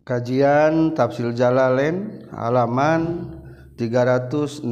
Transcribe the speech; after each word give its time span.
Kajian 0.00 0.96
Tafsir 0.96 1.28
Jalalain 1.36 2.24
halaman 2.32 3.36
363. 3.76 4.64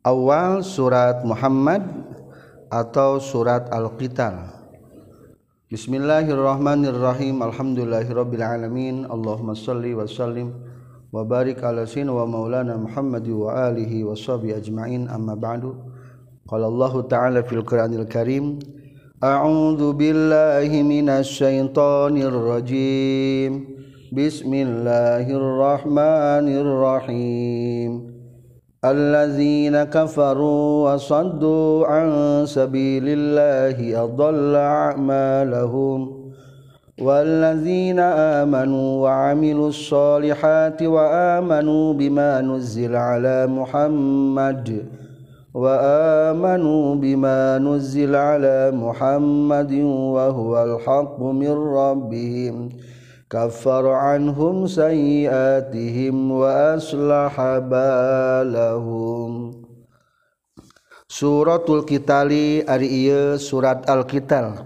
Awal 0.00 0.64
surat 0.64 1.20
Muhammad 1.28 1.84
atau 2.72 3.20
surat 3.20 3.68
Al-Qital. 3.68 4.48
Bismillahirrahmanirrahim. 5.68 7.44
Alhamdulillahirabbil 7.44 8.40
alamin. 8.40 9.04
Allahumma 9.04 9.52
shalli 9.52 9.92
wa 9.92 10.08
sallim 10.08 10.56
wa 11.12 11.20
barik 11.20 11.60
ala 11.60 11.84
sayyidina 11.84 12.16
wa 12.16 12.24
maulana 12.24 12.80
Muhammad 12.80 13.28
wa 13.28 13.68
alihi 13.68 14.08
wa 14.08 14.16
sahbihi 14.16 14.56
ajma'in. 14.56 15.04
Amma 15.12 15.36
ba'du. 15.36 15.76
Qala 16.48 16.64
Allah 16.72 16.92
Ta'ala 17.04 17.44
fil 17.44 17.60
Qur'anil 17.60 18.08
Karim 18.08 18.56
أعوذ 19.24 19.92
بالله 19.92 20.82
من 20.82 21.08
الشيطان 21.08 22.22
الرجيم. 22.22 23.64
بسم 24.14 24.54
الله 24.54 25.26
الرحمن 25.30 26.46
الرحيم. 26.46 27.90
الذين 28.84 29.82
كفروا 29.90 30.94
وصدوا 30.94 31.86
عن 31.86 32.08
سبيل 32.46 33.02
الله 33.06 34.04
أضل 34.04 34.54
أعمالهم. 34.54 36.30
والذين 37.02 37.98
آمنوا 37.98 39.02
وعملوا 39.02 39.68
الصالحات 39.68 40.82
وآمنوا 40.82 41.92
بما 41.92 42.40
نزل 42.40 42.96
على 42.96 43.46
محمد 43.46 44.86
وآمنوا 45.53 46.95
بما 46.95 47.57
نزل 47.61 48.15
على 48.15 48.73
محمد 48.73 49.73
وهو 50.17 50.53
الحق 50.63 51.19
من 51.21 51.55
ربهم 51.77 52.69
كفر 53.29 53.83
عنهم 53.89 54.55
سيئاتهم 54.67 56.15
وأصلح 56.31 57.35
بالهم 57.69 59.33
Suratul 61.13 61.85
Kitali 61.85 62.65
ari 62.65 63.05
ieu 63.05 63.37
surat 63.37 63.85
Al-Qital 63.85 64.65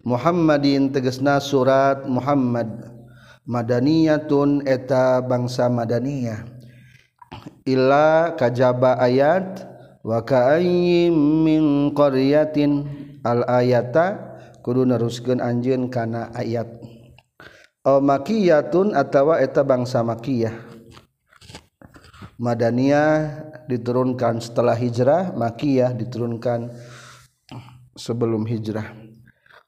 Muhammadin 0.00 0.88
tegesna 0.88 1.36
surat 1.44 2.08
Muhammad 2.08 2.88
Madaniyatun 3.44 4.64
eta 4.64 5.20
bangsa 5.20 5.68
Madaniyah 5.68 6.40
Illa 7.68 8.32
kajaba 8.32 8.96
ayat 8.96 9.68
wakaim 10.03 11.15
min 11.47 11.95
qaryatin. 11.95 12.71
Al 13.23 13.47
ayata 13.47 14.35
kudu 14.59 14.83
neruskeun 14.83 15.39
anjeun 15.39 15.87
kana 15.87 16.29
ayat. 16.35 16.67
Aw 17.83 18.03
makiyatun 18.03 18.95
atawa 18.95 19.39
eta 19.39 19.63
bangsa 19.63 20.03
makiyah. 20.03 20.55
Madaniyah 22.35 23.11
diturunkan 23.71 24.43
setelah 24.43 24.75
hijrah 24.75 25.31
makiyah 25.31 25.95
diturunkan 25.95 26.71
sebelum 27.95 28.43
hijrah. 28.43 28.91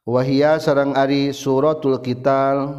Wahia 0.06 0.59
sarang 0.61 0.94
ari 0.94 1.31
suratul 1.31 1.97
qital 2.03 2.75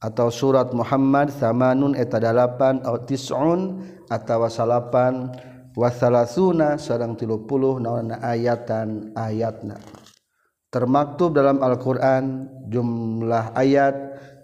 atau 0.00 0.28
surat 0.32 0.70
Muhammad 0.72 1.34
samanun 1.34 1.98
eta 1.98 2.22
dalapan 2.22 2.80
atau 2.80 3.02
tis'un 3.04 3.82
atawa 4.08 4.48
salapan 4.48 5.34
wasalasuna 5.76 6.80
sarang 6.80 7.20
tilu 7.20 7.44
puluh 7.44 7.76
naona 7.76 8.16
ayatan 8.24 9.12
ayatna. 9.12 9.76
Termaktub 10.72 11.36
dalam 11.36 11.60
Al-Quran 11.62 12.48
jumlah 12.66 13.54
ayat 13.54 13.94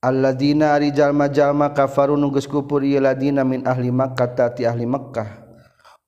Alladina 0.00 0.72
ari 0.72 0.88
jalma-jalma 0.96 1.76
kafaru 1.76 2.16
nu 2.16 2.32
kupur 2.32 2.80
ieu 2.80 2.96
ladina 3.04 3.44
min 3.44 3.68
ahli 3.68 3.92
makkah 3.92 4.56
ti 4.56 4.64
ahli 4.64 4.88
makkah. 4.88 5.44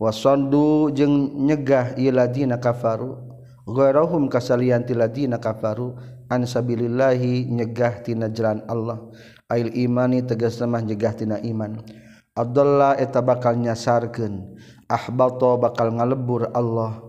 Wasandu 0.00 0.88
jeung 0.96 1.44
nyegah 1.44 2.00
ieu 2.00 2.08
ladina 2.08 2.56
kafaru. 2.56 3.20
Ghairahum 3.68 4.32
kasalian 4.32 4.88
ti 4.88 4.96
ladina 4.96 5.36
kafaru. 5.36 5.92
An 6.32 6.48
sabilillahi 6.48 7.52
nyegah 7.52 8.00
tina 8.00 8.32
jalan 8.32 8.64
Allah. 8.64 9.12
ail 9.52 9.68
imani 9.76 10.24
tegas 10.24 10.56
lemah 10.56 10.80
jegah 10.80 11.12
tina 11.12 11.36
iman. 11.44 11.84
Abdullah 12.32 12.96
eta 12.96 13.20
bakal 13.20 13.60
nyasarkeun. 13.60 14.56
Ahbato 14.88 15.60
bakal 15.60 15.92
ngalebur 15.92 16.48
Allah. 16.56 17.04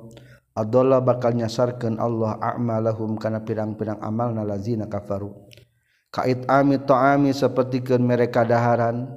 Abdullah 0.52 1.00
bakal 1.00 1.40
nyasarkeun 1.40 1.96
Allah 1.96 2.36
a'malahum 2.44 3.16
kana 3.16 3.40
pirang-pirang 3.40 4.04
amalna 4.04 4.44
lazina 4.44 4.92
kafaru. 4.92 5.32
Kait 6.12 6.44
ami 6.52 6.78
ta'ami 6.78 7.32
sapertikeun 7.32 8.04
mereka 8.04 8.44
daharan. 8.44 9.08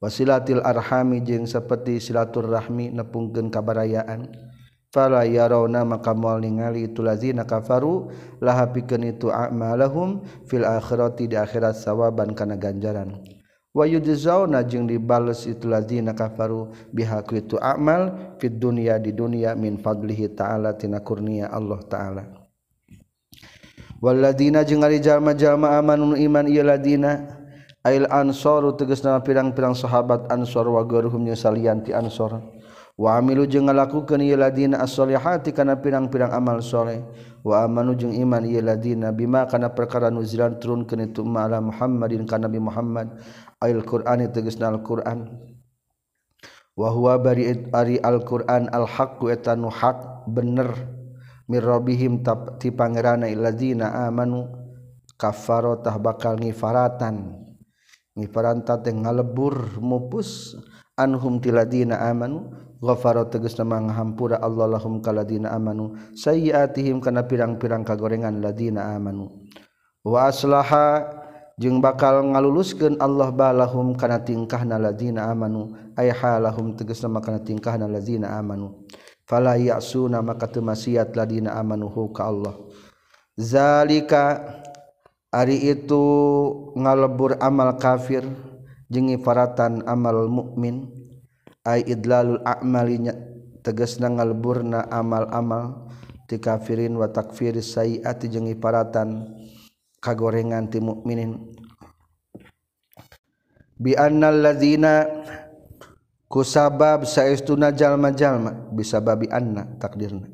Wasilatil 0.00 0.64
arhami 0.64 1.22
jeung 1.22 1.46
seperti 1.46 2.00
silaturahmi 2.00 2.90
nepungkeun 2.96 3.52
kabarayaan. 3.52 4.26
Fala 4.94 5.26
yarawna 5.26 5.82
maka 5.82 6.14
moal 6.14 6.38
ningali 6.38 6.86
itu 6.86 7.02
lazina 7.02 7.42
kafaru 7.42 8.14
laha 8.38 8.70
pikeun 8.70 9.10
itu 9.10 9.26
a'malahum 9.26 10.22
fil 10.46 10.62
akhirati 10.62 11.26
di 11.26 11.34
akhirat 11.34 11.74
sawaban 11.74 12.30
kana 12.38 12.54
ganjaran. 12.54 13.18
Wa 13.74 13.90
yujzauna 13.90 14.62
jeung 14.62 14.86
dibales 14.86 15.50
itu 15.50 15.66
lazina 15.66 16.14
kafaru 16.14 16.70
biha 16.94 17.26
itu 17.34 17.58
amal 17.58 18.38
fid 18.38 18.62
dunya 18.62 19.02
di 19.02 19.10
dunya 19.10 19.58
min 19.58 19.82
fadlihi 19.82 20.30
ta'ala 20.30 20.78
tina 20.78 21.02
kurnia 21.02 21.50
Allah 21.50 21.82
ta'ala. 21.82 22.22
Walladina 23.98 24.62
jeung 24.62 24.86
ari 24.86 25.02
jalma-jalma 25.02 25.74
amanun 25.74 26.14
iman 26.14 26.46
ieu 26.46 26.62
ladina 26.62 27.34
ail 27.82 28.06
ansaru 28.06 28.78
tegasna 28.78 29.18
pirang-pirang 29.26 29.74
sahabat 29.74 30.30
ansor 30.30 30.70
wa 30.70 30.86
garuhum 30.86 31.26
salian 31.34 31.82
ti 31.82 31.90
ansor 31.90 32.38
Wamilu 32.94 33.50
jeung 33.50 33.66
ngalakukan 33.66 34.22
as-solihati 34.78 35.50
kana 35.50 35.74
pirang-pirang 35.82 36.30
amal 36.30 36.62
soleh. 36.62 37.02
Wa 37.42 37.66
amanu 37.66 37.98
jeung 37.98 38.14
iman 38.14 38.46
yeladina 38.46 39.10
bima 39.10 39.50
kana 39.50 39.74
perkara 39.74 40.14
nuzilan 40.14 40.62
turun 40.62 40.86
ke 40.86 40.94
itu 40.96 41.26
ma'ala 41.26 41.58
Muhammadin 41.58 42.22
kana 42.22 42.46
Nabi 42.46 42.62
Muhammad. 42.62 43.18
Ayil 43.58 43.82
Qur'an 43.82 44.22
tegasna 44.30 44.70
Al-Qur'an. 44.70 45.26
Wa 46.78 46.88
huwa 46.94 47.18
bari 47.18 47.66
ari 47.74 47.98
Al-Qur'an 47.98 48.70
al-haqqu 48.70 49.26
etanu 49.26 49.74
hak 49.74 50.30
bener. 50.30 50.70
Mir 51.50 51.66
rabbihim 51.66 52.22
ti 52.62 52.70
pangerana 52.70 53.26
illadina 53.26 54.06
amanu 54.06 54.54
kafarotah 55.18 55.98
bakal 55.98 56.38
ngifaratan. 56.38 57.42
Ngifaranta 58.14 58.78
teh 58.78 58.94
ngalebur 58.94 59.82
mupus 59.82 60.54
anhum 60.94 61.42
tiladina 61.42 61.98
amanu. 62.06 62.62
ghafara 62.84 63.24
nama 63.32 63.80
manghampura 63.80 64.36
Allah 64.44 64.76
lahum 64.76 65.00
kaladina 65.00 65.50
amanu. 65.56 65.96
Sayyiatihim 66.12 67.00
kana 67.00 67.24
pirang-pirang 67.24 67.82
kagorengan 67.82 68.44
ladina 68.44 68.92
amanu. 68.92 69.48
Wa 70.04 70.28
aslaha 70.28 71.08
jeung 71.56 71.80
bakal 71.80 72.20
ngaluluskeun 72.22 73.00
Allah 73.00 73.32
balahum 73.32 73.96
kana 73.96 74.20
tingkahna 74.20 74.76
ladina 74.76 75.32
amanu. 75.32 75.72
Ay 75.96 76.12
halahum 76.12 76.76
tegasna 76.76 77.08
kana 77.24 77.40
tingkahna 77.40 77.88
ladina 77.88 78.36
amanu. 78.36 78.84
Fala 79.24 79.56
ya'suna 79.56 80.20
maka 80.20 80.46
teu 80.46 80.60
maksiat 80.60 81.16
ladina 81.16 81.56
amanu 81.56 81.88
ka 82.12 82.28
Allah. 82.28 82.54
Zalika 83.34 84.38
ari 85.34 85.74
itu 85.74 86.04
ngalebur 86.78 87.40
amal 87.42 87.74
kafir 87.80 88.22
jeung 88.86 89.10
ifaratan 89.10 89.82
amal 89.88 90.30
mukmin. 90.30 90.93
ay 91.64 91.84
idlalul 91.88 92.44
a'malinya 92.44 93.16
tegasna 93.64 94.12
ngalburna 94.12 94.86
amal-amal 94.92 95.88
ti 96.28 96.36
kafirin 96.36 96.96
wa 96.96 97.08
takfiri 97.08 97.64
sayiati 97.64 98.28
jeung 98.28 98.48
iparatan 98.48 99.32
kagorengan 100.00 100.68
ti 100.68 100.80
mukminin 100.84 101.40
bi 103.80 103.96
annal 103.96 104.38
ladzina 104.44 105.08
kusabab 106.34 107.06
saestuna 107.06 107.70
jalma-jalma 107.70 108.74
bisababi 108.74 109.30
anna 109.30 109.70
takdirna. 109.78 110.26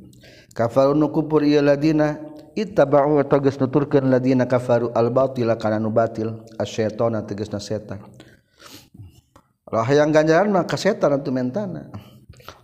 Kafaru 0.57 0.97
nukupur 0.97 1.45
ieu 1.45 1.61
ladina 1.63 2.19
ittaba'u 2.57 3.21
tegas 3.29 3.61
nuturkeun 3.61 4.09
ladina 4.09 4.49
kafaru 4.49 4.91
al 4.97 5.13
batila 5.13 5.61
kana 5.61 5.79
nu 5.79 5.93
batil 5.93 6.43
asyaitana 6.57 7.23
tegasna 7.23 7.61
setan. 7.61 8.01
lah 9.71 9.87
hayang 9.87 10.11
ganjaran 10.11 10.51
mah 10.51 10.67
kasetan 10.67 11.15
atuh 11.15 11.31
mentana. 11.31 11.91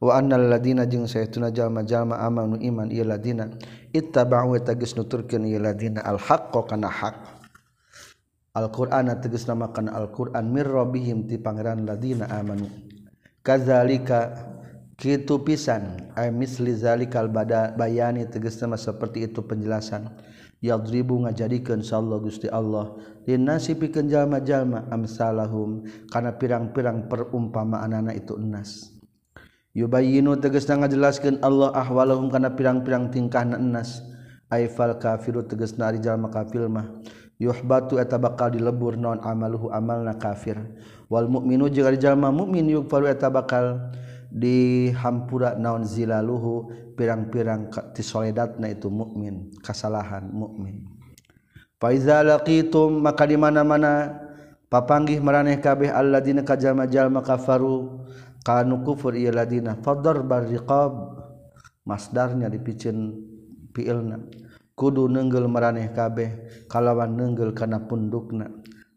Wa 0.02 0.18
annal 0.18 0.50
ladina 0.50 0.82
jeung 0.82 1.06
saytuna 1.06 1.54
jalma-jalma 1.54 2.18
amanu 2.18 2.58
iman 2.58 2.90
ieu 2.90 3.06
ladina. 3.06 3.46
Ittaba'u 3.94 4.58
tagis 4.66 4.98
nuturkeun 4.98 5.46
ieu 5.46 5.62
ladina. 5.62 6.02
Al 6.02 6.18
haqqo 6.18 6.66
kana 6.66 6.90
haq. 6.90 7.16
Al-Qur'ana 8.56 9.20
tegas 9.20 9.44
namakan 9.44 9.92
Al-Qur'an 9.92 10.48
mir 10.48 10.64
rabbihim 10.64 11.28
ti 11.28 11.36
pangeran 11.36 11.84
ladina 11.84 12.26
amanu. 12.32 12.66
Kadzalika 13.44 14.32
Kitu 14.96 15.44
pisan 15.44 16.08
ay 16.16 16.32
misli 16.32 16.72
zalikal 16.72 17.28
bada 17.28 17.76
bayani 17.76 18.24
tegasna 18.24 18.80
seperti 18.80 19.28
itu 19.28 19.44
penjelasan. 19.44 20.08
Yadribu 20.64 21.20
ngajadikeun 21.20 21.84
sallallahu 21.84 22.32
Gusti 22.32 22.48
Allah. 22.48 22.96
Linasi 23.28 23.76
pikeun 23.76 24.08
jalma-jalma 24.08 24.88
amsalahum 24.88 25.84
kana 26.08 26.40
pirang-pirang 26.40 27.12
perumpamaanana 27.12 28.16
itu 28.16 28.40
enas 28.40 28.96
yubayyinu 29.76 30.40
tegasna 30.40 30.80
ngajelaskeun 30.80 31.44
Allah 31.44 31.68
ahwalahum 31.76 32.32
kana 32.32 32.56
pirang-pirang 32.56 33.12
tingkahna 33.12 33.60
enas 33.60 34.00
aifal 34.48 34.96
kafiru 34.96 35.44
tegasna 35.44 35.92
ari 35.92 36.00
jalma 36.00 36.32
kafir 36.32 36.64
mah. 36.72 36.88
Yuhbatu 37.36 38.00
eta 38.00 38.16
bakal 38.16 38.48
dilebur 38.56 38.96
non 38.96 39.20
amaluhu 39.20 39.68
amalna 39.68 40.16
kafir. 40.16 40.56
Wal 41.12 41.28
mukminu 41.28 41.68
jeung 41.68 41.84
ari 41.84 42.00
jalma 42.00 42.32
mukmin 42.32 42.64
yukfalu 42.64 43.12
eta 43.12 43.28
bakal 43.28 43.92
di 44.32 44.88
hampura 44.92 45.54
naon 45.54 45.86
zilaluhu 45.86 46.70
pirang-pirang 46.98 47.70
tisoledatna 47.94 48.72
itu 48.72 48.90
mukmin 48.90 49.54
kesalahan 49.62 50.26
mukmin 50.30 50.86
faiza 51.78 52.24
laqitum 52.26 53.02
maka 53.02 53.24
di 53.28 53.38
mana-mana 53.38 54.16
papanggih 54.72 55.22
maraneh 55.22 55.58
kabeh 55.62 55.92
alladzina 55.92 56.42
kajama-jalma 56.42 57.22
kafaru 57.22 58.06
kanu 58.42 58.82
kufur 58.82 59.14
ieu 59.14 59.30
ladina 59.30 59.78
fadar 59.78 60.22
barriqab 60.22 60.92
masdarnya 61.86 62.50
dipicin 62.50 63.14
fiilna 63.70 64.22
kudu 64.76 65.08
nenggel 65.08 65.48
maraneh 65.48 65.90
kabeh 65.90 66.30
kalawan 66.68 67.16
nenggel 67.16 67.56
kana 67.56 67.88
pundukna. 67.88 68.52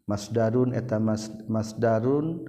Masdarun 0.10 0.74
eta 0.74 0.98
mas, 0.98 1.30
masdarun 1.46 2.44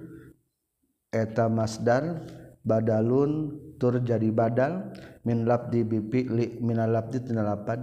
eta 1.13 1.45
masdar 1.45 2.25
badalun 2.61 3.57
tur 3.81 3.97
jadi 4.01 4.29
badal 4.29 4.93
min 5.25 5.45
labdi 5.45 5.85
bifi'li 5.85 6.61
min 6.61 6.77
labdi 6.77 7.21
tina 7.21 7.41
lapad. 7.45 7.81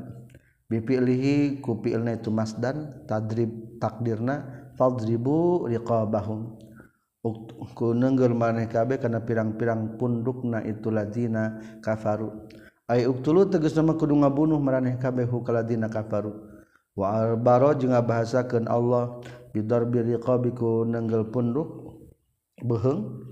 Bifi'lihi 0.68 1.64
ku 1.64 1.80
fi'lna 1.80 2.20
itu 2.20 2.28
masdan 2.28 3.06
tadrib 3.08 3.80
takdirna 3.80 4.68
fadribu 4.76 5.64
riqabahum. 5.64 6.60
Ku 7.74 7.96
nenggel 7.96 8.36
maneh 8.36 8.68
kabeh 8.68 9.00
kana 9.00 9.24
pirang-pirang 9.24 9.96
pundukna 9.96 10.60
itu 10.62 10.92
ladina 10.92 11.56
kafaru. 11.80 12.46
Ay 12.88 13.04
uktulu 13.04 13.48
tegas 13.48 13.76
nama 13.76 13.96
kudu 13.96 14.16
ngabunuh 14.16 14.56
maraneh 14.56 14.96
kabe 14.96 15.24
hu 15.28 15.44
kaladina 15.44 15.92
kafaru. 15.92 16.32
Wa 16.96 17.20
albaro 17.20 17.76
jeung 17.76 17.92
ngabahasakeun 17.92 18.64
Allah 18.64 19.20
bidarbi 19.52 20.04
riqabiku 20.04 20.88
nenggel 20.88 21.28
punduk 21.28 22.00
beheng. 22.64 23.24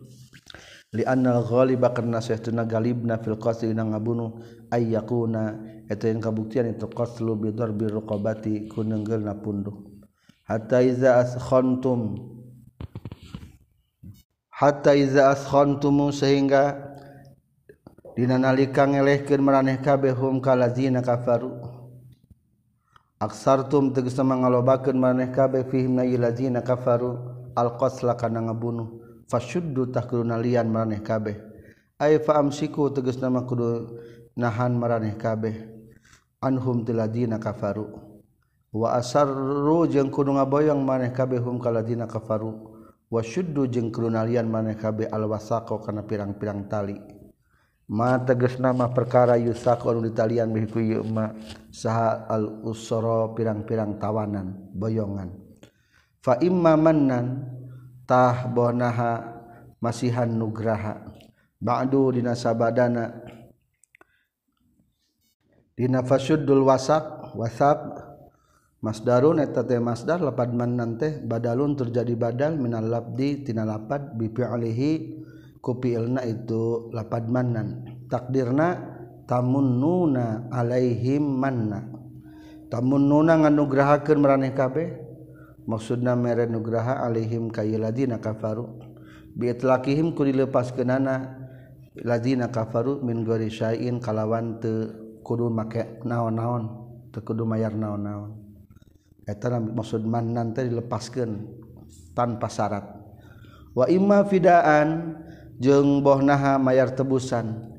lianalghaliba 0.95 1.91
karena 1.91 2.23
sehtuna 2.23 2.63
galibna 2.63 3.19
fil 3.19 3.39
qatli 3.41 3.75
na 3.75 3.83
ngabunuh 3.83 4.39
ayyakuna 4.71 5.59
eta 5.91 6.11
yang 6.11 6.23
kabuktian 6.23 6.71
itu 6.71 6.87
qatlu 6.87 7.35
bidar 7.35 7.75
birukobati 7.75 8.71
ku 8.71 8.87
punduh 9.43 9.77
hatta 10.47 10.79
iza 10.83 11.23
askhantum 11.23 12.15
hatta 14.51 14.95
iza 14.95 15.35
askhantum 15.35 16.15
sehingga 16.15 16.95
dina 18.17 18.41
nalika 18.41 18.89
ngelehkeun 18.89 19.45
maraneh 19.45 19.77
kabeh 19.85 20.17
hum 20.17 20.41
kalazina 20.41 21.05
kafaru. 21.05 21.53
Aksartum 23.21 23.93
tegesna 23.93 24.25
ngalobakeun 24.25 24.97
maraneh 24.97 25.29
kabeh 25.33 25.69
fihim 25.69 26.01
na 26.01 26.05
lazina 26.05 26.65
kafaru. 26.65 27.21
Alqasla 27.57 28.17
kana 28.17 28.41
ngabunuh 28.49 29.06
fasyuddu 29.27 29.91
takrunalian 29.91 30.71
maraneh 30.71 31.03
kabeh. 31.03 31.37
Ay 31.97 32.21
faamsiku 32.21 32.93
tegas 32.93 33.19
nama 33.19 33.43
kudu 33.47 33.99
nahan 34.37 34.75
maraneh 34.79 35.15
kabeh. 35.19 35.55
Anhum 36.43 36.85
tiladina 36.85 37.41
kafaru. 37.41 37.89
Wa 38.77 39.01
asarru 39.01 39.89
jeung 39.89 40.13
kudu 40.13 40.37
ngaboyong 40.37 40.85
maneh 40.85 41.11
kabeh 41.11 41.41
hum 41.41 41.57
kaladina 41.57 42.05
kafaru. 42.05 42.77
Wa 43.09 43.23
syuddu 43.25 43.65
jeung 43.71 43.89
krunalian 43.89 44.51
maneh 44.51 44.77
kabeh 44.77 45.09
alwasaqo 45.09 45.81
kana 45.81 46.05
pirang-pirang 46.05 46.69
tali. 46.69 46.99
Ma 47.87 48.19
tegas 48.19 48.59
nama 48.59 48.91
perkara 48.91 49.39
yusaqo 49.39 49.95
anu 49.95 50.11
ditalian 50.11 50.51
bih 50.51 50.67
ku 50.67 50.83
ma 51.07 51.31
saha 51.71 52.27
al 52.27 52.67
usra 52.67 53.31
pirang-pirang 53.33 53.97
tawanan 54.03 54.75
boyongan. 54.75 55.31
Fa 56.19 56.37
imma 56.43 56.75
mannan 56.75 57.56
tahbonaha 58.07 59.43
masihan 59.83 60.31
nugraha. 60.31 61.03
Ba'du 61.59 62.15
dina 62.15 62.33
sabadana. 62.39 63.13
Dina 65.77 66.01
fasyaddul 66.07 66.65
wasaq 66.65 67.37
wasaq. 67.37 67.81
Masdarun 68.77 69.43
eta 69.43 69.67
teh 69.67 69.83
masdar 69.83 70.23
lapad 70.23 70.55
manan 70.55 70.95
teh 71.01 71.19
badalun 71.19 71.75
terjadi 71.75 72.15
badal 72.15 72.55
minal 72.55 72.87
labdi 72.87 73.43
tina 73.43 73.67
lapad 73.67 74.15
bi 74.15 74.31
fi'lihi 74.31 74.93
ku 75.59 75.75
fi'lna 75.81 76.23
itu 76.23 76.93
lapad 76.95 77.27
manan 77.27 77.83
takdirna 78.07 78.79
tamunnuna 79.27 80.53
alaihim 80.55 81.25
manna. 81.25 81.83
Tamunnuna 82.71 83.43
nganugrahakeun 83.43 84.19
maraneh 84.23 84.55
kabeh 84.55 85.06
maksudna 85.67 86.15
mere 86.15 86.47
nugraha 86.47 87.03
alaihim 87.05 87.51
kayu 87.51 87.77
ladina 87.77 88.23
kafaru. 88.23 88.67
Bitlakihim 89.37 90.17
ku 90.17 90.25
dilepas 90.25 90.73
kenana 90.73 91.37
ladina 92.01 92.49
kafaru 92.49 93.05
min 93.05 93.21
gori 93.27 93.53
syai'in 93.53 94.01
kalawan 94.01 94.57
te 94.63 94.73
kudu 95.21 95.53
make 95.53 96.01
naon-naon 96.07 96.65
te 97.13 97.21
kudu 97.21 97.45
mayar 97.45 97.77
naon-naon. 97.77 98.33
Eta 99.27 99.59
maksud 99.61 100.07
manan 100.07 100.55
teh 100.55 100.65
dilepaskeun 100.65 101.45
tanpa 102.15 102.47
syarat. 102.49 102.87
Wa 103.77 103.91
imma 103.91 104.25
fidaan 104.25 105.21
jeung 105.61 106.01
bohnaha 106.01 106.57
mayar 106.57 106.95
tebusan. 106.95 107.75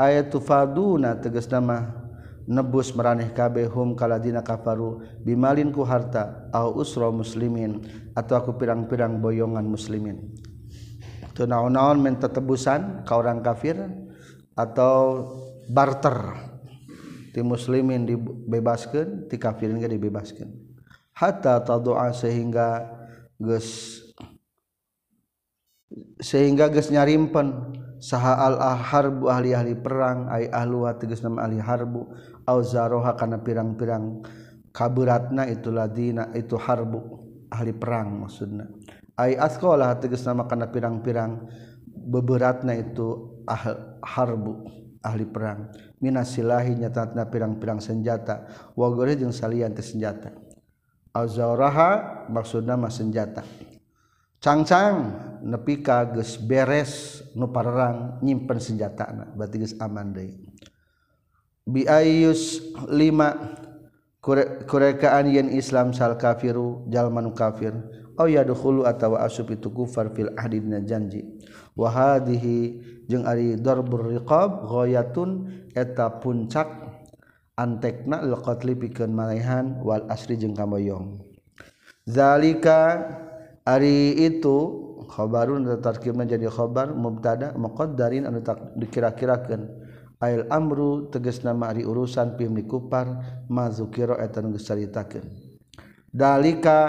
Ayat 0.00 0.32
tufaduna 0.32 1.20
tegas 1.20 1.44
nama 1.52 1.99
nebus 2.50 2.90
meraneh 2.98 3.30
kabeh 3.30 3.70
hum 3.70 3.94
kaladina 3.94 4.42
kafaru 4.42 5.06
bimalin 5.22 5.70
ku 5.70 5.86
harta 5.86 6.50
au 6.50 6.82
usra 6.82 7.06
muslimin 7.14 7.78
atau 8.18 8.42
aku 8.42 8.58
pirang-pirang 8.58 9.22
boyongan 9.22 9.62
muslimin. 9.62 10.18
Teu 11.30 11.46
naon-naon 11.46 12.02
minta 12.02 12.26
tebusan 12.26 13.06
ka 13.06 13.14
orang 13.14 13.38
kafir 13.38 13.78
atau 14.58 15.30
barter. 15.70 16.34
Ti 17.30 17.46
muslimin 17.46 18.02
dibebaskeun 18.10 19.30
ti 19.30 19.38
kafirin 19.38 19.78
ge 19.78 19.86
dibebaskeun. 19.86 20.50
Hatta 21.14 21.62
tadu'a 21.62 22.10
sehingga 22.10 22.82
geus 23.38 24.02
sehingga 26.18 26.66
geus 26.66 26.90
nyarimpen 26.90 27.78
saha 28.00 28.32
al 28.48 28.56
harbu 28.80 29.28
ahli-ahli 29.28 29.76
perang 29.76 30.26
ay 30.32 30.48
ahlu 30.48 30.88
tegas 30.96 31.20
nama 31.20 31.44
ahli 31.44 31.60
harbu 31.60 32.08
auzaroha 32.50 33.14
kana 33.14 33.38
pirang-pirang 33.38 34.26
kaburatna 34.74 35.46
itu 35.46 35.70
ladina 35.70 36.34
itu 36.34 36.58
harbu 36.58 36.98
ahli 37.46 37.70
perang 37.70 38.26
maksudna. 38.26 38.66
Ay 39.14 39.38
asqalah 39.38 39.94
tegas 40.02 40.26
nama 40.26 40.50
kana 40.50 40.66
pirang-pirang 40.66 41.46
beberatna 41.86 42.74
itu 42.74 43.38
ahli 43.46 43.78
harbu 44.02 44.52
ahli 45.06 45.24
perang. 45.30 45.70
Minasilahi 46.00 46.80
nyatatna 46.80 47.28
pirang-pirang 47.28 47.78
senjata. 47.78 48.48
Wa 48.74 48.88
gore 48.90 49.14
jeung 49.14 49.32
salian 49.32 49.76
teh 49.76 49.84
senjata. 49.84 50.32
Auzaroha 51.12 52.24
maksudna 52.30 52.74
mah 52.78 52.90
senjata. 52.90 53.44
Cangcang 54.40 54.94
nepika 55.44 56.08
geus 56.16 56.40
beres 56.40 57.20
nu 57.36 57.52
parerang 57.52 58.16
nyimpen 58.24 58.56
senjatana 58.56 59.28
berarti 59.36 59.56
geus 59.60 59.76
aman 59.76 60.16
deui. 60.16 60.32
Bi 61.70 61.86
ayus 61.86 62.60
lima 62.90 63.56
kurekaan 64.68 65.30
yen 65.30 65.48
Islam 65.54 65.94
sal 65.96 66.18
kafiru 66.18 66.84
jalma 66.90 67.22
nu 67.24 67.32
kafir 67.32 67.72
au 68.20 68.28
yadkhulu 68.28 68.84
atawa 68.84 69.24
asub 69.24 69.48
itu 69.48 69.72
kufar 69.72 70.12
fil 70.12 70.28
ahdi 70.36 70.60
janji. 70.84 71.24
Wa 71.72 71.88
hadhihi 71.88 72.82
jeung 73.08 73.24
ari 73.24 73.56
darbur 73.56 74.10
riqab 74.10 74.68
ghayatun 74.68 75.48
eta 75.72 76.20
puncak 76.20 76.68
anteknakotli 77.56 78.74
piken 78.76 79.12
malehan 79.14 79.80
Wal 79.84 80.04
asri 80.08 80.36
jeng 80.36 80.56
kammoyong 80.56 81.20
zalika 82.08 83.04
Ari 83.60 84.16
itukhobarun 84.16 85.68
tertarkib 85.68 86.16
menjadi 86.16 86.48
khobar 86.48 86.96
mubtada 86.96 87.52
meqdarin 87.54 88.24
anu 88.24 88.40
tak 88.40 88.72
Ail 90.20 90.44
amru 90.52 91.08
teges 91.08 91.40
nama 91.40 91.72
ari 91.72 91.80
urusan 91.80 92.36
pim 92.36 92.52
di 92.52 92.68
kupar 92.68 93.08
mazukiro 93.48 94.20
etan. 94.20 94.52
Dalika 96.12 96.80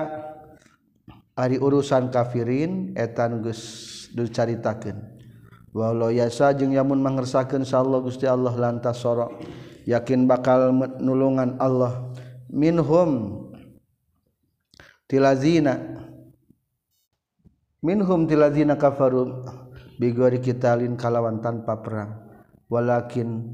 ari 1.39 1.55
urusan 1.55 2.11
kafirin 2.11 2.91
etan 2.99 3.39
geus 3.39 3.63
dicaritakeun. 4.11 5.23
Walau 5.71 6.11
yasa 6.11 6.51
jeung 6.51 6.75
yamun 6.75 6.99
mangersakeun 6.99 7.63
sallallahu 7.63 8.11
Gusti 8.11 8.27
Allah 8.27 8.51
lantas 8.51 8.99
sorok 8.99 9.39
yakin 9.87 10.27
bakal 10.27 10.75
nulungan 10.99 11.55
Allah. 11.55 12.11
Minhum 12.51 13.47
tilazina 15.07 15.79
minhum 17.79 18.27
tilazina 18.27 18.75
kafaru. 18.75 19.47
Bigori 19.95 20.43
kitalin 20.43 20.99
kalawan 20.99 21.39
tanpa 21.39 21.79
perang. 21.79 22.20
walakin 22.71 23.51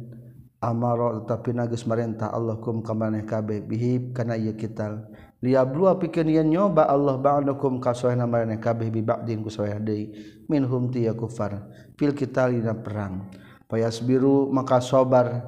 amaro 0.61 1.25
tapi 1.25 1.57
nagus 1.57 1.89
marintah 1.89 2.29
Allah 2.29 2.61
kum 2.61 2.85
kamaneh 2.85 3.25
kabe 3.25 3.65
bihib 3.65 4.13
kana 4.13 4.37
ieu 4.37 4.53
kital 4.53 5.09
liablua 5.41 6.01
pikeun 6.01 6.29
yen 6.29 6.49
nyoba 6.49 6.89
Allah 6.89 7.17
ba'dakum 7.17 7.77
ka 7.77 7.93
soena 7.93 8.25
marane 8.25 8.57
kabeh 8.57 8.89
bi 8.89 9.05
ba'din 9.05 9.45
ku 9.45 9.49
soena 9.53 9.77
deui. 9.77 10.09
Minhum 10.49 10.89
ti 10.89 11.05
kufar 11.13 11.67
fil 11.99 12.15
kital 12.17 12.55
dina 12.55 12.73
perang. 12.73 13.29
Payasbiru 13.67 14.47
maka 14.49 14.79
sabar 14.79 15.43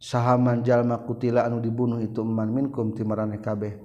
sahaman 0.00 0.64
jalma 0.64 1.04
kutila 1.04 1.44
anu 1.44 1.60
dibunuh 1.60 2.00
itu 2.00 2.24
man 2.24 2.48
minkum 2.48 2.96
ti 2.96 3.04
marane 3.04 3.42
kabeh 3.42 3.76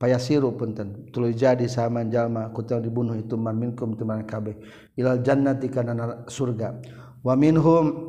payasiru 0.00 0.56
punten 0.56 1.12
tuluy 1.12 1.36
jadi 1.36 1.68
sahaman 1.68 2.08
jalma 2.08 2.48
kutila 2.50 2.80
dibunuh 2.80 3.14
itu 3.14 3.36
man 3.36 3.54
minkum 3.54 3.94
ti 3.94 4.02
marane 4.02 4.26
kabeh 4.26 4.56
ilal 4.98 5.22
jannati 5.22 5.70
kana 5.70 6.26
surga. 6.26 6.76
Wa 7.20 7.36
minhum 7.36 8.08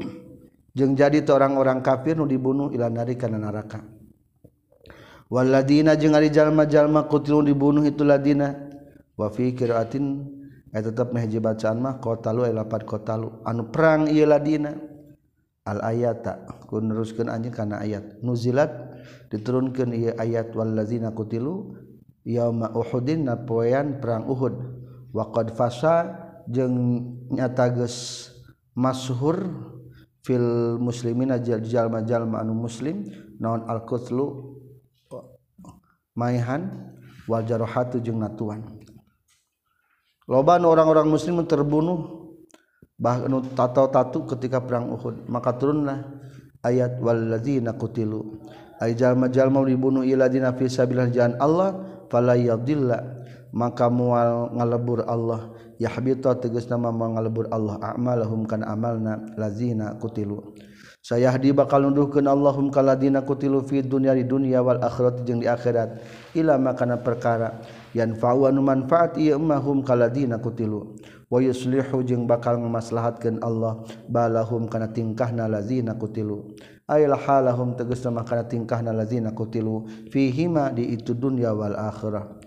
jeung 0.71 0.95
jadi 0.95 1.23
orang-orang 1.27 1.83
kafir 1.83 2.15
nu 2.15 2.27
dibunuh 2.27 2.71
ila 2.71 2.87
nari 2.87 3.19
kana 3.19 3.37
neraka. 3.39 3.83
Waladina 5.31 5.95
jeung 5.95 6.11
ari 6.11 6.27
jalma-jalma 6.27 7.07
kutilu 7.07 7.39
dibunuh 7.43 7.87
itu 7.87 8.03
ladina. 8.03 8.67
Wa 9.15 9.31
fi 9.31 9.55
qiraatin 9.55 10.27
eta 10.71 10.91
tetep 10.91 11.11
meh 11.11 11.27
bacaan 11.27 11.77
mah 11.83 11.99
qatalu 11.99 12.47
ai 12.47 12.55
lapat 12.55 12.83
qatalu 12.87 13.43
anu 13.47 13.71
perang 13.71 14.11
ieu 14.11 14.27
ladina. 14.27 14.75
Al 15.61 15.79
ayata 15.83 16.65
ku 16.67 16.83
neruskeun 16.83 17.31
anjeun 17.31 17.55
kana 17.55 17.79
ayat. 17.79 18.19
Nuzilat 18.23 18.71
diturunkeun 19.31 19.95
ieu 19.95 20.11
ayat 20.19 20.51
waladina 20.51 21.15
kutilu 21.15 21.79
yauma 22.27 22.71
uhudin 22.75 23.27
napoean 23.27 24.03
perang 24.03 24.27
uhud. 24.27 24.55
Wa 25.15 25.31
qad 25.31 25.55
fasa 25.55 26.11
jeung 26.47 27.07
nyata 27.31 27.71
geus 27.71 28.27
mashhur 28.75 29.47
fil 30.21 30.77
muslimin 30.77 31.33
jalma-jalma 31.41 32.41
anu 32.45 32.53
muslim 32.53 33.09
naon 33.41 33.65
al-qutlu 33.65 34.57
maihan 36.13 36.93
wal 37.25 37.43
jarahatu 37.45 37.97
jeung 38.01 38.21
natuan. 38.21 38.61
Loba 40.29 40.61
orang-orang 40.61 41.09
muslim 41.09 41.41
terbunuh 41.43 42.31
bahkan 43.01 43.41
tatau 43.57 43.89
tatu 43.89 44.29
ketika 44.29 44.61
perang 44.61 44.93
Uhud 44.93 45.25
maka 45.25 45.57
turunlah 45.57 46.05
ayat 46.61 47.01
walladzina 47.01 47.73
qutilu. 47.73 48.37
Ay 48.81 48.97
jalma-jalma 48.97 49.61
dibunuh 49.65 50.01
iladina 50.01 50.53
fi 50.57 50.65
sabilillah 50.65 51.09
jalan 51.13 51.35
Allah 51.37 51.69
fala 52.09 52.37
yadilla. 52.37 53.21
Maka 53.51 53.91
mual 53.91 54.55
ngalebur 54.55 55.03
Allah. 55.05 55.51
yahbita 55.81 56.37
tegas 56.37 56.69
nama 56.69 56.93
mengalebur 56.93 57.49
Allah 57.49 57.81
a'malahum 57.81 58.45
kana 58.45 58.69
amalna 58.69 59.17
lazina 59.33 59.97
kutilu. 59.97 60.53
Sayahdi 61.01 61.49
bakal 61.49 61.89
nunduhkeun 61.89 62.29
Allahum 62.29 62.69
kaladina 62.69 63.25
kutilu 63.25 63.65
fi 63.65 63.81
dunya 63.81 64.13
di 64.13 64.21
dunya 64.21 64.61
wal 64.61 64.77
akhirat 64.77 65.25
jeung 65.25 65.41
di 65.41 65.49
akhirat. 65.49 65.97
Ila 66.37 66.61
makana 66.61 67.01
perkara 67.01 67.57
yanfa'u 67.97 68.45
anu 68.45 68.61
manfaat 68.61 69.17
ieu 69.17 69.33
ummahum 69.33 69.81
kaladina 69.81 70.37
kutilu. 70.37 70.93
Wa 71.25 71.41
yuslihu 71.41 72.05
jeung 72.05 72.29
bakal 72.29 72.61
ngamaslahatkeun 72.61 73.41
Allah 73.41 73.81
balahum 74.05 74.69
kana 74.69 74.93
tingkahna 74.93 75.49
lazina 75.49 75.97
kutilu. 75.97 76.53
Ayal 76.85 77.15
halahum 77.17 77.73
tegas 77.73 78.03
nama 78.03 78.21
kana 78.21 78.45
tingkahna 78.45 78.93
lazina 78.93 79.31
kutilu 79.31 79.87
fihima 80.11 80.69
di 80.75 80.91
itu 80.91 81.15
dunya 81.15 81.55
wal 81.55 81.71
akhirah 81.71 82.40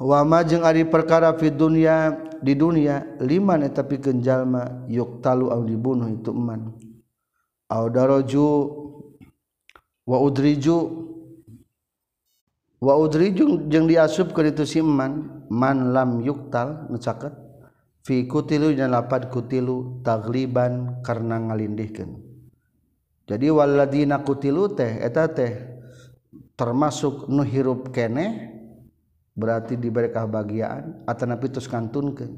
wama 0.00 0.44
jeung 0.44 0.64
ari 0.64 0.84
perkara 0.84 1.32
fi 1.36 1.48
dunya 1.48 2.12
di 2.44 2.52
dunia 2.52 3.16
liman 3.20 3.64
eta 3.64 3.80
pikeun 3.80 4.20
jalma 4.20 4.84
yuktalu 4.92 5.48
au 5.48 5.64
dibunuh 5.64 6.08
itu 6.12 6.36
man 6.36 6.76
au 7.72 7.84
daraju 7.88 8.48
wa 10.04 10.16
udriju 10.20 10.76
wa 12.76 12.94
udriju 13.00 13.66
jeung 13.72 13.88
diasup 13.88 14.36
ke 14.36 14.52
itu 14.52 14.68
si 14.68 14.84
man 14.84 15.44
man 15.48 15.96
lam 15.96 16.20
yuktal 16.20 16.86
nu 16.92 17.00
caket 17.00 17.32
fi 18.04 18.28
kutilu 18.28 18.70
dina 18.70 18.86
lapad 18.86 19.32
kutilu 19.32 19.98
tagliban 20.06 21.02
karena 21.02 21.42
ngalindihkeun. 21.42 22.22
Jadi 23.26 23.50
waladina 23.50 24.22
kutilu 24.22 24.70
teh 24.70 25.02
eta 25.02 25.26
teh 25.26 25.74
termasuk 26.54 27.26
nu 27.26 27.42
hirup 27.42 27.90
keneh 27.90 28.55
berarti 29.36 29.76
diberi 29.76 30.08
kebahagiaan 30.08 31.04
atau 31.04 31.24
nabi 31.28 31.52
terus 31.52 31.68
kantunkan 31.68 32.32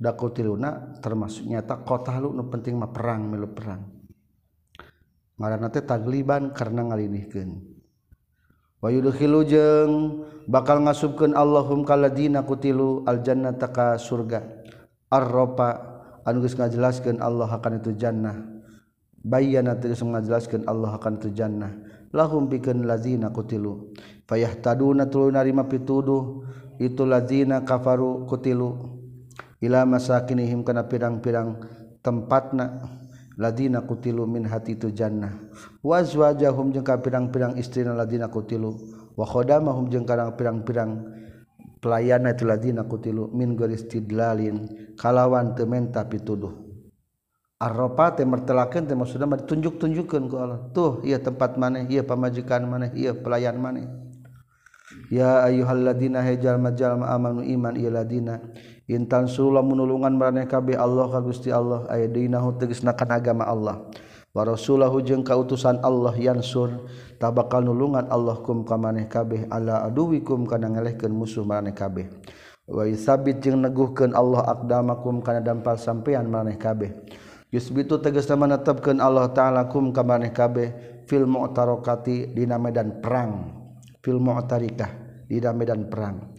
dakul 0.00 0.32
tiluna 0.32 0.96
termasuk 1.04 1.44
nyata 1.44 1.84
kota 1.84 2.16
lu 2.16 2.32
nu 2.32 2.48
penting 2.48 2.80
mah 2.80 2.88
perang 2.88 3.28
milu 3.28 3.52
perang. 3.52 3.84
Ngaran 5.38 5.70
teh 5.70 5.86
tagliban 5.86 6.50
karena 6.50 6.82
ngalinihkeun 6.82 7.78
wa 8.78 8.88
yudkhilu 8.90 9.46
jeung 9.46 9.92
bakal 10.50 10.82
ngasupkeun 10.82 11.34
Allahum 11.34 11.86
kaladina 11.86 12.42
kutilu 12.42 13.06
aljannata 13.06 13.70
ka 13.70 13.94
surga. 14.00 14.42
Arropa 15.08 15.68
anu 16.26 16.42
geus 16.42 16.58
ngajelaskeun 16.58 17.22
Allah 17.22 17.48
akan 17.48 17.78
itu 17.78 17.94
jannah. 17.94 18.34
Bayyana 19.18 19.78
tegas 19.78 20.02
ngajelaskeun 20.02 20.66
Allah 20.66 20.94
akan 20.94 21.22
itu 21.22 21.30
jannah. 21.34 21.74
Lahum 22.10 22.48
pikeun 22.48 22.82
lazina 22.88 23.28
kutilu. 23.30 23.92
payah 24.28 24.52
taduna 24.60 25.08
tulu 25.08 25.32
narima 25.32 25.64
pituduh 25.64 26.44
itu 26.76 27.02
lazina 27.08 27.64
kafaru 27.64 28.28
kutilu. 28.28 29.00
Ila 29.58 29.82
masakinihim 29.82 30.62
kana 30.62 30.86
pirang-pirang 30.86 31.58
tempatna 31.98 32.78
ladina 33.34 33.82
kutilu 33.82 34.22
min 34.28 34.46
hati 34.46 34.78
itu 34.78 34.94
jannah. 34.94 35.34
Wazwajahum 35.82 36.70
jeung 36.70 36.86
ka 36.86 37.02
pirang-pirang 37.02 37.58
istrina 37.58 37.90
ladina 37.90 38.30
kutilu. 38.30 38.78
Wa 39.18 39.26
khadamahum 39.26 39.90
jeung 39.90 40.06
kana 40.06 40.30
pirang-pirang 40.38 41.10
pelayanan 41.82 42.38
itu 42.38 42.46
ladina 42.46 42.86
kutilu. 42.86 43.34
Min 43.34 43.58
goristidlalin 43.58 44.94
kalawan 44.94 45.58
teu 45.58 45.66
menta 45.66 46.06
pituduh 46.06 46.68
arropa 47.58 48.14
teh 48.14 48.22
martelakeun 48.22 48.86
teh 48.86 48.94
maksudna 48.94 49.26
ditunjuk-tunjukkeun 49.42 50.30
ku 50.30 50.38
Allah. 50.38 50.70
Tuh 50.70 51.02
ieu 51.02 51.18
tempat 51.18 51.58
maneh 51.58 51.90
ieu 51.90 52.06
pamajikan 52.06 52.62
maneh 52.62 52.94
ieu 52.94 53.18
pelayan 53.18 53.58
maneh. 53.58 53.90
ya 55.12 55.44
ayyuhalladzina 55.44 56.24
hejalma-jalma 56.24 57.12
amanu 57.12 57.44
iman 57.44 57.76
iladina 57.76 58.40
intan 58.88 59.28
sulah 59.28 59.60
menulungan 59.60 60.16
maneh 60.16 60.48
kabeh 60.48 60.76
Allah 60.76 61.08
ka 61.12 61.20
Gusti 61.20 61.52
Allah 61.52 61.84
aydinahu 61.92 62.56
tegesnakan 62.56 63.08
agama 63.12 63.44
Allah. 63.44 63.84
Wa 64.28 64.44
rasulahu 64.44 65.00
jeung 65.00 65.24
kautusan 65.24 65.80
Allah 65.80 66.12
yansur 66.14 66.84
tabakal 67.16 67.64
nulungan 67.64 68.06
Allah 68.12 68.36
kum 68.44 68.62
ka 68.62 68.76
maneh 68.76 69.08
kabeh 69.08 69.48
ala 69.48 69.82
aduwikum 69.88 70.44
kana 70.44 70.68
ngelehkeun 70.68 71.10
musuh 71.10 71.42
maneh 71.42 71.72
kabeh. 71.72 72.06
Wa 72.68 72.84
yusabit 72.84 73.40
jeung 73.40 73.64
neguhkeun 73.64 74.12
Allah 74.12 74.44
aqdamakum 74.52 75.24
kana 75.24 75.40
dampal 75.40 75.80
sampean 75.80 76.28
maneh 76.28 76.60
kabeh. 76.60 76.92
Yusbitu 77.48 77.96
tegasna 78.04 78.36
manetepkeun 78.36 79.00
Allah 79.00 79.32
taala 79.32 79.66
kum 79.72 79.96
ka 79.96 80.04
maneh 80.04 80.30
kabeh 80.30 81.02
fil 81.08 81.24
mu'tarokati 81.24 82.36
dina 82.36 82.60
medan 82.60 83.00
perang. 83.00 83.57
fil 84.02 84.20
mu'tarikah 84.22 84.90
di 85.28 85.38
medan 85.40 85.86
perang. 85.92 86.38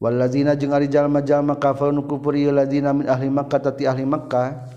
Walazina 0.00 0.58
jeung 0.58 0.74
ari 0.74 0.90
jalma-jalma 0.90 1.56
kafaru 1.56 2.04
kufur 2.04 2.34
ieu 2.34 2.50
ladzina 2.50 2.92
min 2.92 3.08
ahli 3.08 3.30
makkah 3.30 3.60
tati 3.60 3.86
ahli 3.86 4.04
makkah. 4.04 4.68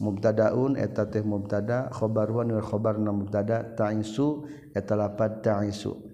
Mubtadaun 0.00 0.80
eta 0.80 1.04
teh 1.12 1.20
mubtada. 1.20 1.92
Khabaruan 1.92 2.48
khabar 2.48 2.96
khabarna 2.96 3.10
mubtada. 3.12 3.76
Ta'isu 3.76 4.48
eta 4.72 4.96
lapad 4.96 5.44
ta'isu 5.44 6.10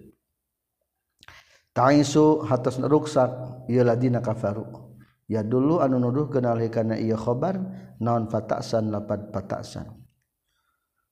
ta'isu 1.77 2.41
hatas 2.49 2.81
ruksak 2.81 3.29
ieu 3.69 3.85
ladina 3.85 4.17
kafaru. 4.17 4.65
Ya 5.29 5.45
dulu 5.45 5.77
anu 5.77 6.01
nuduh 6.01 6.25
kenal 6.33 6.57
kana 6.73 6.97
ieu 6.97 7.13
khabar 7.13 7.61
naon 8.01 8.25
fatasan 8.25 8.89
lapad 8.89 9.29
fatasan. 9.29 10.06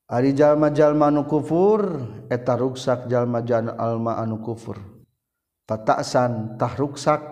Ari 0.05 0.37
jalma-jalma 0.37 1.09
anu 1.09 1.25
kufur 1.25 1.81
eta 2.29 2.53
ruksak 2.53 3.09
jalma-jalma 3.09 3.73
alma 3.73 4.21
anu 4.21 4.37
kufur. 4.37 4.77
Patasan 5.65 6.61
tah 6.61 6.77
ruksak 6.77 7.25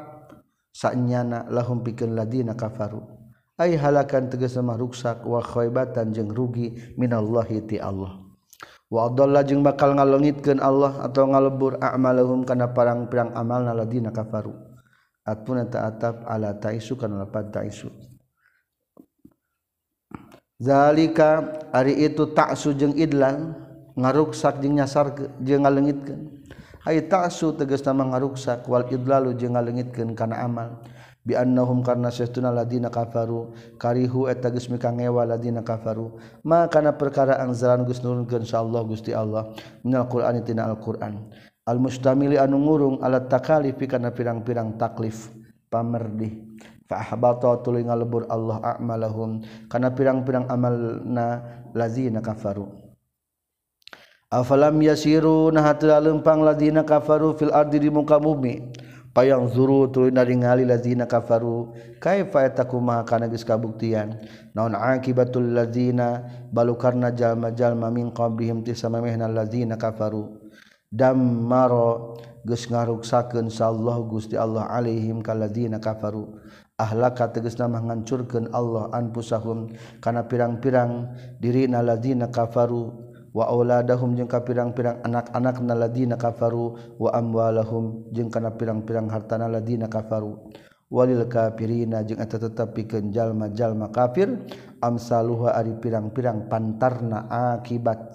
sanyana 0.74 1.46
lahum 1.54 1.86
pikeun 1.86 2.18
ladina 2.18 2.58
kafaru. 2.58 3.06
Ai 3.62 3.78
halakan 3.78 4.34
tegas 4.34 4.58
mah 4.58 4.74
ruksak 4.74 5.22
wa 5.22 5.38
khaibatan 5.38 6.18
jeung 6.18 6.34
rugi 6.34 6.98
minallahi 6.98 7.62
ti 7.70 7.78
Allah. 7.78 8.18
Wa 8.90 9.06
adalla 9.06 9.46
jeung 9.46 9.62
bakal 9.62 9.94
ngalengitkeun 9.94 10.58
Allah 10.58 10.98
atau 11.06 11.30
ngalebur 11.30 11.78
a'malahum 11.78 12.42
kana 12.42 12.74
parang-pirang 12.74 13.38
amalna 13.38 13.78
ladina 13.78 14.10
kafaru. 14.10 14.58
Atpun 15.22 15.62
ta'atab 15.70 16.26
atap 16.26 16.26
ala 16.26 16.58
taisu 16.58 16.98
kana 16.98 17.22
lapat 17.22 17.54
taisu. 17.54 18.13
zalika 20.62 21.62
ari 21.74 22.06
itu 22.06 22.30
taksu 22.34 22.74
jeung 22.74 22.94
idlan 22.98 23.54
ngaruksak 23.94 24.62
jeung 24.62 24.78
nyasar 24.78 25.14
jeung 25.42 25.64
ngalengitkeun. 25.66 26.44
Ai 26.84 27.00
taksu 27.08 27.56
tegas 27.56 27.80
nama 27.88 28.04
ngaruksak 28.12 28.68
wal 28.68 28.84
idlalu 28.92 29.34
jeung 29.40 29.56
ngalengitkeun 29.56 30.18
kana 30.18 30.44
amal. 30.44 30.84
Bi 31.24 31.40
annahum 31.40 31.80
karna 31.88 32.12
sesuna 32.12 32.52
ladina 32.52 32.92
kafaru 32.92 33.56
karihu 33.80 34.28
eta 34.28 34.52
geus 34.52 34.68
mikangewa 34.68 35.24
ladina 35.24 35.64
kafaru. 35.64 36.20
Ma 36.44 36.68
kana 36.68 36.92
perkara 37.00 37.40
anzalan 37.40 37.88
geus 37.88 38.04
nurunkeun 38.04 38.44
insyaallah 38.44 38.84
Gusti 38.84 39.16
Allah 39.16 39.56
minal 39.88 40.12
Qur'ani 40.12 40.44
tina 40.44 40.68
Al-Qur'an. 40.68 41.32
Al 41.64 41.80
mustamili 41.80 42.36
anu 42.36 42.60
ngurung 42.60 43.00
alat 43.00 43.32
takalif 43.32 43.80
kana 43.88 44.12
pirang-pirang 44.12 44.76
taklif 44.76 45.32
pamerdih. 45.72 46.53
faahbata 46.88 47.62
tuluy 47.64 47.84
ngalebur 47.84 48.28
Allah 48.28 48.60
a'malahum. 48.62 49.44
Kana 49.72 49.92
pirang-pirang 49.92 50.48
amalna 50.48 51.42
lazina 51.74 52.20
kafaru. 52.20 52.70
Afalam 54.34 54.82
yasiru 54.82 55.54
nah 55.54 55.70
teu 55.78 55.94
lempang 55.94 56.42
lazina 56.42 56.82
kafaru 56.82 57.38
fil 57.38 57.54
ardi 57.54 57.78
di 57.78 57.90
muka 57.94 58.18
bumi. 58.18 58.74
Payang 59.14 59.46
zuru 59.54 59.94
tuluy 59.94 60.10
ningali 60.10 60.66
lazina 60.66 61.06
kafaru. 61.06 61.70
Kaifa 62.02 62.50
takuma 62.50 63.06
kana 63.06 63.30
geus 63.30 63.46
kabuktian. 63.46 64.18
Naon 64.58 64.74
akibatul 64.74 65.54
lazina? 65.54 66.26
Balukarna 66.50 67.14
jalma-jalma 67.14 67.94
min 67.94 68.10
qablihim 68.10 68.66
tisamamehna 68.66 69.30
lazina 69.30 69.78
kafaru. 69.78 70.42
Dammaro 70.90 72.18
geus 72.42 72.66
ngaruksakeun 72.66 73.54
sallallahu 73.54 74.18
Gusti 74.18 74.34
Allah 74.34 74.66
alaihim 74.66 75.22
kalladina 75.22 75.78
kafaru. 75.78 76.42
ahlaka 76.82 77.30
tegesna 77.30 77.70
menghancurkeun 77.70 78.50
Allah 78.52 78.90
anfusahum 78.94 79.74
kana 80.02 80.26
pirang-pirang 80.26 81.14
diri 81.38 81.70
naladzina 81.70 82.34
kafaru 82.34 82.90
wa 83.34 83.50
auladahum 83.50 84.14
jeung 84.14 84.30
ka 84.30 84.46
pirang-pirang 84.46 85.02
anak-anak 85.06 85.58
naladzina 85.62 86.18
kafaru 86.18 86.78
wa 86.98 87.10
amwalahum 87.14 88.06
jeung 88.14 88.30
kana 88.30 88.54
pirang-pirang 88.54 89.10
harta 89.10 89.38
naladzina 89.38 89.90
kafaru. 89.90 90.38
Walil 90.94 91.26
kafirina 91.26 92.06
jeung 92.06 92.22
eta 92.22 92.38
tetep 92.38 92.78
pikeun 92.78 93.10
jalma-jalma 93.10 93.90
kafir 93.90 94.30
amsaluha 94.78 95.58
ari 95.58 95.74
pirang-pirang 95.74 96.46
pantarna 96.46 97.26
akibat. 97.58 98.14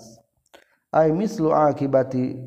Ai 0.95 1.11
mislu 1.11 1.51
akibati 1.51 2.39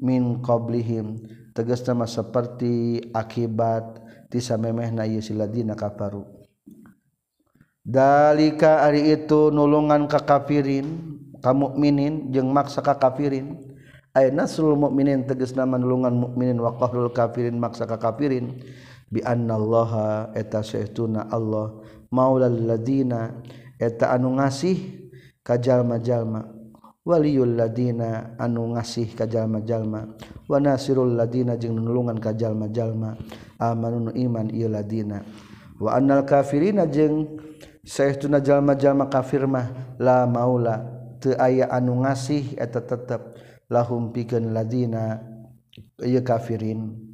min 0.00 0.40
qablihim 0.40 1.20
tegasna 1.52 2.08
seperti 2.08 3.04
akibat 3.12 4.03
tisa 4.34 4.58
memeh 4.58 4.90
na 4.90 5.06
siladina 5.22 5.78
kafaru 5.78 6.26
dalika 7.86 8.82
ari 8.82 9.14
itu 9.14 9.54
nulungan 9.54 10.10
kakafirin 10.10 11.14
kamukminin 11.38 12.34
jeung 12.34 12.50
maksa 12.50 12.82
kakafirin 12.82 13.62
ay 14.10 14.34
nasrul 14.34 14.74
mukminin 14.74 15.22
tegas 15.22 15.54
nama 15.54 15.78
nulungan 15.78 16.18
mukminin 16.18 16.58
wa 16.58 16.74
qahrul 16.74 17.14
kafirin 17.14 17.54
maksa 17.54 17.86
kakafirin 17.86 18.58
bi 19.06 19.22
annallaha 19.22 20.34
eta 20.34 20.66
saytuna 20.66 21.30
Allah 21.30 21.78
maulal 22.10 22.58
ladina 22.58 23.38
eta 23.78 24.10
anu 24.14 24.38
ngasih 24.38 25.06
ka 25.44 25.60
jalma-jalma. 25.60 26.53
Waliyul 27.04 27.60
ladina 27.60 28.32
anu 28.40 28.72
ngasih 28.72 29.12
kajjallma-jalma 29.12 30.16
Wanasirul 30.48 31.12
ladina 31.12 31.52
jeung 31.60 31.76
nulungan 31.76 32.16
kajjallma-jalma 32.16 33.20
amanun 33.60 34.08
iman 34.16 34.48
ieu 34.48 34.72
ladina. 34.72 35.20
Wa 35.76 36.00
annal 36.00 36.24
kafirina 36.24 36.88
jeung 36.88 37.40
saestuna 37.84 38.40
jalma-jalma 38.40 39.12
kafir 39.12 39.44
mah 39.44 39.96
la 40.00 40.24
maula 40.24 40.80
teu 41.20 41.36
aya 41.36 41.68
anu 41.68 42.04
ngasih 42.08 42.56
eta 42.56 42.80
tetep 42.80 43.36
lahum 43.68 44.08
pikeun 44.08 44.56
ladina 44.56 45.20
ieu 46.00 46.24
kafirin. 46.24 47.04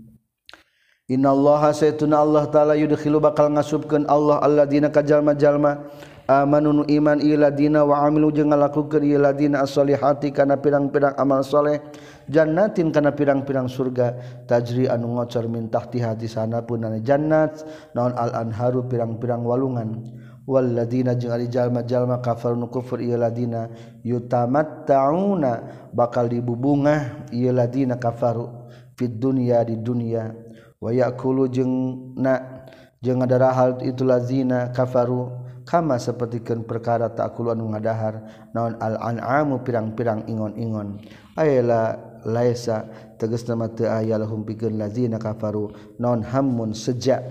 Innallaha 1.11 1.75
sayyiduna 1.75 2.23
Allah 2.23 2.47
ta'ala 2.47 2.79
yudkhilu 2.79 3.19
bakal 3.19 3.51
ngasubkeun 3.51 4.07
Allah 4.07 4.39
alladina 4.39 4.95
kajalma-jalma 4.95 5.91
amanun 6.31 6.87
iman 6.87 7.19
iladina 7.19 7.83
wa 7.83 8.07
amilu 8.07 8.31
jeung 8.31 8.55
ngalakukeun 8.55 9.03
ieu 9.03 9.19
ladina 9.19 9.67
as-solihati 9.67 10.31
kana 10.31 10.63
pirang-pirang 10.63 11.19
amal 11.19 11.43
soleh. 11.43 11.83
Jannatin 12.31 12.95
kana 12.95 13.11
pirang-pirang 13.11 13.67
surga. 13.67 14.15
Tajri 14.47 14.87
anu 14.87 15.19
ngocor 15.19 15.51
min 15.51 15.67
tahtiha 15.67 16.15
di 16.15 16.31
sanapun 16.31 16.87
anu 16.87 17.03
jannat. 17.03 17.67
Naon 17.99 18.15
al 18.15 18.31
anharu 18.47 18.87
pirang-pirang 18.87 19.43
walungan. 19.43 20.07
Walladina 20.47 21.19
jeung 21.19 21.35
ari 21.35 21.51
jalma-jalma 21.51 22.23
kafar 22.23 22.55
nu 22.55 22.71
kufur 22.71 23.03
ieu 23.03 23.19
ladina. 23.19 23.67
Yutamattauna 24.07 25.53
bakal 25.91 26.31
dibubungah 26.31 27.27
ieu 27.35 27.51
ladina 27.51 27.99
kafaru. 27.99 28.47
Fid 28.95 29.19
dunya 29.19 29.67
di 29.67 29.81
dunya 29.81 30.31
wa 30.79 30.93
yakulu 30.95 31.49
jeung 31.51 31.73
na 32.15 32.63
jeung 33.03 33.25
ada 33.25 33.51
hal 33.51 33.83
itu 33.83 34.07
lazina 34.07 34.71
kafaru. 34.71 35.40
Kama 35.71 36.03
sepertikan 36.03 36.67
perkara 36.67 37.07
takuluan 37.15 37.63
ngadahar 37.63 38.51
naon 38.51 38.75
al-an'amu 38.83 39.63
pirang-pirang 39.63 40.27
ingon-ingon. 40.27 40.99
Ayala 41.39 41.95
laisa 42.27 42.91
tegas 43.15 43.47
nama 43.47 43.71
teu 43.71 43.87
aya 43.87 44.19
lahum 44.19 44.43
pikeun 44.43 44.75
lazina 44.75 45.23
kafaru 45.23 45.71
naon 46.03 46.27
hammun 46.27 46.75
sejak. 46.75 47.23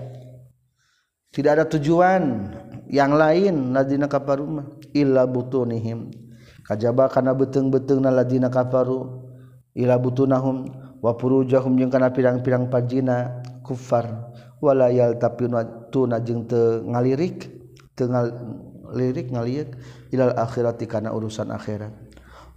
Tidak 1.30 1.52
ada 1.52 1.68
tujuan 1.68 2.48
yang 2.88 3.12
lain 3.12 3.76
ladina 3.76 4.08
kafaru 4.08 4.48
mah 4.48 4.66
illa 4.96 5.28
butunihim. 5.28 6.08
Kajaba 6.64 7.12
kana 7.12 7.36
beteung-beteungna 7.36 8.08
ladina 8.08 8.48
kafaru 8.48 9.20
illa 9.76 10.00
butunahum 10.00 10.64
wa 11.04 11.12
furujahum 11.12 11.76
jeung 11.76 11.92
kana 11.92 12.08
pirang-pirang 12.08 12.72
pajina 12.72 13.44
kufar. 13.60 14.32
Wala 14.64 14.88
yaltapinu 14.88 15.60
tuna 15.92 16.18
jeung 16.24 16.48
teu 16.48 16.82
ngalirik 16.88 17.59
lirik 18.94 19.30
ngaliat 19.34 19.68
ilal 20.14 20.34
akhirati 20.38 20.86
kana 20.86 21.12
urusan 21.12 21.50
akhirat. 21.50 21.92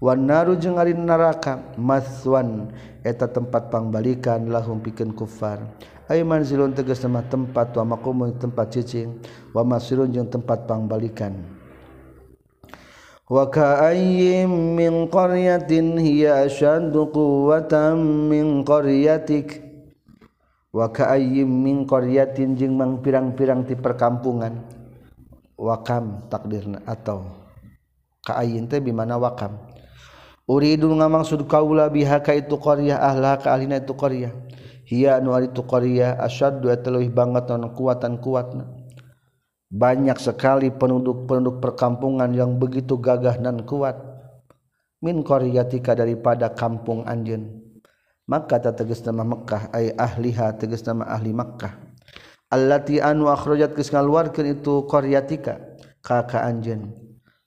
Wan 0.03 0.27
naru 0.27 0.59
jeung 0.59 0.75
neraka 0.75 1.71
maswan 1.79 2.75
eta 3.07 3.23
tempat 3.23 3.71
pangbalikan 3.71 4.51
lahum 4.51 4.83
pikeun 4.83 5.15
kufar. 5.15 5.63
Ay 6.11 6.19
manzilun 6.27 6.75
tegas 6.75 6.99
nama 6.99 7.23
tempat 7.23 7.71
wa 7.79 7.95
maqamun 7.95 8.35
tempat 8.35 8.75
cicing 8.75 9.23
wa 9.55 9.63
masirun 9.63 10.11
jeung 10.11 10.27
tempat 10.27 10.67
pangbalikan. 10.67 11.31
Wa 13.23 13.47
ka'ayyim 13.47 14.51
min 14.51 15.07
qaryatin 15.07 15.95
hiya 15.95 16.43
ashaddu 16.43 17.07
quwwatan 17.07 17.95
min 18.27 18.67
qaryatik. 18.67 19.63
Wa 20.75 20.91
ka'ayyim 20.91 21.47
min 21.47 21.87
qaryatin 21.87 22.59
jeung 22.59 22.75
mang 22.75 22.99
pirang-pirang 22.99 23.63
ti 23.63 23.79
perkampungan 23.79 24.82
wakam 25.59 26.27
takdirna 26.29 26.81
atau 26.85 27.27
kaayin 28.25 28.65
teh 28.69 28.79
bimana 28.79 29.15
wakam? 29.19 29.57
Uridu 30.43 30.91
ngamaksud 30.91 31.47
kaula 31.47 31.87
biha 31.87 32.19
ka 32.19 32.35
itu 32.35 32.59
qaryah 32.59 32.99
ahla 32.99 33.39
ka 33.39 33.55
ahlina 33.55 33.79
itu 33.79 33.95
qaryah 33.95 34.35
hiya 34.83 35.23
anu 35.23 35.31
ari 35.31 35.47
itu 35.47 35.63
qaryah 35.63 36.19
asyaddu 36.19 36.67
ataluh 36.67 37.03
banget 37.09 37.47
non 37.49 37.71
kuatan 37.71 38.19
kuatna. 38.19 38.67
Banyak 39.73 40.21
sekali 40.21 40.69
penduduk-penduduk 40.69 41.57
perkampungan 41.57 42.29
yang 42.29 42.61
begitu 42.61 43.01
gagah 43.01 43.41
dan 43.41 43.65
kuat. 43.65 43.97
Min 45.01 45.25
qaryatika 45.25 45.97
daripada 45.97 46.53
kampung 46.53 47.01
anjeun. 47.09 47.63
Maka 48.29 48.61
tegas 48.61 49.03
nama 49.03 49.25
Mekkah 49.25 49.73
ay 49.73 49.91
ahliha 49.97 50.55
tegas 50.55 50.85
nama 50.85 51.09
ahli 51.09 51.33
Mekkah. 51.33 51.92
Allati 52.53 53.01
anu 53.01 53.33
akhrajat 53.33 53.73
geus 53.73 53.89
ngaluarkeun 53.89 54.61
itu 54.61 54.85
qaryatika 54.85 55.57
ka 56.05 56.29
ka 56.29 56.45
anjeun. 56.45 56.93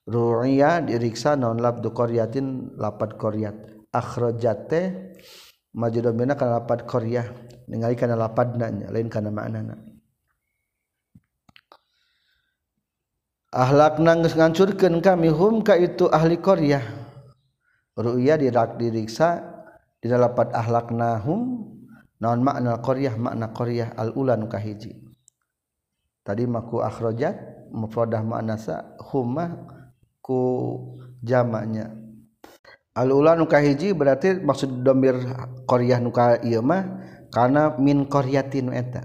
Ru'ya 0.06 0.82
diriksa 0.82 1.38
naon 1.38 1.62
labdu 1.62 1.94
qaryatin 1.94 2.78
lapad 2.78 3.14
qaryat. 3.14 3.54
Akhrajat 3.94 4.58
teh 4.66 4.86
majudamina 5.74 6.34
kana 6.34 6.58
lapad 6.58 6.86
qaryah 6.86 7.26
ningali 7.70 7.94
kana 7.94 8.18
lapadna 8.18 8.70
lain 8.90 9.06
kana 9.06 9.30
maknana. 9.30 9.78
Ahlakna 13.54 14.18
geus 14.20 14.34
ngancurkeun 14.34 14.98
kami 15.00 15.30
hum 15.30 15.62
ka 15.62 15.78
itu 15.78 16.10
ahli 16.10 16.38
qaryah. 16.42 16.82
Ruya 17.96 18.36
dirak 18.36 18.76
diriksa 18.76 19.40
di 20.02 20.12
dapat 20.12 20.52
akhlak 20.52 20.92
nahum 20.92 21.72
naon 22.22 22.40
makna 22.40 22.80
qaryah? 22.80 23.14
Makna 23.16 23.52
qaryah 23.52 23.94
al 23.96 24.12
ula 24.16 24.36
nu 24.36 24.48
kahiji 24.48 24.96
tadi 26.26 26.42
maku 26.48 26.82
akhrajat 26.82 27.68
mufradah 27.70 28.22
ma'nasa 28.26 28.98
humma 29.10 29.62
ku 30.18 30.40
jamaknya 31.22 31.94
al 32.96 33.12
ula 33.14 33.38
nu 33.38 33.46
kahiji 33.46 33.92
berarti 33.92 34.40
maksud 34.40 34.82
domir 34.82 35.14
qaryah 35.68 35.98
nu 36.00 36.10
ka 36.10 36.40
ieu 36.42 36.64
mah 36.64 37.06
kana 37.36 37.76
min 37.76 38.08
qaryatin 38.08 38.72
eta. 38.72 39.04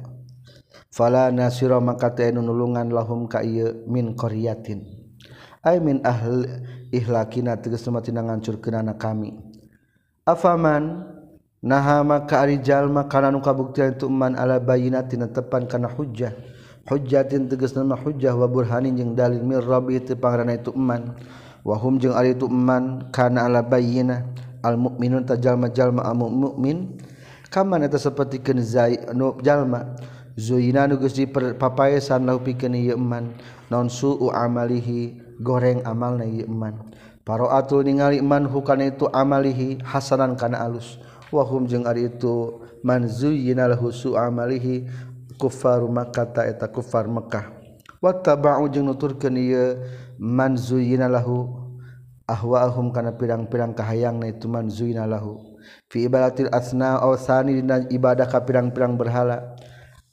Fala 0.91 1.31
nasira 1.31 1.79
maka 1.79 2.11
teu 2.11 2.35
nulungan 2.35 2.91
lahum 2.91 3.27
ka 3.27 3.43
ieu 3.43 3.83
min 3.87 4.15
qaryatin. 4.15 4.83
Ay 5.63 5.83
min 5.83 5.99
ahli 6.03 6.47
ihlakina 6.91 7.59
tegas 7.59 7.85
mati 7.91 8.11
ngancurkeunana 8.11 8.95
kami. 8.95 9.35
Afaman 10.27 11.11
naha 11.61 12.01
maka 12.01 12.41
arijallma 12.41 13.05
kana 13.05 13.29
nu 13.29 13.41
kabuktian 13.41 13.93
ituman 13.93 14.33
ala 14.33 14.57
bayinatina 14.57 15.29
tepan 15.29 15.69
kana 15.69 15.87
hujjah 15.87 16.33
hujjatin 16.89 17.47
tegas 17.47 17.77
nama 17.77 17.93
hujjah 17.95 18.33
wa 18.33 18.49
burhanin 18.49 18.97
jeung 18.97 19.13
dalil 19.13 19.45
mir 19.45 19.61
Robi 19.61 20.01
tepangrana 20.01 20.57
itu 20.57 20.73
wa 21.61 21.75
hum 21.77 22.01
jeung 22.01 22.17
ari 22.17 22.33
itu 22.33 22.49
man 22.49 23.13
kana 23.13 23.45
ala 23.45 23.61
bayina. 23.61 24.25
Al 24.61 24.77
mukminun 24.77 25.25
tajalma 25.25 25.73
jalma 25.73 26.05
al 26.05 26.13
mukmin 26.13 27.01
kaman 27.49 27.81
eta 27.81 27.97
sapertikeun 27.97 28.61
zai 28.61 28.97
nu 29.13 29.37
jalma. 29.41 29.97
Zuyina 30.37 30.85
nu 30.85 31.01
geus 31.01 31.17
dipapaesan 31.17 32.29
lahu 32.29 32.45
pikeun 32.45 32.77
ieu 32.77 32.97
man. 32.97 33.33
Non 33.73 33.89
su'u 33.89 34.29
amalihi 34.29 35.17
goreng 35.41 35.81
amalna 35.81 36.29
ieu 36.29 36.45
eman 36.45 36.77
paroatul 37.25 37.85
ningali 37.85 38.21
man 38.21 38.45
hukana 38.45 38.89
itu 38.89 39.09
amalihi 39.09 39.81
hasanan 39.81 40.37
kana 40.37 40.61
alus. 40.61 41.01
wahum 41.31 41.65
jeung 41.65 41.87
ari 41.87 42.11
itu 42.11 42.61
man 42.83 43.07
zuyyina 43.07 43.71
lahu 43.71 43.89
amalihi 44.15 44.85
kufar 45.39 45.81
Makkah 45.81 46.27
ta 46.29 46.41
eta 46.45 46.69
kufar 46.69 47.09
Makkah. 47.09 47.49
Wa 47.97 48.13
tabau 48.13 48.69
jeung 48.69 48.85
nuturkeun 48.85 49.37
ieu 49.39 49.81
man 50.19 50.53
zuyyina 50.59 51.09
lahu 51.09 51.49
ahwaahum 52.29 52.93
kana 52.93 53.17
pirang-pirang 53.17 53.73
kahayangna 53.73 54.29
itu 54.29 54.45
man 54.45 54.69
zuyyina 54.69 55.09
lahu. 55.09 55.57
Fi 55.89 56.05
ibadatil 56.05 56.49
asna 56.53 57.01
aw 57.01 57.17
sani 57.17 57.57
dina 57.57 57.85
ibadah 57.89 58.29
ka 58.29 58.41
pirang-pirang 58.45 58.97
berhala. 58.97 59.57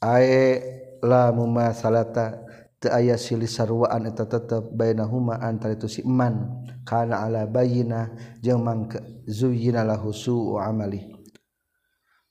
Ae 0.01 0.63
la 1.03 1.29
mumasalata 1.35 2.41
teu 2.79 2.89
aya 2.95 3.19
silih 3.19 3.49
sarwaan 3.49 4.07
eta 4.07 4.23
tetep 4.23 4.71
bainahuma 4.71 5.37
antara 5.41 5.75
itu 5.75 5.91
si 5.91 6.01
man. 6.05 6.63
Kana 6.89 7.21
ala 7.21 7.45
bayina 7.45 8.09
jeung 8.41 8.65
mangke 8.65 8.97
zuyina 9.29 9.85
lahu 9.85 10.09
su'u 10.09 10.57
amali. 10.57 11.05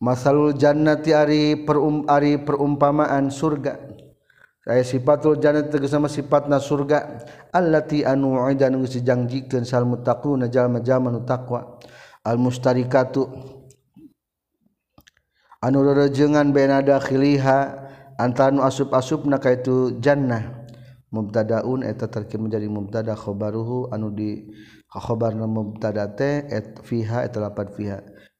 Masalul 0.03 0.59
jannati 0.59 1.14
ari 1.14 1.62
perum 1.62 2.11
ari 2.11 2.42
perumpamaan 2.42 3.31
surga. 3.31 3.79
Saya 4.66 4.83
sifatul 4.83 5.38
jannati 5.38 5.71
tegas 5.71 5.94
sama 5.94 6.11
sifatna 6.11 6.59
surga 6.59 7.23
allati 7.55 8.03
anu 8.03 8.35
uida 8.35 8.66
nu 8.66 8.83
dijanjikeun 8.83 9.62
sal 9.62 9.87
muttaquna 9.87 10.51
jalma-jalma 10.51 11.14
nu 11.14 11.23
taqwa. 11.23 11.79
Al 12.27 12.35
mustarikatu 12.35 13.31
anu 15.62 15.87
rerengan 15.87 16.51
baina 16.51 16.83
dakhiliha 16.83 17.59
antara 18.18 18.59
asup-asup 18.66 19.23
na 19.31 19.38
ka 19.38 19.55
itu 19.55 19.94
jannah 20.03 20.58
mubtadaun 21.09 21.81
eta 21.85 22.09
terkim 22.09 22.49
menjadi 22.49 22.68
mubtada 22.68 23.16
khobaruhu 23.16 23.88
anu 23.92 24.12
di 24.12 24.44
khobarna 24.92 25.49
mubtada 25.49 26.09
teh 26.12 26.44
et 26.49 26.81
fiha 26.85 27.25
eta 27.25 27.40
lapan 27.40 27.68
fiha. 27.73 27.99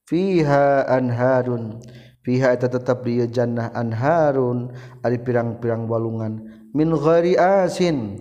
Fiha 0.09 0.88
anharun 0.88 1.81
fiha 2.24 2.52
eta 2.52 2.68
tetap 2.68 3.04
di 3.04 3.20
jannah 3.28 3.72
anharun 3.72 4.72
ari 5.04 5.20
pirang-pirang 5.20 5.88
walungan. 5.88 6.44
Min 6.76 6.92
ghairi 6.92 7.37
asin 7.37 8.20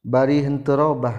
bari 0.00 0.40
henteu 0.40 0.76
robah. 0.76 1.16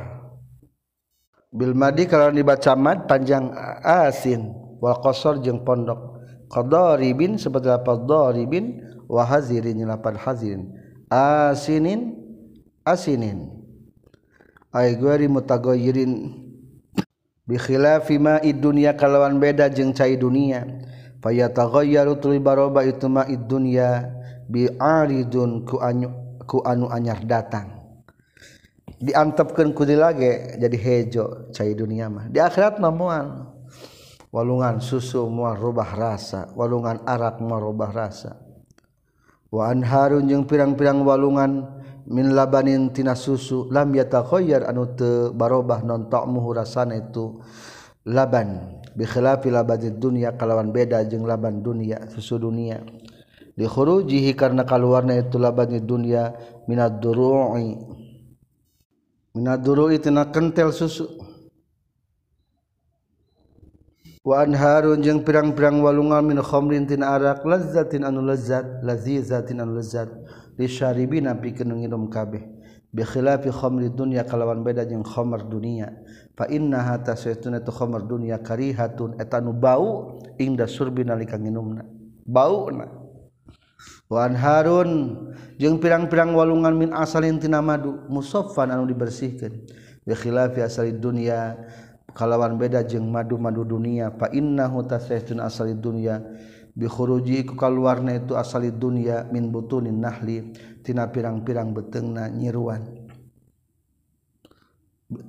Bil 1.56 1.72
madi 1.72 2.04
kalau 2.10 2.34
dibaca 2.34 2.74
mad 2.76 3.06
panjang 3.06 3.54
asin. 3.86 4.52
Wal 4.82 5.00
qasar 5.00 5.40
jeung 5.40 5.64
pondok. 5.64 6.18
Qadaribin 6.52 7.42
seperti 7.42 7.72
lapan 7.72 8.06
daribin 8.06 8.66
wa 9.10 9.26
hazirin 9.26 9.82
lapan 9.86 10.14
hazirin. 10.20 10.70
Asinin 11.10 12.25
asinin. 12.86 13.50
Ay 14.70 14.96
guari 14.96 15.26
mutagoyirin 15.26 16.46
bikhilafi 17.50 18.22
ma'id 18.22 18.62
dunya 18.62 18.94
kalawan 18.94 19.42
beda 19.42 19.68
jeung 19.74 19.92
cai 19.92 20.16
dunia. 20.16 20.64
Fayataghayyaru 21.26 22.22
tuli 22.22 22.38
baroba 22.38 22.86
itu 22.86 23.10
ma'id 23.10 23.50
dunya 23.50 24.14
bi'aridun 24.46 25.66
ku 25.66 25.82
anu 25.82 26.40
ku 26.46 26.62
anu 26.62 26.86
anyar 26.94 27.26
datang. 27.26 27.74
Diantepkeun 29.02 29.74
ku 29.74 29.84
dilage 29.84 30.56
jadi 30.62 30.78
hejo 30.78 31.50
cai 31.50 31.74
dunia 31.74 32.08
mah. 32.08 32.30
Di 32.30 32.38
akhirat 32.38 32.78
mah 32.78 32.94
moal 32.94 33.28
walungan 34.30 34.84
susu 34.84 35.26
moal 35.32 35.56
rubah 35.56 35.96
rasa 35.96 36.52
walungan 36.54 37.02
arak 37.08 37.42
moal 37.42 37.72
rubah 37.72 37.90
rasa. 37.90 38.38
Wa 39.50 39.72
anharun 39.72 40.28
jeung 40.28 40.44
pirang-pirang 40.44 41.00
walungan 41.02 41.75
min 42.10 42.34
labanintina 42.34 43.18
susu 43.18 43.70
lam 43.74 43.94
yatakhoyar 43.94 44.70
anu 44.70 44.94
te 44.94 45.34
barobah 45.34 45.82
non 45.82 46.10
ta'muhu 46.10 46.54
rasana 46.54 46.98
itu. 46.98 47.42
Laban 48.06 48.82
bikhilafi 48.94 49.50
labani 49.50 49.90
dunia 49.90 50.38
kalawan 50.38 50.70
beda 50.70 51.02
jeung 51.10 51.26
laban 51.26 51.66
dunia 51.66 52.06
susu 52.14 52.38
dunia. 52.38 52.86
Di 53.58 53.66
khurujihi 53.66 54.38
karena 54.38 54.62
kaluarna 54.62 55.18
itu 55.18 55.42
labani 55.42 55.82
dunia 55.82 56.38
minad 56.70 57.02
duru'i. 57.02 57.74
Minad 59.34 59.66
duru'i 59.66 59.98
tina 59.98 60.30
kentel 60.30 60.70
susu. 60.70 61.10
Wa 64.22 64.46
anharun 64.46 65.02
jeung 65.02 65.26
pirang-pirang 65.26 65.82
walungan 65.82 66.22
min 66.26 66.38
khamrin 66.46 66.86
tina 66.86 67.18
arak 67.18 67.42
lazzatin 67.42 68.06
anu 68.06 68.22
lazzat 68.22 68.86
lazizatin 68.86 69.66
anu 69.66 69.82
lazzat. 69.82 70.14
disaribi 70.56 71.22
nabi 71.22 71.52
kenung 71.56 71.84
ngirum 71.84 72.08
kabeh. 72.12 72.44
Bikhilafi 72.96 73.52
khamri 73.52 73.92
dunya 73.92 74.24
kalawan 74.24 74.64
beda 74.64 74.88
jeung 74.88 75.04
khamar 75.04 75.44
dunia. 75.52 75.92
Fa 76.32 76.48
innaha 76.48 77.04
saytuna 77.04 77.60
tu 77.60 77.76
khamar 77.76 78.08
dunya 78.08 78.40
karihatun. 78.40 79.20
Eta 79.20 79.44
nu 79.44 79.52
bau 79.52 80.16
inda 80.40 80.64
surbi 80.64 81.04
nalika 81.04 81.36
nginumna 81.36 81.84
bauna. 82.24 82.88
Wa 84.08 84.32
anharun. 84.32 84.92
Jeung 85.60 85.84
pirang-pirang 85.84 86.32
walungan 86.32 86.72
min 86.72 86.90
asalin 86.96 87.36
tina 87.36 87.60
madu. 87.60 88.00
Musaffan 88.08 88.72
anu 88.72 88.88
dibersihkeun. 88.88 89.68
Bikhilafi 90.08 90.64
asali 90.64 90.96
dunya 90.96 91.60
kalawan 92.16 92.56
beda 92.56 92.80
jeung 92.88 93.12
madu-madu 93.12 93.68
dunia. 93.68 94.16
Fa 94.16 94.32
innahu 94.32 94.88
tasaytuna 94.88 95.52
asali 95.52 95.76
dunya. 95.76 96.24
bikhuruji 96.76 97.48
ku 97.48 97.56
kaluarna 97.56 98.20
itu 98.20 98.36
asali 98.36 98.70
dunya 98.70 99.24
min 99.32 99.48
butunin 99.48 99.96
nahli 99.96 100.52
tina 100.84 101.08
pirang-pirang 101.08 101.72
betengna 101.72 102.28
nyiruan. 102.28 102.84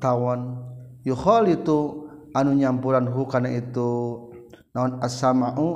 Tawon 0.02 0.58
yukhal 1.06 1.46
itu 1.46 2.10
anu 2.34 2.52
nyampuran 2.52 3.06
hukana 3.06 3.48
itu 3.54 4.26
naon 4.74 4.98
as-sama'u 5.00 5.66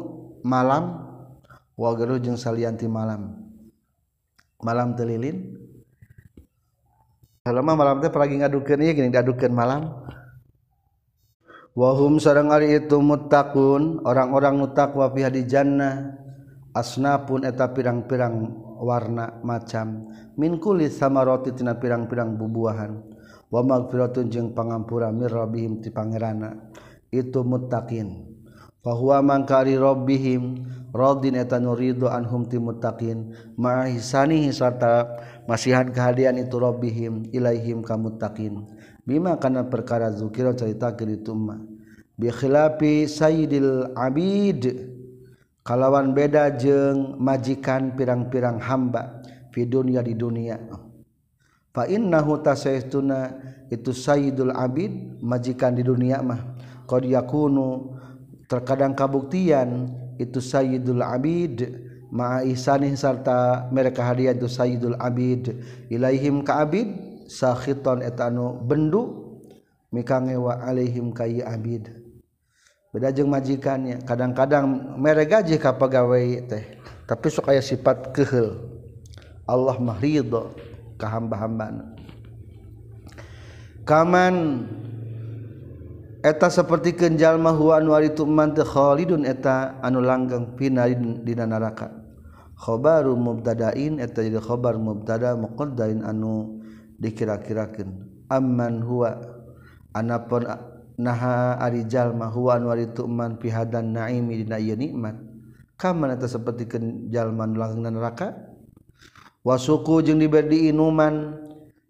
malam 0.42 1.06
wa 1.78 1.90
geruh 1.94 2.18
jeung 2.18 2.36
salianti 2.36 2.90
malam. 2.90 3.38
Malam 4.60 4.92
telilin 4.92 5.56
kalau 7.40 7.64
malam 7.64 8.04
teh 8.04 8.12
paragi 8.12 8.36
ngadukeun 8.36 8.84
ieu 8.84 8.92
gini 8.92 9.08
diadukeun 9.08 9.54
malam. 9.54 9.86
wahum 11.80 12.20
sarang 12.20 12.52
ari 12.52 12.76
itu 12.76 13.00
mutakun 13.00 14.04
orang-orang 14.04 14.60
mutakwa 14.60 15.08
fi 15.16 15.24
di 15.32 15.48
jannah. 15.48 16.20
Asnapun 16.70 17.42
eta 17.42 17.72
pirang-pirang 17.74 18.46
warna 18.78 19.42
macam. 19.42 20.06
Min 20.38 20.62
kulli 20.62 20.86
samarati 20.86 21.50
tina 21.50 21.74
pirang-pirang 21.74 22.38
bubuahan. 22.38 22.92
Wa 23.50 23.66
magfiratun 23.66 24.30
jeung 24.30 24.54
pangampura 24.54 25.10
mir 25.10 25.34
rabbihim 25.34 25.82
ti 25.82 25.90
pangerana. 25.90 26.70
Itu 27.10 27.42
muttaqin. 27.42 28.30
Fa 28.86 28.94
huwa 28.94 29.18
mangkari 29.18 29.74
rabbihim 29.74 30.62
radin 30.94 31.42
eta 31.42 31.58
nuridu 31.58 32.06
anhum 32.06 32.46
ti 32.46 32.62
muttaqin. 32.62 33.34
Ma 33.58 33.90
sarta 34.54 35.18
masihan 35.50 35.90
kehadian 35.90 36.38
itu 36.38 36.54
rabbihim 36.54 37.34
ilaihim 37.34 37.82
ka 37.82 37.98
muttaqin. 37.98 38.62
Bima 39.10 39.34
kana 39.42 39.66
perkara 39.66 40.14
zukira 40.14 40.54
caritakeun 40.54 41.18
itu 41.18 41.34
mah 41.34 41.58
bi 42.14 42.30
khilafi 42.30 43.10
sayyidil 43.10 43.90
abid. 43.98 44.86
Kalawan 45.60 46.16
beda 46.16 46.56
jeung 46.56 47.20
majikan 47.20 47.92
pirang-pirang 47.92 48.56
hamba 48.64 49.20
fi 49.52 49.68
dunya 49.68 50.00
di 50.00 50.16
dunia. 50.16 50.56
Fa 51.70 51.84
innahu 51.84 52.40
tasaystuna 52.40 53.36
itu 53.68 53.92
sayyidul 53.92 54.56
abid 54.56 55.20
majikan 55.20 55.76
di 55.76 55.84
dunia 55.84 56.24
mah 56.24 56.56
qad 56.88 57.04
yakunu 57.04 57.92
terkadang 58.48 58.96
kabuktian 58.96 59.92
itu 60.16 60.40
sayyidul 60.40 61.04
abid. 61.04 61.86
Ma'a 62.10 62.42
ihsanih 62.42 62.96
sarta 62.98 63.70
mereka 63.70 64.02
hadiah 64.02 64.34
itu 64.34 64.48
sayyidul 64.50 64.98
abid. 64.98 65.60
Ilaihim 65.92 66.42
ka 66.42 66.66
abid 66.66 66.88
sakhiton 67.30 68.02
etanu 68.02 68.58
bendu 68.58 69.38
mikangewa 69.94 70.66
alaihim 70.66 71.14
kayi 71.14 71.46
abid. 71.46 71.94
Beda 72.90 73.14
jeung 73.14 73.30
majikannya 73.30 74.02
kadang-kadang 74.02 74.98
mere 74.98 75.22
gaji 75.22 75.62
ka 75.62 75.78
pegawai 75.78 76.50
teh 76.50 76.64
tapi 77.06 77.26
sok 77.30 77.54
aya 77.54 77.62
sifat 77.62 78.10
keheul. 78.10 78.66
Allah 79.46 79.78
mah 79.78 79.98
ridho 80.02 80.50
ka 80.98 81.06
hamba-hambana. 81.06 81.94
Kaman 83.86 84.66
eta 86.22 86.50
seperti 86.50 86.98
kenjal 86.98 87.38
mahuan 87.38 87.86
waritu 87.86 88.26
man 88.26 88.54
khalidun 88.58 89.22
eta 89.22 89.78
anu 89.86 90.02
langgeng 90.02 90.58
pinarin 90.58 91.22
dina 91.22 91.46
neraka. 91.46 91.94
Khabaru 92.58 93.14
mubtada'in 93.16 94.02
eta 94.02 94.20
jadi 94.20 94.36
khabar 94.42 94.76
mubtada 94.76 95.32
muqaddarin 95.32 96.04
anu 96.04 96.59
dikira-kirakan. 97.00 98.06
Amman 98.30 98.84
huwa 98.84 99.18
anapun 99.96 100.46
naha 101.00 101.56
arijal 101.58 102.12
ma 102.12 102.28
huwa 102.28 102.60
pihadan 103.40 103.96
naimi 103.96 104.44
dina 104.44 104.60
ieu 104.60 104.76
nikmat. 104.76 105.16
Kaman 105.80 106.12
eta 106.12 106.28
sapertikeun 106.28 107.08
jalma 107.08 107.48
nu 107.48 107.56
langgengna 107.56 107.88
neraka? 107.88 108.36
Wasuku 109.40 110.04
jeung 110.04 110.20
diberi 110.20 110.68
inuman 110.68 111.40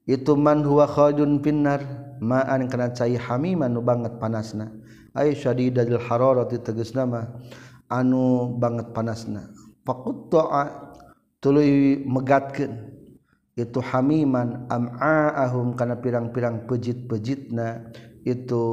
itu 0.06 0.38
man 0.38 0.62
huwa 0.62 0.86
khadun 0.86 1.42
pinnar 1.42 1.82
ma'an 2.22 2.70
kana 2.70 2.94
cai 2.94 3.18
hamiman 3.18 3.74
nu 3.74 3.82
banget 3.82 4.14
panasna. 4.22 4.70
Ay 5.10 5.34
syadidil 5.34 5.98
hararati 5.98 6.62
tegasna 6.62 7.02
mah 7.02 7.26
anu 7.90 8.54
banget 8.54 8.94
panasna. 8.94 9.50
Faqut 9.82 10.30
ta'a 10.30 10.94
tuluy 11.42 11.98
megatkeun. 12.06 12.99
Itu 13.60 13.84
hamiman 13.84 14.64
am'aahum 14.72 15.76
kana 15.76 16.00
pirang-pirang 16.00 16.64
pejit-pejitna 16.64 17.92
itu 18.24 18.64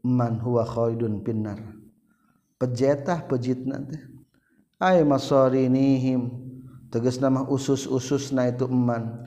man 0.00 0.40
huwa 0.40 0.64
khalidun 0.64 1.20
pinnar 1.20 1.60
pejetah 2.64 3.28
pejitna 3.28 3.84
teh. 3.84 4.00
Ay 4.80 5.04
masarinihim. 5.04 6.32
Tegas 6.88 7.18
nama 7.18 7.42
usus-ususna 7.44 8.54
itu 8.54 8.70
eman 8.70 9.26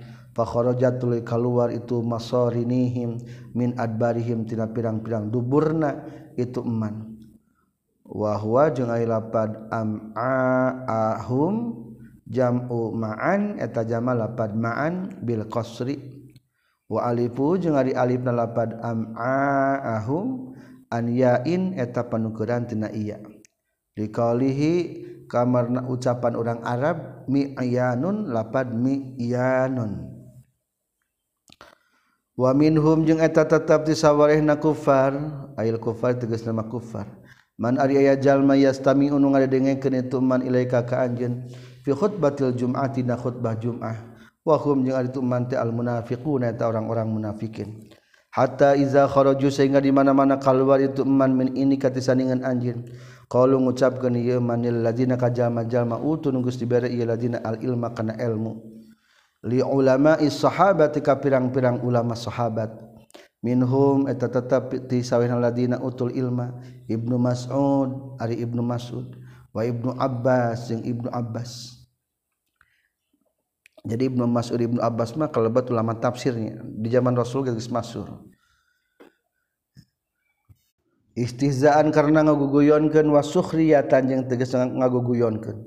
jatuh 0.78 1.18
keluar 1.26 1.74
itu 1.74 2.06
masrinihim 2.06 3.18
min 3.58 3.74
adbarihim 3.76 4.46
tidak 4.46 4.78
pirang-pirang 4.78 5.34
duburna 5.34 6.06
itu 6.38 6.62
emanwahwa 6.62 8.70
lapad 9.02 9.58
amhum 9.74 11.56
jamu 12.28 12.92
ma'an 12.94 13.56
eta 13.58 13.88
jama 13.88 14.12
lapad 14.13 14.54
ma'an 14.54 15.24
bil 15.24 15.48
qasri. 15.48 15.98
Wa 16.88 17.12
alifu 17.12 17.60
jeung 17.60 17.76
ari 17.76 17.92
alif 17.92 18.24
na 18.24 18.32
lapad 18.32 18.80
am'aahum 18.80 20.56
an 20.88 21.04
yain 21.12 21.76
eta 21.76 22.08
panukeran 22.08 22.63
tina 22.63 22.88
iya. 22.96 23.20
Liqaulihi 24.00 24.74
kamarna 25.28 25.84
ucapan 25.84 26.40
orang 26.40 26.63
Arab 26.63 27.28
mi'yanun 27.28 28.32
lapad 28.32 28.72
mi'yanun. 28.72 30.16
Wa 32.38 32.54
minhum 32.56 33.04
jeung 33.04 33.20
eta 33.20 33.44
tetap 33.44 33.84
disawarehna 33.84 34.56
kufar 34.56 35.12
ail 35.60 35.76
kufar 35.82 36.16
tegas 36.16 36.46
nama 36.48 36.63
kufar. 36.63 37.10
Man 37.58 37.82
ari 37.82 37.98
aya 38.00 38.16
jalma 38.16 38.54
yastami'un 38.54 39.18
ngadengengkeun 39.18 40.08
itu 40.08 40.22
man 40.22 40.46
ilaika 40.46 40.86
ka 40.86 41.04
anjeun. 41.04 41.50
fi 41.88 41.95
khutbatil 41.95 42.52
jum'ati 42.52 43.08
na 43.08 43.15
khutbah 43.15 43.56
jum'ah. 43.56 43.95
Wa 44.43 44.60
hum 44.60 44.84
jeung 44.84 45.00
ari 45.00 45.08
tumman 45.08 45.47
teh 45.47 45.56
al 45.56 45.71
munafiquna 45.71 46.52
eta 46.52 46.67
orang-orang 46.67 47.08
munafikin. 47.08 47.88
Hatta 48.36 48.76
iza 48.76 49.08
kharaju 49.08 49.47
sehingga 49.47 49.80
di 49.80 49.91
mana-mana 49.95 50.36
keluar 50.36 50.84
itu 50.84 51.08
man 51.08 51.32
min 51.32 51.56
ini 51.56 51.80
katisandingan 51.80 52.43
anjing 52.43 52.84
qalu 53.32 53.56
ngucapkeun 53.60 54.19
ieu 54.19 54.39
manil 54.43 54.84
ladina 54.84 55.15
kajama-jalma 55.15 56.00
utun 56.00 56.43
geus 56.43 56.60
dibere 56.60 56.91
ieu 56.91 57.08
ladina 57.08 57.39
al 57.43 57.60
ilma 57.63 57.95
kana 57.95 58.19
ilmu. 58.19 58.56
Li 59.47 59.63
ulama 59.63 60.19
is 60.19 60.36
sahabati 60.39 61.00
ka 61.00 61.19
pirang-pirang 61.19 61.84
ulama 61.84 62.15
sahabat. 62.15 62.71
Minhum 63.43 64.08
eta 64.12 64.28
tetap 64.28 64.76
ti 64.91 65.04
sawena 65.04 65.39
ladina 65.39 65.80
utul 65.80 66.10
ilma 66.15 66.56
ibnu 66.88 67.19
mas'ud 67.19 68.17
ari 68.17 68.39
ibnu 68.43 68.65
mas'ud 68.65 69.13
wa 69.54 69.62
ibnu 69.62 69.91
abbas 69.97 70.71
jeung 70.71 70.88
ibnu 70.88 71.12
abbas. 71.12 71.77
Jadi 73.86 74.10
Ibnu 74.10 74.26
Mas'ud 74.26 74.58
Ibnu 74.58 74.80
Abbas 74.82 75.13
mah 75.20 75.30
kalebat 75.30 75.70
ulama 75.70 75.94
tafsirnya 75.98 76.63
di 76.63 76.90
zaman 76.90 77.13
Rasul 77.13 77.46
geus 77.46 77.70
masur 77.70 78.24
istihzaan 81.18 81.90
karena 81.94 82.26
ngaguguyonkeun 82.26 83.10
wa 83.10 83.22
sukhriyatan 83.22 84.10
jeung 84.10 84.24
tegas 84.26 84.54
ngaguguyonkeun 84.54 85.58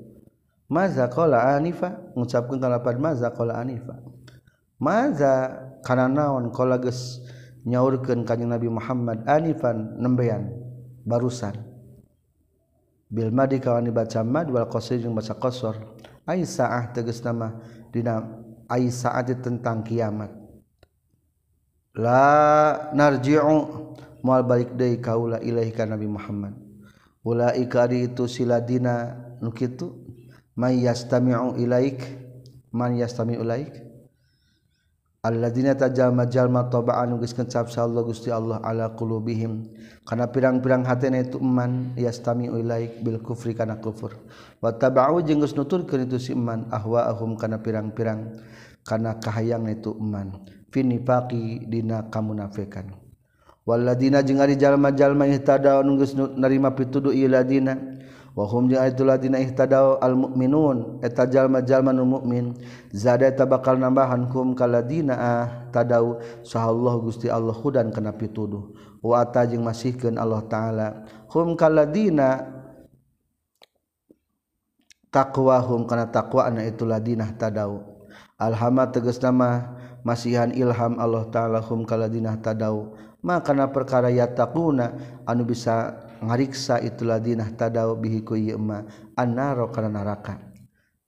maza 0.71 1.11
qala 1.11 1.55
anifa 1.59 1.99
ngucapkeun 2.15 2.59
kalapan 2.63 2.95
maza 2.99 3.27
qala 3.35 3.59
anifa. 3.59 3.99
Maza 4.81 5.61
kana 5.85 6.09
naon 6.09 6.49
qala 6.49 6.81
geus 6.81 7.21
nyaurkeun 7.69 8.25
kanjing 8.25 8.49
Nabi 8.49 8.65
Muhammad 8.65 9.21
anifan 9.29 9.93
nembean 10.01 10.49
barusan. 11.05 11.53
Bil 13.11 13.29
madi 13.29 13.61
kawan 13.61 13.85
dibaca 13.85 14.25
mad 14.25 14.49
wal 14.49 14.65
qasir 14.65 14.97
jeung 14.97 15.13
baca 15.13 15.37
qasar. 15.37 15.77
Ai 16.25 16.47
saah 16.49 16.89
tegas 16.95 17.21
nama 17.21 17.61
dina 17.91 18.23
ai 18.71 18.87
saat 18.87 19.27
tentang 19.43 19.83
kiamat. 19.83 20.31
La 21.99 22.89
narji'u 22.95 23.57
moal 24.23 24.47
balik 24.47 24.79
deui 24.79 25.03
kaula 25.03 25.43
ilaihi 25.43 25.75
ka 25.75 25.83
Nabi 25.83 26.07
Muhammad. 26.07 26.55
Ulaika 27.21 27.85
ari 27.85 28.07
itu 28.07 28.25
siladina 28.25 29.13
nu 29.43 29.51
kitu? 29.51 29.91
May 30.55 30.87
yastami'u 30.87 31.59
ilaik 31.59 31.99
man 32.71 32.95
yastami'u 32.95 33.43
ilaik 33.43 33.90
alladzina 35.21 35.77
tajallama 35.77 36.25
jalma 36.25 36.65
taba'an 36.65 37.13
geus 37.21 37.37
kencap 37.37 37.69
Allah 37.77 38.01
Gusti 38.01 38.33
Allah 38.33 38.57
ala 38.65 38.89
qulubihim. 38.97 39.69
Kana 40.01 40.33
pirang-pirang 40.33 40.81
hatena 40.81 41.21
itu 41.21 41.37
iman 41.37 41.93
yastami 41.93 42.49
ilaik 42.49 43.05
bil 43.05 43.21
kufri 43.21 43.53
kana 43.53 43.77
kufur. 43.77 44.17
Wa 44.57 44.73
taba'u 44.73 45.21
jeung 45.21 45.45
geus 45.45 45.53
nuturkeun 45.53 46.09
itu 46.09 46.17
si 46.17 46.33
iman 46.33 46.65
ahwaahum 46.73 47.37
kana 47.37 47.61
pirang-pirang 47.61 48.41
kana 48.81 49.21
kahayang 49.21 49.69
itu 49.69 49.93
iman. 49.93 50.41
Fi 50.73 50.81
nifaqi 50.81 51.69
dina 51.69 52.09
kamunafikan. 52.09 52.89
Walladzina 53.61 54.25
jeung 54.25 54.41
ari 54.41 54.57
jalma-jalma 54.57 55.29
ihtada 55.29 55.85
nu 55.85 56.01
geus 56.01 56.17
narima 56.17 56.73
pituduh 56.73 57.13
iladina 57.13 57.77
wahum 58.31 58.71
jeung 58.71 58.83
itulah 58.83 59.19
dina 59.19 59.39
ihtadaw 59.39 59.99
al 59.99 60.15
mukminun 60.15 61.03
eta 61.03 61.27
jalma-jalma 61.27 61.91
nu 61.91 62.07
mukmin 62.07 62.55
zada 62.95 63.27
eta 63.27 63.43
bakal 63.43 63.75
nambahan 63.75 64.31
kum 64.31 64.55
kaladina 64.55 65.13
ah 65.19 65.45
tadau 65.69 66.19
sahallahu 66.41 67.11
Gusti 67.11 67.27
Allah 67.27 67.55
hudan 67.55 67.91
kana 67.91 68.15
pituduh. 68.15 68.71
Wa 69.01 69.25
ata 69.25 69.43
jeung 69.49 69.65
masihkeun 69.65 70.15
Allah 70.15 70.45
taala. 70.45 70.87
Hum 71.31 71.57
kaladina 71.57 72.61
taqwahum 75.11 75.83
kana 75.85 76.07
taqwana 76.07 76.63
itulah 76.63 76.97
dinah 77.03 77.35
tadau 77.35 77.83
alhama 78.39 78.87
tegas 78.89 79.19
nama 79.19 79.75
masihan 80.07 80.49
ilham 80.55 80.97
Allah 80.97 81.27
taala 81.29 81.59
hum 81.59 81.83
kaladina 81.83 82.39
tadau 82.39 82.95
maka 83.21 83.51
kana 83.51 83.69
perkara 83.69 84.09
yatakuna 84.09 84.97
anu 85.27 85.45
bisa 85.45 85.99
ngariksa 86.21 86.79
itulah 86.85 87.17
dinah 87.17 87.49
tadaw 87.57 87.97
bihi 87.97 88.21
ku 88.21 88.37
ieu 88.37 88.61
ma 88.61 88.85
annaro 89.17 89.73
kana 89.73 89.89
neraka 89.89 90.37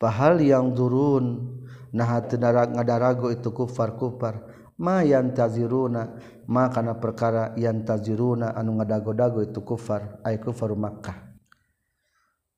fahal 0.01 0.41
yang 0.41 0.73
durun 0.73 1.53
nah 1.93 2.17
teu 2.25 2.41
ngadarago 2.41 3.29
itu 3.29 3.53
kufar 3.53 3.93
kufar 3.93 4.53
ma 4.79 5.05
yantaziruna 5.05 6.17
ma 6.49 6.69
kana 6.69 6.97
perkara 6.97 7.53
yantaziruna 7.55 8.57
anu 8.57 8.81
ngadago-dago 8.81 9.39
itu 9.45 9.61
kufar 9.61 10.19
ay 10.25 10.41
kufaru 10.41 10.75
Makkah. 10.75 11.17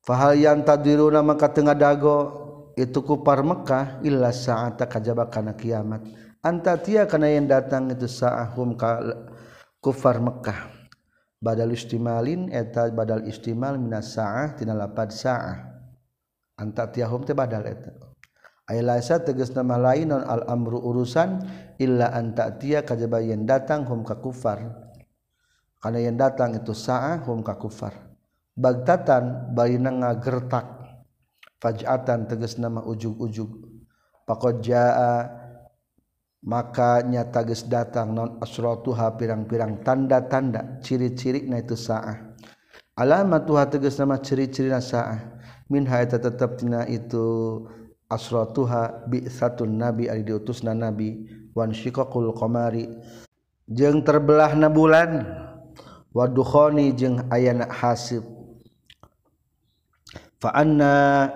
Fahal 0.02 0.38
yantaziruna 0.38 1.20
maka 1.20 1.50
teu 1.50 1.66
ngadago 1.66 2.16
itu 2.78 2.98
kufar 3.02 3.42
Makkah 3.42 4.00
illa 4.06 4.30
sa'ata 4.30 4.86
kajaba 4.86 5.28
kana 5.28 5.54
kiamat. 5.54 6.02
Anta 6.42 6.78
tia 6.78 7.10
kana 7.10 7.26
yang 7.26 7.50
datang 7.50 7.90
itu 7.90 8.06
sa'ahum 8.06 8.78
ka 8.78 9.02
kufar 9.82 10.22
Makkah. 10.22 10.75
badal 11.40 11.72
istimalin 11.72 12.48
eta 12.52 12.88
badal 12.92 13.24
istimal 13.28 13.76
minas 13.76 14.16
sa'ah 14.16 14.56
tina 14.56 14.72
lapad 14.72 15.12
sa'ah. 15.12 15.76
Anta 16.56 16.88
tiahum 16.88 17.22
teh 17.24 17.36
badal 17.36 17.64
eta. 17.68 17.92
Ay 18.66 18.82
laisa 18.82 19.22
tegas 19.22 19.54
nama 19.54 19.78
lain 19.78 20.10
non 20.10 20.26
al 20.26 20.42
amru 20.50 20.82
urusan 20.82 21.38
illa 21.78 22.10
anta 22.10 22.50
tia 22.58 22.82
kajaba 22.82 23.22
yen 23.22 23.46
datang 23.46 23.86
hum 23.86 24.02
ka 24.02 24.18
kufar 24.18 24.58
kana 25.78 26.02
yang 26.02 26.18
datang 26.18 26.58
itu 26.58 26.74
sa'ah 26.74 27.22
hum 27.22 27.46
ka 27.46 27.54
kufar 27.54 28.06
bagtatan 28.56 29.52
bayina 29.52 29.92
ngagertak. 29.92 30.66
Faj'atan 31.56 32.28
tegas 32.28 32.60
nama 32.60 32.84
ujug-ujug. 32.84 33.48
Faqad 34.28 34.60
jaa 34.60 35.24
maka 36.46 37.02
nyata 37.02 37.42
geus 37.42 37.66
datang 37.66 38.14
non 38.14 38.38
asratuha 38.38 39.18
pirang-pirang 39.18 39.82
tanda-tanda 39.82 40.78
ciri-ciri 40.78 41.50
na 41.50 41.58
itu 41.58 41.74
saah. 41.74 42.38
Alamatuha 42.94 43.66
tegas 43.66 43.98
nama 43.98 44.16
ciri-ciri 44.22 44.70
na 44.70 44.78
saah 44.78 45.36
tetap-tetap 45.66 46.62
tina 46.62 46.86
itu 46.86 47.66
asratuha 48.06 49.10
bi 49.10 49.26
satu 49.26 49.66
nabi 49.66 50.06
ari 50.06 50.22
diutusna 50.22 50.70
nabi 50.70 51.26
wan 51.50 51.74
syiqaqul 51.74 52.30
qamari. 52.38 52.86
Jeung 53.66 54.06
terbelahna 54.06 54.70
bulan 54.70 55.26
wa 56.14 56.30
dukhani 56.30 56.94
jeung 56.94 57.26
ayana 57.34 57.66
hasib. 57.66 58.22
Fa 60.38 60.54
anna 60.54 61.26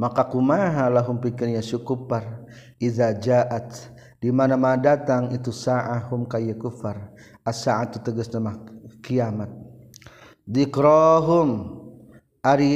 maka 0.00 0.24
kumaha 0.24 0.88
lahum 0.88 1.20
pikeun 1.20 1.52
ya 1.52 1.60
syukupar 1.60 2.48
iza 2.80 3.12
jaat 3.12 3.92
di 4.26 4.34
mana-mana 4.34 4.74
datang 4.74 5.30
itu 5.30 5.54
sa'ahum 5.54 6.26
kaya 6.26 6.58
kufar. 6.58 7.14
As-sa'atu 7.46 8.02
tegas 8.02 8.26
nama 8.34 8.58
kiamat. 8.98 9.46
Dikrohum 10.42 11.78
ari 12.42 12.74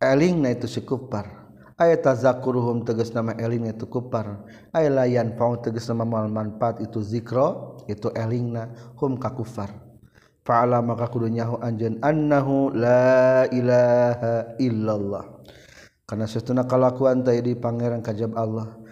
eling 0.00 0.40
na 0.40 0.56
itu 0.56 0.64
si 0.64 0.80
kupar 0.80 1.52
ayat 1.76 2.08
tazakuruhum 2.08 2.88
tegas 2.88 3.12
nama 3.12 3.36
eling 3.36 3.68
itu 3.68 3.84
kupar 3.84 4.48
ayat 4.72 4.92
layan 4.96 5.36
pau 5.36 5.60
tegas 5.60 5.88
nama 5.92 6.08
mal 6.08 6.28
manfaat 6.28 6.80
itu 6.84 7.00
zikro 7.00 7.80
itu 7.88 8.12
elingna 8.12 8.76
hum 9.00 9.16
kakufar 9.16 9.72
fa'ala 10.44 10.84
maka 10.84 11.08
kudu 11.08 11.28
nyahu 11.32 11.60
anjeun 11.60 12.00
annahu 12.00 12.72
la 12.72 13.44
ilaha 13.52 14.56
illallah. 14.56 15.24
Karena 16.06 16.24
setuna 16.24 16.64
kalakuan 16.64 17.26
tadi 17.26 17.50
di 17.50 17.52
pangeran 17.58 17.98
kajab 17.98 18.38
Allah 18.38 18.85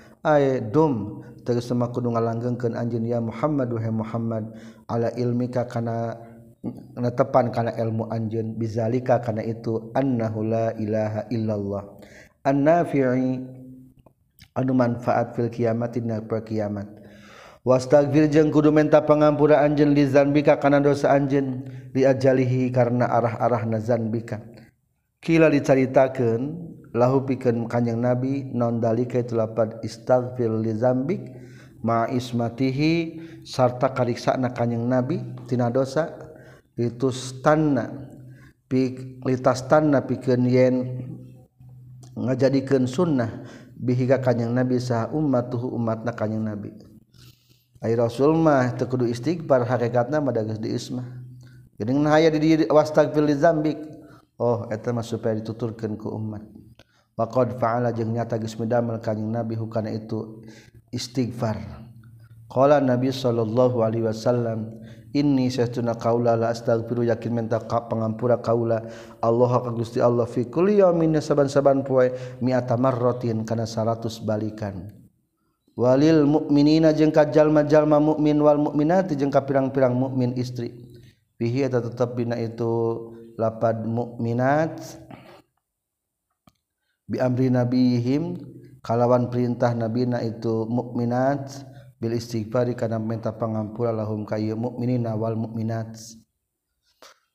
dom 0.73 1.21
terusma 1.45 1.93
kudu 1.93 2.17
ngalanggengkeun 2.17 2.73
anjeun 2.73 3.05
ya 3.05 3.21
Muhammad 3.21 3.69
wahai 3.69 3.93
Muhammad. 3.93 4.45
Ala 4.89 5.13
ilmika 5.21 5.69
kana 5.69 6.17
netepan 6.97 7.53
kana 7.53 7.77
ilmu 7.77 8.09
anjeun. 8.09 8.57
Bizalika 8.57 9.21
kana 9.21 9.45
itu 9.45 9.93
annahu 9.93 10.41
la 10.49 10.73
ilaha 10.81 11.29
illallah. 11.29 11.83
Annafi'i 12.49 13.45
anu 14.57 14.73
manfaat 14.73 15.37
fil 15.37 15.53
kiamat 15.53 16.01
dina 16.01 16.25
kiamat. 16.25 16.89
Wastagfir 17.65 18.29
jeung 18.29 18.53
kudu 18.53 18.69
menta 18.73 19.01
pangampura 19.05 19.61
anjeun 19.65 19.93
li 19.93 20.09
zanbika 20.09 20.57
kana 20.57 20.81
dosa 20.81 21.13
anjeun. 21.13 21.69
Li 21.93 22.09
ajalihi 22.09 22.73
karena 22.73 23.09
arah-arahna 23.13 23.81
zanbika. 23.85 24.41
Kila 25.25 25.49
dicaritakeun 25.49 26.43
lahu 26.95 27.27
pikeun 27.27 27.67
kanjing 27.67 27.99
nabi 27.99 28.47
non 28.55 28.79
dalika 28.79 29.19
itu 29.19 29.35
lapan 29.35 29.75
istaghfir 29.83 30.49
li 30.49 30.73
zambik 30.79 31.23
ma 31.83 32.07
ismatihi 32.07 33.21
sarta 33.43 33.91
kariksana 33.91 34.55
kanjing 34.55 34.87
nabi 34.87 35.19
tina 35.51 35.69
dosa 35.69 36.15
itu 36.79 37.11
stanna 37.11 37.91
pik 38.71 39.23
litas 39.27 39.67
tanna 39.67 40.07
pikeun 40.07 40.47
yen 40.47 40.75
ngajadikeun 42.15 42.87
sunnah 42.87 43.43
bihiga 43.75 44.23
kanjing 44.23 44.55
nabi 44.55 44.79
sah 44.79 45.11
ummatuhu 45.11 45.75
umatna 45.75 46.15
kanjing 46.15 46.43
nabi. 46.47 46.73
Ai 47.85 47.93
rasul 47.99 48.33
mah 48.33 48.73
teu 48.81 48.89
kudu 48.89 49.05
istighfar 49.05 49.69
hakikatna 49.69 50.17
mah 50.23 50.33
geus 50.33 50.57
diismah 50.57 51.05
geuning 51.77 52.07
aya 52.09 52.33
di 52.33 52.65
wastagfir 52.71 53.21
li 53.21 53.37
zambik. 53.37 53.77
Oh 54.41 54.67
eta 54.73 54.91
mah 54.91 55.05
supaya 55.05 55.37
dituturkeun 55.37 55.95
ku 56.01 56.11
umat. 56.11 56.43
Waqad 57.15 57.59
fa'ala 57.59 57.95
jeung 57.95 58.15
nyata 58.15 58.39
geus 58.39 58.59
midamel 58.59 58.99
kanjing 58.99 59.31
nabi 59.31 59.55
hukana 59.55 59.91
itu 59.91 60.43
istighfar. 60.91 61.59
Qala 62.51 62.79
nabi 62.79 63.11
sallallahu 63.11 63.83
alaihi 63.83 64.07
wasallam 64.07 64.79
inni 65.15 65.51
sahtuna 65.51 65.95
qaula 65.99 66.39
la 66.39 66.55
astaghfiru 66.55 67.07
yakin 67.07 67.31
minta 67.35 67.59
pangampura 67.63 68.39
qaula 68.39 68.83
Allah 69.23 69.53
ka 69.63 69.71
Gusti 69.75 69.99
Allah 69.99 70.27
fi 70.27 70.47
kulli 70.47 70.79
yaumin 70.79 71.19
saban-saban 71.19 71.83
poe 71.83 72.15
mi'ata 72.43 72.79
marratin 72.79 73.43
kana 73.43 73.67
100 73.67 74.23
balikan. 74.23 74.91
Walil 75.75 76.23
mukminina 76.23 76.95
jengka 76.95 77.35
jalma-jalma 77.35 77.99
mukmin 77.99 78.39
wal 78.39 78.63
mukminati 78.63 79.19
jengka 79.19 79.43
pirang-pirang 79.43 79.91
mukmin 79.91 80.31
istri. 80.39 80.71
Fihi 81.35 81.67
eta 81.67 81.83
tetep 81.83 82.15
dina 82.15 82.39
itu 82.39 82.71
lapad 83.35 83.83
mukminat 83.83 84.79
biamri 87.05 87.53
nabihim 87.53 88.37
kalawan 88.85 89.33
perintah 89.33 89.73
nabina 89.73 90.21
itu 90.21 90.69
mukminat 90.69 91.65
bil 91.97 92.13
istighfari 92.13 92.77
karena 92.77 93.01
minta 93.01 93.33
pangampura 93.33 93.89
lahum 93.93 94.29
kayu 94.29 94.57
mukminina 94.57 95.17
wal 95.17 95.37
mukminat. 95.37 95.97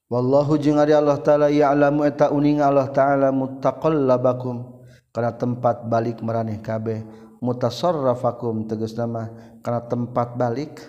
Wallahu 0.10 0.58
jeung 0.58 0.82
ari 0.82 0.98
Allah 0.98 1.22
taala 1.22 1.54
ya'lamu 1.54 2.02
eta 2.06 2.34
uning 2.34 2.66
Allah 2.66 2.90
taala 2.90 3.30
muttaqallabakum 3.30 4.82
kana 5.14 5.38
tempat 5.38 5.86
balik 5.86 6.22
maraneh 6.26 6.58
kabeh 6.62 7.06
mutasarrafakum 7.42 8.66
tegas 8.66 8.98
nama 8.98 9.30
kana 9.62 9.86
tempat 9.86 10.34
balik 10.34 10.82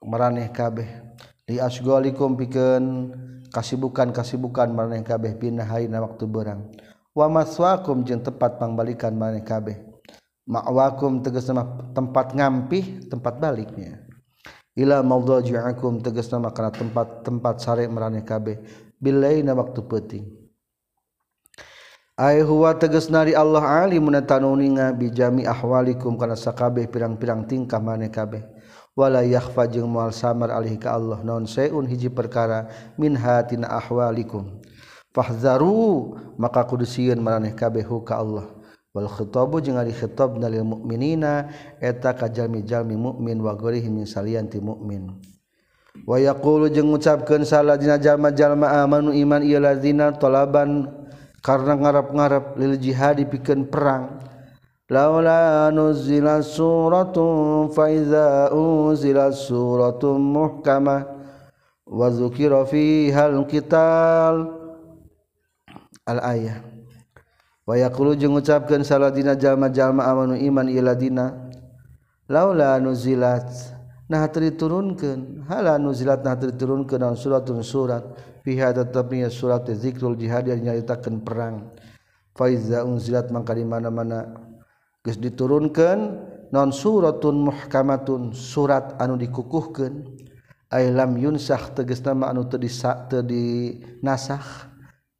maraneh 0.00 0.48
kabeh. 0.48 0.88
Li 1.48 1.60
asgolikum 1.60 2.36
pikeun 2.36 3.12
kasibukan 3.52 4.08
kasibukan 4.08 4.72
maraneh 4.72 5.04
kabeh 5.04 5.36
pindah 5.36 5.68
hari 5.68 5.84
na 5.84 6.00
waktu 6.00 6.24
berang. 6.24 6.68
wa 7.14 7.26
maswakum 7.28 8.02
jeung 8.06 8.22
tempat 8.22 8.58
pangbalikan 8.60 9.14
maneh 9.14 9.44
kabeh. 9.44 9.78
Ma'wakum 10.50 11.22
tegas 11.22 11.46
nama 11.46 11.90
tempat 11.94 12.34
ngampih 12.34 13.06
tempat 13.06 13.38
baliknya. 13.38 14.02
Ila 14.74 15.02
mawdaji'akum 15.02 16.02
tegas 16.02 16.30
nama 16.30 16.50
kana 16.50 16.74
tempat-tempat 16.74 17.54
sare 17.62 17.86
maneh 17.86 18.26
kabeh. 18.26 18.58
Bilaina 19.00 19.56
waktu 19.56 19.80
penting 19.86 20.40
ay 22.20 22.44
huwa 22.44 22.76
tegas 22.76 23.08
nari 23.08 23.32
Allah 23.32 23.64
alimun 23.80 24.12
tanuninga 24.20 24.92
bijami 24.92 25.48
ahwalikum 25.48 26.20
kana 26.20 26.36
sakabeh 26.36 26.84
pirang-pirang 26.84 27.48
tingkah 27.48 27.80
maneh 27.80 28.12
kabeh. 28.12 28.44
Wala 28.92 29.24
yakhfa 29.24 29.64
jeung 29.64 29.88
moal 29.88 30.12
samar 30.12 30.52
alih 30.52 30.76
ka 30.76 30.92
Allah. 30.92 31.24
Naon 31.24 31.48
sayun 31.48 31.88
hiji 31.88 32.12
perkara 32.12 32.68
min 33.00 33.16
hatina 33.16 33.72
ahwalikum. 33.72 34.60
fahzaru 35.10 36.16
maka 36.40 36.62
kudu 36.66 36.86
sieun 36.86 37.22
maraneh 37.22 37.54
kabeh 37.54 37.86
ka 38.02 38.18
Allah. 38.18 38.46
Wal 38.90 39.06
khitabu 39.06 39.62
jeung 39.62 39.78
ari 39.78 39.94
khitab 39.94 40.34
lil 40.34 40.66
mukminina 40.66 41.46
eta 41.78 42.10
ka 42.10 42.26
jalmi-jalmi 42.26 42.98
mukmin 42.98 43.38
wa 43.38 43.54
ghairihim 43.54 44.02
min 44.02 44.06
salian 44.06 44.50
ti 44.50 44.58
mukmin 44.58 45.14
wa 46.10 46.18
yaqulu 46.18 46.66
jeung 46.74 46.90
ngucapkeun 46.90 47.46
saladina 47.46 48.02
jalma-jalma 48.02 48.82
amanu 48.82 49.14
iman 49.14 49.46
ieu 49.46 49.62
ladzina 49.62 50.10
talaban 50.10 50.90
karena 51.38 51.78
ngarap-ngarap 51.78 52.58
lil 52.58 52.74
jihad 52.82 53.22
dipikeun 53.22 53.70
perang. 53.70 54.18
Laula 54.90 55.70
nuzila 55.70 56.42
suratun 56.42 57.70
fa 57.70 57.94
iza 57.94 58.50
unzila 58.50 59.30
suratun 59.30 60.18
muhkamah 60.18 61.06
wa 61.86 62.10
dzukira 62.10 62.66
fiha 62.66 63.30
al-qital 63.30 64.59
al-ayah. 66.10 66.66
Wayakulu 67.70 68.18
jeung 68.18 68.34
ngucapkeun 68.34 68.82
saladina 68.82 69.38
jalma-jalma 69.38 70.02
amanu 70.10 70.34
iman 70.34 70.66
iladina 70.66 71.46
laula 72.26 72.82
nuzilat 72.82 73.46
nah 74.10 74.26
turunkeun. 74.26 74.50
Diturunkeun 74.50 75.20
hala 75.46 75.78
nuzilat 75.78 76.26
nah 76.26 76.34
turunkeun 76.34 76.58
diturunkeun 76.58 76.98
naon 76.98 77.14
suratun 77.14 77.62
surat. 77.62 78.02
Fiha 78.42 78.74
tatapnya 78.74 79.30
surat 79.30 79.68
zikrul 79.70 80.18
jihad 80.18 80.50
yang 80.50 80.66
nyaritakeun 80.66 81.22
perang. 81.22 81.70
Faiza 82.34 82.82
unzilat 82.82 83.30
mangka 83.30 83.54
di 83.54 83.62
mana-mana. 83.62 84.34
Geus 85.06 85.20
diturunkeun 85.20 86.00
non 86.50 86.74
suratun 86.74 87.38
muhkamatun 87.46 88.34
surat 88.34 88.98
anu 88.98 89.14
dikukuhkeun. 89.14 90.26
Ay 90.70 90.90
lam 90.90 91.18
yunsakh 91.18 91.74
tegasna 91.74 92.14
anu 92.30 92.46
teu 92.46 92.58
di 92.58 93.78
nasakh 94.02 94.69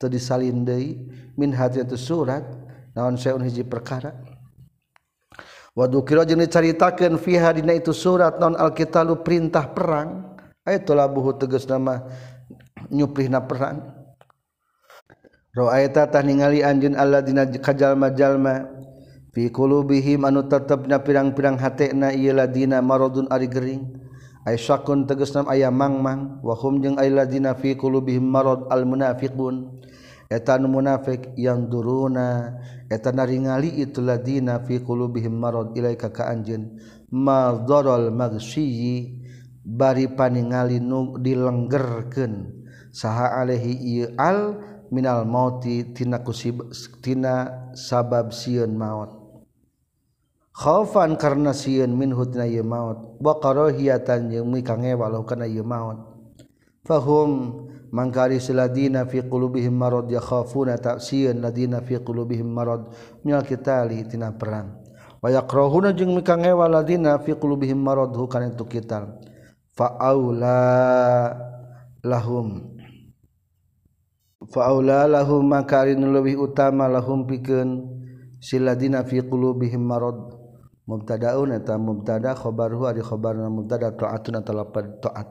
teu 0.01 0.09
disalin 0.09 0.65
deui 0.65 0.97
min 1.37 1.53
hadratu 1.53 2.01
surat 2.01 2.41
naon 2.97 3.21
saeun 3.21 3.45
hiji 3.45 3.69
perkara. 3.69 4.17
Wa 5.77 5.85
dukira 5.85 6.25
jeung 6.25 6.41
dicaritakeun 6.41 7.21
fiha 7.21 7.53
dina 7.53 7.77
itu 7.77 7.93
surat 7.93 8.41
naon 8.41 8.57
alkitalu 8.57 9.21
perintah 9.21 9.69
perang 9.69 10.41
aya 10.65 10.81
tulabuhu 10.81 11.37
tegas 11.37 11.69
nama 11.69 12.01
nyuplihna 12.89 13.45
perang. 13.45 14.01
Ra'aita 15.51 16.09
tah 16.09 16.23
ningali 16.25 16.65
anjeun 16.65 16.97
alladzina 16.97 17.43
kajalma-jalma 17.45 18.71
fi 19.35 19.51
qulubihim 19.51 20.23
anu 20.23 20.47
tetepna 20.47 21.03
pirang-pirang 21.03 21.59
hatena 21.59 22.15
ieu 22.15 22.33
ladina 22.33 22.81
maradun 22.81 23.29
ari 23.29 23.51
gering. 23.51 24.10
Aisyakun 24.41 25.05
teges 25.05 25.37
nam 25.37 25.53
ayam 25.53 25.77
mangmang 25.77 26.41
wahum 26.41 26.81
jeung 26.81 26.97
ayladinafiqulubihim 26.97 28.25
marad 28.25 28.65
al 28.73 28.89
munafiqun. 28.89 29.85
Etan 30.31 30.65
munafik 30.71 31.35
yang 31.35 31.67
duruna. 31.67 32.57
Eta 32.87 33.11
naringali 33.11 33.83
itu 33.83 33.99
ladina 33.99 34.63
fi 34.63 34.79
qulubihim 34.79 35.35
marad 35.35 35.75
ilaika 35.75 36.09
ka 36.15 36.31
anjeun. 36.31 36.79
Madharal 37.11 38.15
maghsyi 38.15 39.21
bari 39.61 40.07
paningali 40.09 40.79
nu 40.79 41.19
dilenggerkeun. 41.19 42.63
Saha 42.95 43.43
alaihi 43.43 44.07
al 44.17 44.57
minal 44.95 45.27
mauti 45.27 45.93
tina 45.93 46.23
kusib 46.25 46.73
tina 47.03 47.67
sabab 47.77 48.33
sieun 48.33 48.73
maut. 48.73 49.20
khaufan 50.55 51.15
karena 51.15 51.55
sieun 51.55 51.95
minhu 51.95 52.27
tina 52.27 52.47
ieu 52.47 52.67
maut. 52.67 53.19
Wa 53.23 53.39
karahiyatan 53.39 54.31
jeung 54.31 54.51
mi 54.51 54.63
kangewa 54.65 55.07
lahu 55.11 55.25
kana 55.25 55.47
ieu 55.47 55.63
maut. 55.63 55.99
Fahum 56.87 57.67
mangkari 57.93 58.41
siladina 58.41 59.05
fi 59.05 59.21
qulubihim 59.21 59.77
marad 59.77 60.09
yakhafuna 60.09 60.81
ta'siyan 60.81 61.39
ladina 61.39 61.85
fi 61.85 62.01
qulubihim 62.01 62.49
marad. 62.49 62.89
Minal 63.23 63.45
qitali 63.45 64.03
tina 64.09 64.33
perang. 64.33 64.81
Wa 65.21 65.29
yakrahuna 65.29 65.93
jeung 65.93 66.17
mi 66.17 66.25
kangewa 66.25 66.65
ladina 66.65 67.21
fi 67.21 67.37
qulubihim 67.37 67.77
marad 67.77 68.17
hu 68.17 68.25
kana 68.25 68.57
itu 68.57 68.65
qital 68.65 69.21
fa 69.77 70.01
aula 70.01 71.37
lahum. 72.01 72.73
Fa 74.49 74.73
aula 74.73 75.05
lahum 75.05 75.45
makarin 75.45 76.01
lebih 76.01 76.41
utama 76.41 76.89
lahum 76.89 77.29
pikeun 77.29 77.85
siladina 78.41 79.05
fi 79.05 79.21
qulubihim 79.21 79.85
marad. 79.85 80.40
mubtadaun 80.91 81.55
eta 81.55 81.79
mubtada 81.79 82.35
khobaruhu 82.35 82.91
ari 82.91 82.99
khabarna 82.99 83.47
mubtada 83.47 83.95
taatun 83.95 84.43
atau 84.43 84.59
lapad 84.59 84.99
taat. 84.99 85.31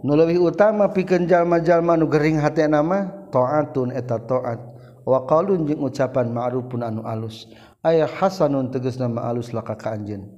Nu 0.00 0.16
leuwih 0.16 0.40
utama 0.40 0.88
pikeun 0.88 1.28
jalma-jalma 1.28 2.00
nu 2.00 2.08
gering 2.08 2.40
hatena 2.40 2.80
mah 2.80 3.28
taatun 3.28 3.92
eta 3.92 4.16
taat. 4.16 4.72
Wa 5.04 5.28
qalun 5.28 5.68
jeung 5.68 5.84
ucapan 5.84 6.32
ma'rufun 6.32 6.80
anu 6.80 7.04
alus. 7.04 7.52
Aya 7.84 8.08
hasanun 8.08 8.72
tegasna 8.72 9.10
ma'alus 9.10 9.52
laka 9.52 9.76
ka 9.76 9.92
anjeun. 9.92 10.30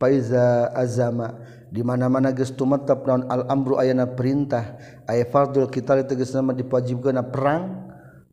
Paiza 0.00 0.72
azama 0.72 1.36
di 1.68 1.84
mana-mana 1.84 2.32
geus 2.32 2.54
tumetep 2.56 3.04
naon 3.04 3.28
al 3.28 3.44
amru 3.52 3.76
ayana 3.76 4.08
perintah. 4.08 4.80
Aya 5.04 5.28
fardul 5.28 5.68
qital 5.68 6.02
tegasna 6.08 6.40
mah 6.40 6.56
dipajibkeun 6.56 7.20
perang. 7.30 7.86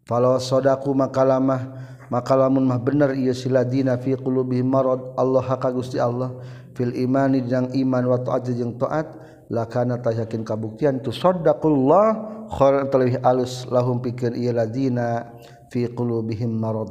Falau 0.08 0.40
sodaku 0.40 0.96
makalamah. 0.96 1.94
maka 2.10 2.38
lamun 2.38 2.66
mah 2.68 2.78
bener 2.78 3.14
ieu 3.18 3.34
siladina 3.34 3.98
fi 3.98 4.14
qulubihim 4.14 4.70
marad 4.70 5.02
Allah 5.18 5.42
haka 5.42 5.74
Gusti 5.74 5.98
Allah 5.98 6.38
fil 6.78 6.94
imani 6.94 7.46
jeung 7.46 7.72
iman 7.74 8.04
wa 8.06 8.18
taat 8.22 8.52
jeung 8.52 8.78
taat 8.78 9.10
lakana 9.50 10.02
tayakin 10.02 10.42
kabuktian 10.42 11.02
tu 11.02 11.14
saddaqullah 11.14 12.06
khairan 12.50 12.90
talih 12.90 13.18
alus 13.26 13.66
lahum 13.70 14.02
pikeun 14.02 14.34
ieu 14.38 14.54
ladina 14.54 15.34
fi 15.70 15.90
qulubihim 15.90 16.54
marad. 16.54 16.90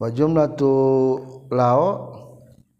Wa 0.00 0.08
jumlatu 0.08 0.72
lao 1.52 2.16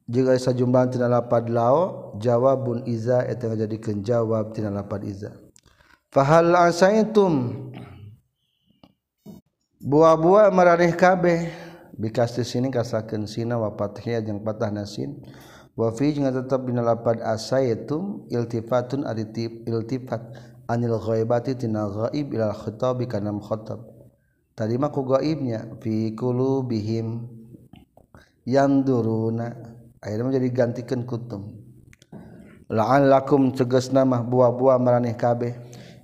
jika 0.09 0.33
aya 0.35 0.41
sajumlahan 0.41 0.89
tina 0.89 1.07
lapad 1.07 1.53
lao 1.53 2.13
jawabun 2.17 2.83
iza 2.89 3.23
eta 3.29 3.53
ngajadikeun 3.53 4.01
jawab 4.01 4.57
tina 4.57 4.73
lapad 4.73 5.05
iza. 5.05 5.37
Fahal 6.11 6.57
asaitum? 6.57 7.53
Buah-buah 9.81 10.53
maraneh 10.53 10.93
kabeh. 10.93 11.49
Bikasti 12.01 12.49
sini 12.49 12.73
kasakeun 12.73 13.29
sina 13.29 13.61
wa 13.61 13.77
fathia 13.77 14.25
jeung 14.25 14.41
patah 14.41 14.73
nasin. 14.73 15.21
Wa 15.77 15.93
fi 15.93 16.17
jeung 16.17 16.29
tetep 16.29 16.65
dina 16.65 16.81
lapad 16.81 17.21
asaitum 17.21 18.25
iltifatun 18.33 19.05
aditip 19.05 19.69
iltifat 19.69 20.21
anil 20.69 20.97
ghaibati 20.97 21.57
tina 21.57 21.89
ghaib 21.89 22.33
ila 22.33 22.57
khitabi 22.57 23.05
kana 23.05 23.37
mukhatab 23.37 23.85
tadi 24.57 24.81
mah 24.81 24.89
ku 24.93 25.05
ghaibnya 25.05 25.77
fi 25.81 26.13
qulubihim 26.17 27.29
yanduruna. 28.49 29.77
Menjadi 30.01 30.49
gantikan 30.49 31.05
kutum. 31.05 31.61
Laan 32.73 33.13
lakum 33.13 33.53
ceges 33.53 33.93
nama 33.93 34.25
buah-buah 34.25 34.81
meraneh 34.81 35.13
kabeh. 35.13 35.53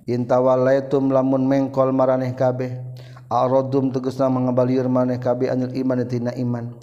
Intawalaitum 0.05 1.09
lamun 1.09 1.49
mengkol 1.49 1.89
maraneh 1.89 2.37
kabeh 2.37 2.86
aradum 3.31 3.91
tegasna 3.91 4.31
mangabalieur 4.31 4.87
maneh 4.91 5.19
kabeh 5.19 5.51
anil 5.51 5.71
iman 5.71 5.99
tina 6.07 6.31
iman. 6.35 6.75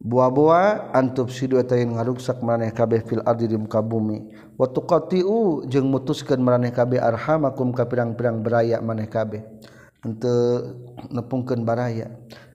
Buah-buah 0.00 0.96
antub 0.96 1.28
sidu 1.28 1.60
eta 1.60 1.76
ngaruksak 1.76 2.40
maneh 2.40 2.72
kabeh 2.72 3.04
fil 3.04 3.20
ardi 3.20 3.52
di 3.52 3.56
muka 3.60 3.84
bumi. 3.84 4.32
Wa 4.56 4.64
tuqatiu 4.64 5.68
jeung 5.68 5.92
mutuskeun 5.92 6.40
maneh 6.40 6.72
kabeh 6.72 6.96
arhamakum 6.96 7.76
ka 7.76 7.84
pirang-pirang 7.84 8.40
baraya 8.40 8.80
maneh 8.80 9.04
kabeh 9.04 9.44
henteu 10.00 10.72
nepungkeun 11.12 11.68
baraya. 11.68 12.08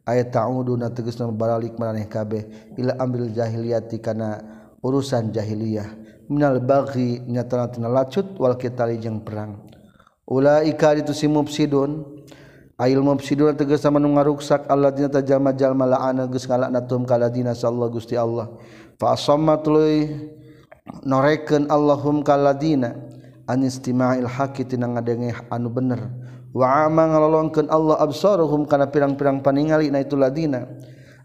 Ayat 0.06 0.34
ta'uduna 0.34 0.90
tegasna 0.90 1.30
baralik 1.30 1.78
maneh 1.78 2.10
kabeh 2.10 2.74
ila 2.82 2.98
amril 2.98 3.30
jahiliyati 3.30 4.02
kana 4.02 4.42
urusan 4.82 5.30
jahiliyah. 5.30 6.02
Minal 6.26 6.58
baghi 6.66 7.22
nyatana 7.30 7.70
tina 7.70 7.86
lacut 7.86 8.26
wal 8.42 8.58
kitali 8.58 8.98
jeung 8.98 9.22
perang. 9.22 9.62
Ulaika 10.26 10.98
itu 10.98 11.14
si 11.14 11.30
mufsidun 11.30 12.15
Ail 12.76 13.00
mufsidun 13.00 13.56
tegasna 13.56 13.88
manu 13.96 14.12
ngaruksak 14.20 14.68
alladzina 14.68 15.08
tajama 15.08 15.56
jalma 15.56 15.88
la'ana 15.88 16.28
geus 16.28 16.44
ngalaknatum 16.44 17.08
kaladina 17.08 17.56
sallallahu 17.56 17.96
Gusti 17.96 18.20
Allah. 18.20 18.52
Fa 19.00 19.16
asamma 19.16 19.64
tuluy 19.64 20.12
norekeun 21.08 21.72
Allahum 21.72 22.20
kaladina 22.20 23.00
an 23.48 23.64
istima'il 23.64 24.28
haqi 24.28 24.68
tina 24.68 24.92
ngadenge 24.92 25.32
anu 25.48 25.72
bener. 25.72 26.04
Wa 26.52 26.84
ama 26.84 27.16
ngalolongkeun 27.16 27.72
Allah 27.72 27.96
absaruhum 28.04 28.68
kana 28.68 28.92
pirang-pirang 28.92 29.40
paningali 29.40 29.88
na 29.88 30.04
itu 30.04 30.20
ladina 30.20 30.68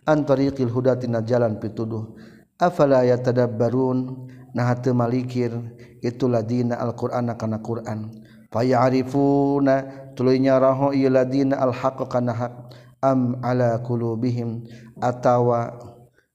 an 0.07 0.23
tariqil 0.23 0.71
huda 0.71 1.03
tina 1.03 1.19
jalan 1.19 1.59
pituduh. 1.59 2.15
Afala 2.63 3.03
yatadabbarun 3.03 4.31
nah 4.55 4.71
teu 4.79 4.95
malikir 4.95 5.51
itu 5.99 6.31
ladina 6.31 6.79
alqur'ana 6.79 7.35
kana 7.35 7.59
Qur'an. 7.59 8.20
Fayarifuna 8.51 9.75
tuluy 10.19 10.43
nyaraho 10.43 10.91
ieu 10.91 11.11
ladina 11.11 11.59
alhaq 11.63 12.05
kana 12.11 12.35
hak 12.35 12.55
am 13.01 13.39
ala 13.41 13.79
qulubihim 13.81 14.67
atawa 15.01 15.79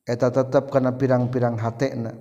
eta 0.07 0.31
tetep 0.31 0.71
kana 0.71 0.95
pirang-pirang 0.95 1.59
hatena 1.59 2.15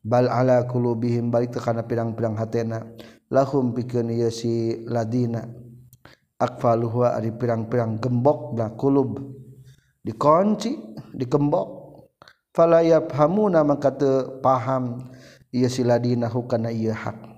bal 0.00 0.30
ala 0.30 0.64
qulubihim 0.64 1.28
balik 1.28 1.58
kana 1.60 1.84
pirang-pirang 1.84 2.38
hatena 2.38 2.88
lahum 3.28 3.76
pikeun 3.76 4.08
ieu 4.14 4.32
si 4.32 4.80
ladina 4.88 5.44
akfaluhu 6.40 7.04
ari 7.04 7.30
pirang-pirang 7.36 8.00
gembok 8.00 8.56
da 8.56 8.72
kulub 8.72 9.20
dikunci 10.00 10.96
dikembok 11.12 11.68
fala 12.56 12.80
yafhamuna 12.80 13.60
maka 13.60 13.92
teu 13.92 14.40
paham 14.40 15.12
ieu 15.52 15.68
si 15.68 15.84
ladina 15.84 16.26
hukana 16.32 16.72
ieu 16.72 16.96
hak 16.96 17.29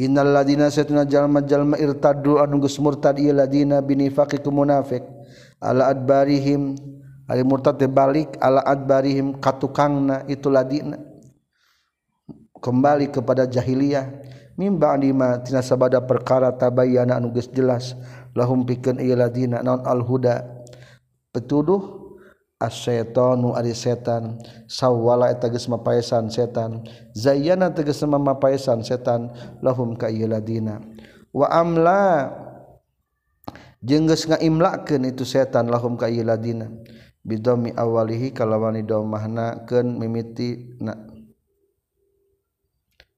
Innal 0.00 0.32
ladina 0.32 0.72
satuna 0.72 1.04
jalma 1.04 1.44
jalma 1.44 1.76
irtaddu 1.76 2.40
anu 2.40 2.64
geus 2.64 2.80
murtad 2.80 3.20
ieu 3.20 3.36
ladina 3.36 3.84
binifaqi 3.84 4.40
ku 4.40 4.48
munafiq. 4.48 5.04
Ala 5.60 5.92
adbarihim 5.92 6.80
ari 7.28 7.44
murtad 7.44 7.76
teh 7.76 7.92
balik 7.92 8.40
ala 8.40 8.64
adbarihim 8.64 9.36
katukangna 9.36 10.24
itu 10.32 10.48
ladina 10.48 10.96
kembali 12.56 13.12
kepada 13.12 13.44
jahiliyah. 13.44 14.08
Mimba 14.56 14.96
anima 14.96 15.40
tina 15.44 15.60
sabada 15.60 16.00
perkara 16.00 16.52
tabayyana 16.56 17.20
anu 17.20 17.28
geus 17.36 17.52
jelas. 17.52 17.92
Lahum 18.32 18.64
pikeun 18.64 18.96
ieu 18.96 19.12
ladina 19.12 19.60
naon 19.60 19.84
al 19.84 20.00
huda 20.00 20.40
petuduh 21.36 22.01
asyaitonu 22.62 23.58
ari 23.58 23.74
setan. 23.74 24.38
Sawwala 24.70 25.34
eta 25.34 25.50
geus 25.50 25.66
mapaesan 25.66 26.30
setan. 26.30 26.86
Zayyana 27.18 27.74
tegas 27.74 27.98
mapaesan 28.06 28.86
setan. 28.86 29.34
Lahum 29.58 29.98
ka 29.98 30.06
ieu 30.06 30.30
ladina. 30.30 30.78
Wa 31.34 31.50
amla 31.50 32.30
jeung 33.82 34.06
geus 34.06 34.30
ngaimlakeun 34.30 35.10
itu 35.10 35.26
setan 35.26 35.66
lahum 35.66 35.98
ka 35.98 36.06
ieu 36.06 36.22
ladina. 36.22 36.70
Bidomi 37.22 37.70
awalihi 37.74 38.34
kalawan 38.34 38.78
domahna 38.82 39.66
keun 39.66 39.98
mimiti 39.98 40.78
na. 40.78 40.94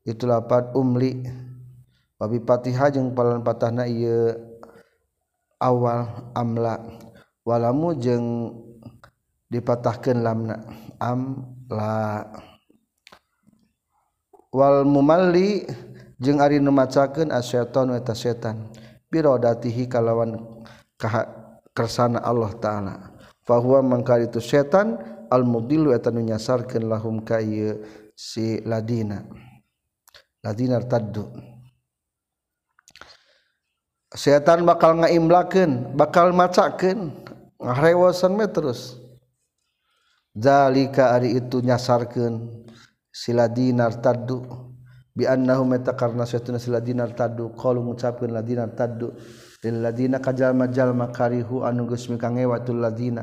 Itu 0.04 0.28
lapat 0.28 0.76
umli. 0.76 1.24
Babi 2.20 2.38
patihah 2.40 2.92
jeung 2.92 3.12
palan 3.12 3.40
patahna 3.40 3.88
ieu 3.88 4.32
awal 5.56 6.32
amla. 6.36 6.80
Walamu 7.44 7.92
jeung 8.00 8.26
dipatahkan 9.54 10.18
lamna 10.18 10.58
am 10.98 11.46
la 11.70 12.26
wal 14.50 14.82
mumalli 14.82 15.62
jeung 16.18 16.42
ari 16.42 16.58
nu 16.58 16.74
macakeun 16.74 17.30
asyaiton 17.30 17.94
wa 17.94 18.00
setan. 18.14 18.70
Birodatihi 19.14 19.86
kalawan 19.86 20.34
kersana 21.70 22.18
Allah 22.18 22.50
taala. 22.58 22.94
Fa 23.46 23.62
huwa 23.62 23.78
mangka 23.78 24.18
itu 24.18 24.42
setan 24.42 24.98
al 25.30 25.46
mudillu 25.46 25.94
eta 25.94 26.10
nu 26.10 26.18
nyasarkeun 26.18 26.90
lahum 26.90 27.22
ka 27.22 27.38
ieu 27.38 27.78
si 28.18 28.58
ladina. 28.66 29.22
Ladina 30.42 30.82
taddu. 30.82 31.30
Setan 34.14 34.66
bakal 34.66 35.02
ngaimlakeun 35.02 35.94
bakal 35.94 36.34
macakeun 36.34 37.14
ngarewosan 37.62 38.34
me 38.34 38.50
terus. 38.50 39.03
zalika 40.34 41.14
ari 41.14 41.38
itu 41.38 41.62
nyasarkeun 41.62 42.66
sila 43.14 43.46
dinar 43.46 44.02
taddu. 44.02 44.42
Bi 45.14 45.30
annahu 45.30 45.62
meta 45.62 45.94
karna 45.94 46.26
suatuna 46.26 46.58
sila 46.58 46.82
dinar 46.82 47.14
taddu. 47.14 47.54
Qalu 47.54 47.86
ngucapkeun 47.86 48.34
ladinar 48.34 48.74
taddu. 48.74 49.14
Lil 49.62 49.80
ladina 49.80 50.18
kajalma 50.18 50.66
jalma 50.68 51.08
karihu 51.14 51.62
anu 51.62 51.86
geus 51.86 52.10
mikangewatul 52.10 52.82
ladina. 52.82 53.22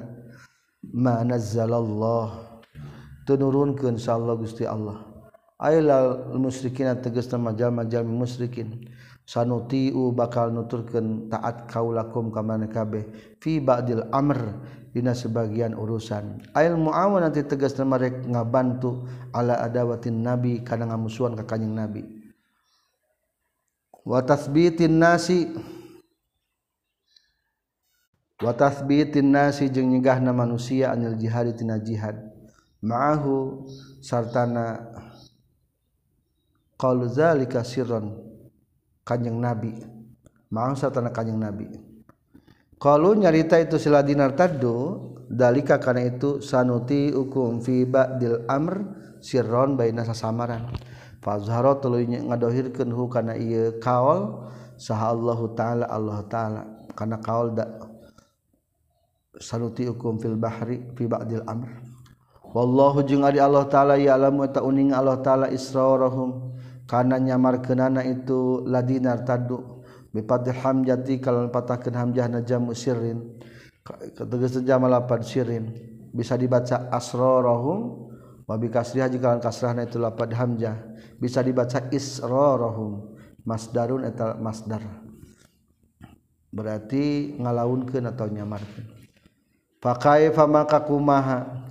Ma 0.96 1.20
nazzalallah. 1.22 2.60
Tunurunkeun 3.28 4.00
insyaallah 4.00 4.34
Gusti 4.40 4.64
Allah. 4.64 5.04
Ailal 5.62 6.34
musyrikin 6.40 6.90
tegas 7.04 7.30
nama 7.30 7.54
jalma 7.54 7.86
jalma 7.86 8.26
musyrikin. 8.26 8.88
sanutiu 9.26 10.12
bakal 10.12 10.52
nuturken 10.52 11.30
taat 11.32 11.70
kaulakum 11.70 12.34
kamana 12.34 12.68
kabeh. 12.68 13.08
Fi 13.40 13.62
ba'dil 13.64 14.06
amr 14.12 14.60
dina 14.92 15.16
sebagian 15.16 15.72
urusan. 15.72 16.44
Ail 16.52 16.76
muawana 16.76 17.32
ti 17.32 17.44
tegas 17.48 17.80
mereka 17.80 18.28
ngabantu 18.28 19.08
ala 19.32 19.64
adawatin 19.64 20.20
nabi 20.20 20.60
kana 20.66 20.92
ngamusuhan 20.92 21.38
ka 21.40 21.48
kanjing 21.48 21.72
nabi. 21.72 22.04
Wa 24.02 24.20
tasbitin 24.26 24.98
nasi 24.98 25.48
wa 28.42 28.52
tasbitin 28.58 29.30
nasi 29.30 29.70
jeung 29.70 29.94
nyegahna 29.94 30.34
manusia 30.34 30.90
anil 30.92 31.14
jihad 31.16 31.54
tina 31.54 31.78
jihad. 31.78 32.18
Ma'ahu 32.82 33.70
sartana 34.02 34.92
qaul 36.82 37.06
zalika 37.14 37.62
sirran. 37.62 38.31
kanjeng 39.08 39.40
nabi. 39.40 39.78
Mangsa 40.52 40.92
tanah 40.92 41.16
kanjeng 41.16 41.40
nabi. 41.40 41.72
Kalau 42.82 43.14
nyarita 43.14 43.62
itu 43.62 43.78
sila 43.78 44.02
dinar 44.02 44.34
tadu 44.34 45.14
dalika 45.30 45.78
karena 45.78 46.10
itu 46.10 46.42
sanuti 46.42 47.14
ukum 47.14 47.62
fi 47.62 47.86
ba'dil 47.86 48.50
amr 48.50 48.84
sirron 49.22 49.78
baina 49.78 50.02
sasamaran. 50.02 50.66
Fazharo 51.22 51.78
tuluy 51.78 52.10
ngadohirkeun 52.10 52.90
hu 52.90 53.06
kana 53.06 53.38
ieu 53.38 53.78
kaol 53.78 54.50
saha 54.82 55.14
Allah 55.14 55.40
taala 55.54 55.86
Allah 55.86 56.20
taala. 56.26 56.62
Kana 56.98 57.22
kaol 57.22 57.56
da 57.56 57.70
sanuti 59.40 59.88
ukum 59.88 60.18
fil 60.20 60.36
bahri 60.36 60.82
fi 60.98 61.06
ba'dil 61.06 61.46
amr. 61.46 61.70
Wallahu 62.52 63.06
jeung 63.08 63.24
ari 63.24 63.40
Allah 63.40 63.64
taala 63.72 63.96
ya 63.96 64.20
alamu 64.20 64.44
ta 64.52 64.60
uning 64.60 64.92
Allah 64.92 65.22
taala 65.24 65.48
israrahum. 65.54 66.51
karena 66.92 67.16
nyamar 67.16 67.64
kenana 67.64 68.04
itu 68.04 68.68
ladinar 68.68 69.24
tadu 69.24 69.80
bipatil 70.12 70.60
hamjati 70.60 71.24
kalau 71.24 71.48
patahkan 71.48 71.96
hamjah 71.96 72.28
najamu 72.28 72.76
syirin 72.76 73.40
tegas 74.20 74.60
jama 74.68 74.92
lapan 74.92 75.24
syirin 75.24 75.66
bisa 76.12 76.36
dibaca 76.36 76.92
asrorohum 76.92 78.12
wabi 78.52 78.68
kasriha 78.68 79.08
jika 79.08 79.40
kasrahna 79.40 79.88
itu 79.88 79.96
lapan 79.96 80.30
hamjah. 80.36 80.76
Bisa 81.16 81.40
dibaca 81.40 81.88
isrorohum 81.88 83.16
masdarun 83.48 84.04
etal 84.04 84.36
masdar. 84.44 84.84
Berarti 86.52 87.38
ngalaunkeun 87.40 88.12
atau 88.12 88.28
nyamarkeun. 88.28 88.86
Pakai 89.80 90.36
famaka 90.36 90.84
kumaha? 90.84 91.64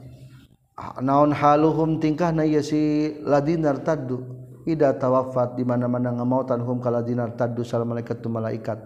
Naon 1.05 1.37
haluhum 1.37 2.01
tingkahna 2.01 2.49
ieu 2.49 2.65
si 2.65 3.13
ladinar 3.21 3.85
tadu 3.85 4.40
ida 4.67 4.97
tawafat 4.97 5.57
di 5.57 5.65
mana-mana 5.65 6.13
ngamautan 6.13 6.61
hum 6.61 6.81
kaladzina 6.83 7.29
taddu 7.33 7.65
sal 7.65 7.85
malaikat 7.85 8.21
tu 8.21 8.29
malaikat. 8.29 8.79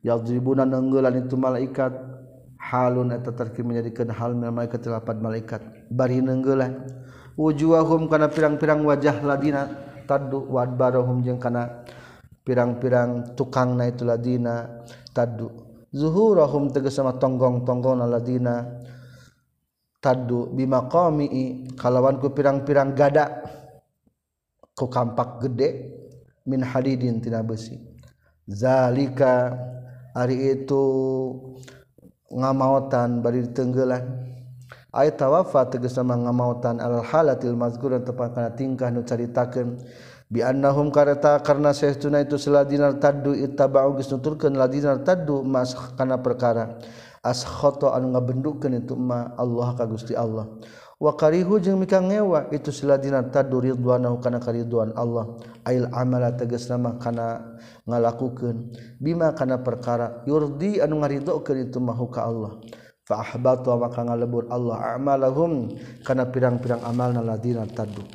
Yadribuna 0.00 0.64
nenggelan 0.64 1.20
itu 1.20 1.36
malaikat. 1.36 1.92
Halun 2.60 3.08
eta 3.10 3.32
terkir 3.32 3.64
menjadikan 3.64 4.12
hal 4.12 4.36
malaikat 4.36 4.84
lapan 4.84 5.16
malaikat. 5.20 5.60
Bari 5.88 6.20
nenggelan. 6.20 6.86
Wujuhahum 7.40 8.04
kana 8.06 8.28
pirang-pirang 8.28 8.84
wajah 8.84 9.24
ladina 9.24 9.64
taddu 10.04 10.44
wadbarahum 10.44 11.24
jeung 11.24 11.40
kana 11.40 11.88
pirang-pirang 12.44 13.32
tukang 13.32 13.80
na 13.80 13.88
itu 13.88 14.04
ladina 14.04 14.84
taddu. 15.16 15.48
Zuhurahum 15.90 16.68
tegas 16.70 17.00
sama 17.00 17.16
tonggong-tonggong 17.16 17.96
na 17.98 18.06
ladina 18.06 18.54
taddu. 20.04 20.52
Bimaqami 20.52 21.64
kalawan 21.80 22.20
ku 22.20 22.28
pirang-pirang 22.30 22.92
gada. 22.92 23.59
ku 24.80 24.88
kampak 24.88 25.44
gede 25.44 25.92
min 26.48 26.64
hadidin 26.64 27.20
tina 27.20 27.44
besi. 27.44 27.76
Zalika 28.48 29.52
ari 30.16 30.56
itu 30.56 30.82
ngamautan 32.32 33.20
bari 33.20 33.44
tenggelan. 33.52 34.32
Ayat 34.90 35.22
tawafa 35.22 35.70
tegas 35.70 35.94
sama 35.94 36.18
ngamautan 36.18 36.82
al 36.82 37.04
halatil 37.04 37.54
mazkur 37.54 37.94
dan 37.94 38.02
tepat 38.02 38.34
karena 38.34 38.50
tingkah 38.56 38.88
nu 38.90 39.04
caritakeun. 39.04 39.78
Bi 40.30 40.42
annahum 40.42 40.90
kareta 40.94 41.38
karena 41.42 41.74
saestuna 41.74 42.22
itu 42.22 42.38
seladinar 42.38 42.98
taddu 43.02 43.34
ittaba'u 43.34 43.98
geus 43.98 44.10
nuturkeun 44.10 44.54
ladinar 44.58 45.02
taddu 45.06 45.46
mas 45.46 45.76
kana 45.94 46.18
perkara. 46.18 46.78
Askhata 47.22 47.92
anu 47.94 48.16
ngabendukeun 48.16 48.82
itu 48.82 48.96
ma 48.96 49.30
Allah 49.38 49.76
ka 49.78 49.84
Gusti 49.86 50.16
Allah. 50.16 50.48
wakarihu 51.00 51.56
jeung 51.58 51.80
mika 51.80 51.98
ngewa. 51.98 52.52
Itu 52.52 52.70
siladina 52.70 53.24
tadu 53.32 53.64
ridwanahu 53.64 54.20
kana 54.20 54.38
karidwan 54.38 54.92
Allah. 54.94 55.40
Ail 55.64 55.88
amala 55.90 56.36
tegas 56.36 56.68
nama 56.68 57.00
kana 57.00 57.56
ngalakukeun. 57.88 58.76
Bima 59.00 59.32
kana 59.32 59.64
perkara 59.64 60.20
yurdi 60.28 60.78
anu 60.78 61.00
ngaridokeun 61.00 61.72
itu 61.72 61.80
mahu 61.80 62.06
ka 62.12 62.28
Allah. 62.28 62.60
Fa 63.08 63.26
ahbata 63.26 63.74
maka 63.74 64.06
ngalebur 64.06 64.46
Allah 64.52 64.94
amalahum 64.94 65.74
kana 66.06 66.30
pirang-pirang 66.30 66.78
amalna 66.86 67.18
ladina 67.18 67.66
tadu 67.66 68.06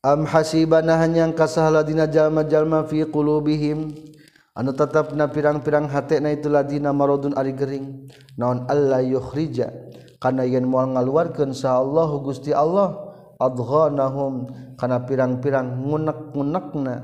am 0.00 0.24
hasibana 0.24 1.00
hanyang 1.00 1.36
kasahaladina 1.36 2.08
jalma-jalma 2.08 2.88
fi 2.88 3.04
qulubihim. 3.04 3.92
Anu 4.54 4.70
tetap 4.70 5.10
na 5.18 5.26
pirang-pirang 5.26 5.90
hatena 5.90 6.30
itu 6.30 6.46
ladina 6.46 6.94
maradun 6.94 7.34
ari 7.34 7.52
gering. 7.52 8.06
Naon 8.38 8.70
Allah 8.70 9.02
yukhrija. 9.02 9.66
karena 10.24 10.48
yen 10.48 10.64
mual 10.64 10.96
ngaluarkeun 10.96 11.52
sa 11.52 11.84
Allah 11.84 12.08
Gusti 12.24 12.56
Allah 12.56 12.96
adghanahum. 13.36 14.48
Kana 14.80 15.04
pirang-pirang 15.04 15.84
ngunek-ngunekna 15.84 16.94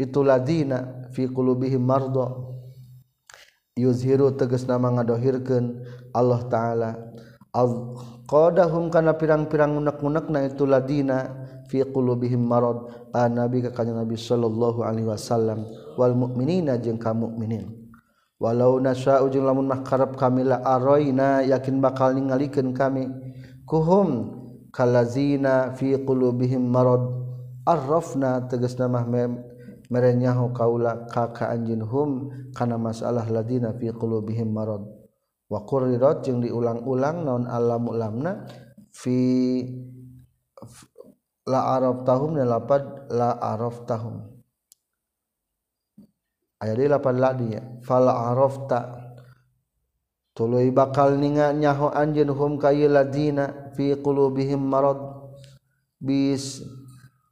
itu 0.00 0.24
ladina 0.24 1.04
fi 1.12 1.28
qulubihim 1.28 1.84
marda 1.84 2.32
yuzhiru 3.76 4.32
tegas 4.40 4.64
nama 4.64 4.88
ngadohirkan 4.88 5.84
Allah 6.16 6.40
taala. 6.48 6.90
Adqadahum 7.52 8.88
kana 8.88 9.12
pirang-pirang 9.20 9.76
ngunek-ngunekna 9.76 10.48
itu 10.48 10.64
ladina 10.64 11.28
fi 11.68 11.84
qulubihim 11.84 12.40
marad. 12.40 12.88
Ah, 13.12 13.28
nabi 13.28 13.60
ka 13.68 13.84
nabi 13.84 14.16
sallallahu 14.16 14.80
alaihi 14.80 15.12
wasallam. 15.12 15.68
Wal 16.00 16.16
mukminina 16.16 16.80
jeung 16.80 16.96
ka 16.96 17.12
mukminin 17.12 17.81
walau 18.42 18.82
nasya 18.82 19.22
ujung 19.22 19.46
lamun 19.46 19.70
makarab 19.70 20.18
kami 20.18 20.42
la 20.42 20.58
aroina 20.66 21.46
yakin 21.46 21.78
bakal 21.78 22.10
ningalikeun 22.10 22.74
kami. 22.74 23.06
Kuhum 23.62 24.34
kalazina 24.74 25.70
fi 25.78 25.94
qulubihim 26.02 26.66
marad. 26.66 27.06
Arrafna 27.62 28.42
tegasna 28.50 28.90
mah 28.90 29.06
merenyahu 29.86 30.50
kaula 30.50 31.06
kaka 31.06 31.54
anjin 31.54 31.86
hum 31.86 32.34
kana 32.50 32.74
masalah 32.74 33.22
ladina 33.30 33.70
fi 33.78 33.94
qulubihim 33.94 34.50
marad. 34.50 34.82
Wa 35.46 35.62
qurrirat 35.62 36.26
jeung 36.26 36.42
diulang-ulang 36.42 37.22
naon 37.22 37.44
alam 37.46 37.86
ulamna 37.86 38.42
fi 38.90 39.62
la 41.46 41.76
araf 41.78 42.02
tahum 42.02 42.40
la 42.40 42.46
lapad 42.48 43.12
la 43.12 43.36
araf 43.36 43.84
tahum 43.84 44.31
aya 46.62 46.78
di 46.78 46.86
lapan 46.86 47.18
ladinya 47.18 47.62
fal 47.82 48.06
arafta 48.06 49.02
tuluy 50.32 50.70
bakal 50.70 51.18
ninga 51.18 51.50
nyaho 51.50 51.90
anjeun 51.90 52.30
hum 52.30 52.56
kayil 52.56 52.94
ladina 52.94 53.62
fi 53.74 53.96
qulubihim 53.96 54.60
marad. 54.60 55.00
Bis 56.02 56.60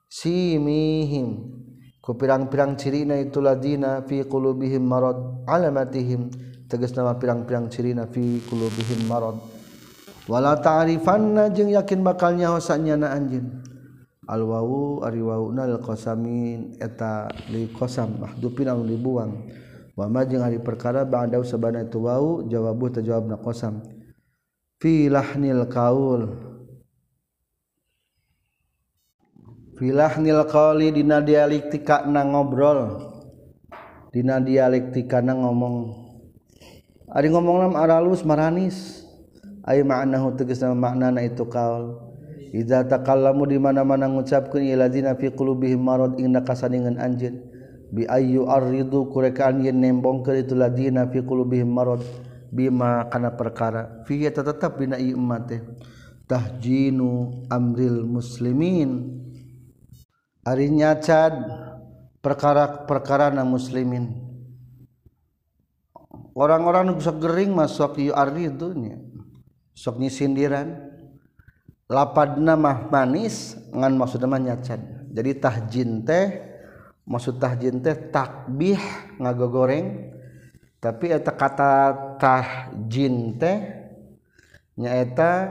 simihim. 0.08 1.58
Ku 2.00 2.16
pirang-pirang 2.16 2.78
cirina 2.80 3.18
itu 3.20 3.42
ladina 3.42 4.02
fi 4.06 4.24
qulubihim 4.24 4.82
marad. 4.82 5.44
Alamatihim. 5.46 6.30
Tegas 6.70 6.94
nama 6.94 7.18
pirang-pirang 7.18 7.66
cirina 7.68 8.06
fi 8.06 8.40
qulubihim 8.46 9.10
marad. 9.10 9.36
Wala 10.30 10.54
ta'rifanna 10.62 11.50
jeung 11.50 11.74
yakin 11.74 12.06
bakal 12.06 12.38
nyaho 12.38 12.62
sanyana 12.62 13.10
anjeun. 13.10 13.69
alwawu 14.28 15.00
qasamin 15.84 16.76
eta 16.80 17.28
li 17.48 17.70
qasam 17.72 18.20
mahdupin 18.20 18.68
anu 18.68 18.84
dibuang 18.84 19.48
wama 20.00 20.24
jeung 20.24 20.40
ari 20.40 20.56
perkara 20.56 21.04
ba'da 21.04 21.36
sabana 21.44 21.84
itu 21.84 22.00
wau 22.00 22.40
jawabu 22.48 22.88
terjawabna 22.88 23.36
qasam. 23.36 23.84
Fi 24.80 25.12
lahnil 25.12 25.68
qaul. 25.68 26.22
Fi 29.76 29.92
lahnil 29.92 30.40
dina 30.96 31.20
dialektika 31.20 32.08
na 32.08 32.24
ngobrol. 32.24 33.12
Dina 34.08 34.40
dialektika 34.40 35.20
na 35.20 35.36
ngomong. 35.36 36.08
Ari 37.12 37.28
ngomongna 37.28 37.76
aralus 37.76 38.24
maranis. 38.24 39.04
Ay 39.60 39.84
ma'nahu 39.84 40.32
tegasna 40.40 40.72
maknana 40.72 41.20
itu 41.20 41.44
qaul. 41.44 42.09
Iza 42.50 42.82
takallamu 42.82 43.46
di 43.46 43.62
mana-mana 43.62 44.10
ngucapkeun 44.10 44.74
iladina 44.74 45.14
fi 45.14 45.30
qulubihim 45.30 45.86
marad 45.86 46.18
ingna 46.18 46.42
nakasaningan 46.42 46.98
anjeun. 46.98 47.38
Bi 47.94 48.10
ayyu 48.10 48.50
aridu 48.50 49.06
kurekaan 49.10 49.62
yen 49.62 49.78
nembongkeun 49.78 50.42
itu 50.42 50.58
ladina 50.58 51.06
fi 51.06 51.22
qulubihim 51.22 51.70
marad 51.70 52.02
bima 52.50 53.06
kana 53.06 53.38
perkara. 53.38 54.02
Fi 54.02 54.26
tetap 54.26 54.82
bina 54.82 54.98
i 54.98 55.14
umat 55.14 55.46
teh. 55.46 55.62
Tahjinu 56.26 57.46
amril 57.46 58.02
muslimin. 58.02 59.22
Ari 60.42 60.74
nyacad 60.74 61.34
perkara-perkara 62.18 63.30
na 63.30 63.46
muslimin. 63.46 64.10
Orang-orang 66.34 66.90
nu 66.90 66.98
sok 66.98 67.22
gering 67.22 67.54
masuk 67.54 67.98
ieu 68.02 68.10
aridunya 68.10 68.98
sok 69.70 70.02
nyisindiran. 70.02 70.98
lapad 71.90 72.38
mah 72.38 72.86
manis 72.86 73.58
ngan 73.74 73.98
maksudna 73.98 74.30
mah 74.30 74.40
nyacan. 74.40 75.10
Jadi 75.10 75.30
tahjin 75.42 76.06
teh 76.06 76.38
maksud 77.02 77.42
tahjin 77.42 77.82
teh 77.82 77.98
takbih 78.14 78.78
ngagogoreng. 79.18 80.14
Tapi 80.78 81.12
eta 81.12 81.34
kata 81.34 81.72
tahjin 82.16 83.36
teh 83.36 83.58
nyaeta 84.78 85.50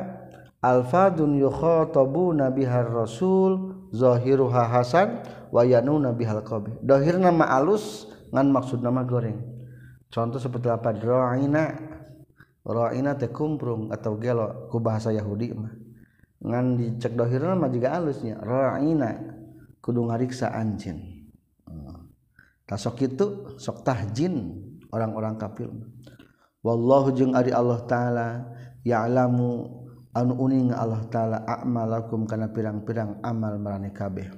alfadun 0.64 1.38
yukhatabuna 1.38 2.50
nabihar 2.50 2.88
rasul 2.88 3.86
zahiruha 3.92 4.64
hasan 4.72 5.22
wa 5.52 5.68
yanu 5.68 6.00
nabihal 6.00 6.42
qabih. 6.42 6.80
Dohirna 6.80 7.36
mah 7.36 7.52
alus 7.52 8.08
ngan 8.32 8.48
maksud 8.48 8.80
nama 8.80 9.04
goreng. 9.04 9.44
Contoh 10.10 10.42
seperti 10.42 10.72
apa 10.72 10.96
ro'ina 10.96 11.78
ro'ina 12.64 13.14
teh 13.20 13.30
kumprung 13.30 13.92
atau 13.94 14.18
gelo 14.18 14.72
ku 14.72 14.82
bahasa 14.82 15.14
Yahudi 15.14 15.54
mah. 15.54 15.79
ngan 16.40 16.80
dicek 16.80 17.14
dohir 17.20 17.44
mah 17.44 17.68
juga 17.68 17.96
alusnya. 17.96 18.40
Ra'ina 18.40 19.16
kudu 19.84 20.08
ngariksa 20.08 20.52
anjin 20.52 21.20
tasok 22.70 23.02
itu 23.02 23.26
sok 23.58 23.82
tahjin 23.82 24.54
orang-orang 24.94 25.36
kafir. 25.42 25.74
Wallahu 26.62 27.10
jeung 27.16 27.34
ari 27.34 27.50
Allah 27.50 27.82
taala 27.90 28.28
ya'lamu 28.86 29.80
anu 30.14 30.34
uning 30.38 30.70
Allah 30.76 31.02
taala 31.10 31.38
a'malakum 31.50 32.30
kana 32.30 32.52
pirang-pirang 32.54 33.24
amal 33.26 33.58
marane 33.58 33.90
kabeh. 33.90 34.30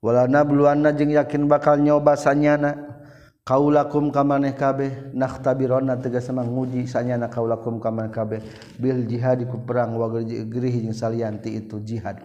Wala 0.00 0.24
nabluwanna 0.24 0.96
jeung 0.96 1.12
yakin 1.12 1.44
bakal 1.50 1.76
nyoba 1.76 2.16
sanyana. 2.16 2.99
kaulakum 3.44 4.12
kamaneh 4.14 4.54
kabeh 4.54 5.12
naktabironna 5.16 5.98
tegas 5.98 6.28
sama 6.28 6.44
nguji 6.46 6.86
sanyana 6.86 7.26
kaulakum 7.26 7.80
kamaneh 7.80 8.12
kabeh. 8.12 8.40
Bil 8.78 9.04
jihad 9.08 9.42
ku 9.48 9.58
perang 9.64 9.96
wa 9.96 10.06
gerih 10.12 10.74
jeung 10.86 10.94
salianti 10.94 11.58
itu 11.58 11.80
jihad. 11.82 12.20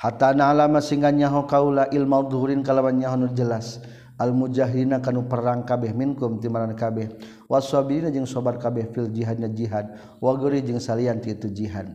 Hatta 0.00 0.32
na'lama 0.32 0.80
singa 0.80 1.12
nyaho 1.12 1.44
kaula 1.44 1.90
ilmu 1.92 2.28
dhuhurin 2.30 2.64
kalawan 2.64 2.96
nyaho 2.96 3.16
nu 3.20 3.28
jelas. 3.36 3.84
Al 4.20 4.36
mujahidina 4.36 5.00
kanu 5.00 5.24
perang 5.28 5.64
kabeh 5.64 5.96
minkum 5.96 6.40
timaran 6.40 6.76
kabeh. 6.76 7.08
Wasabirina 7.48 8.12
jeung 8.12 8.28
sobar 8.28 8.60
kabeh 8.60 8.92
fil 8.92 9.08
jihadna 9.08 9.48
jihad. 9.48 9.96
Wa 10.20 10.36
gerih 10.36 10.60
jeung 10.60 10.80
salianti 10.80 11.32
itu 11.36 11.48
jihad. 11.48 11.88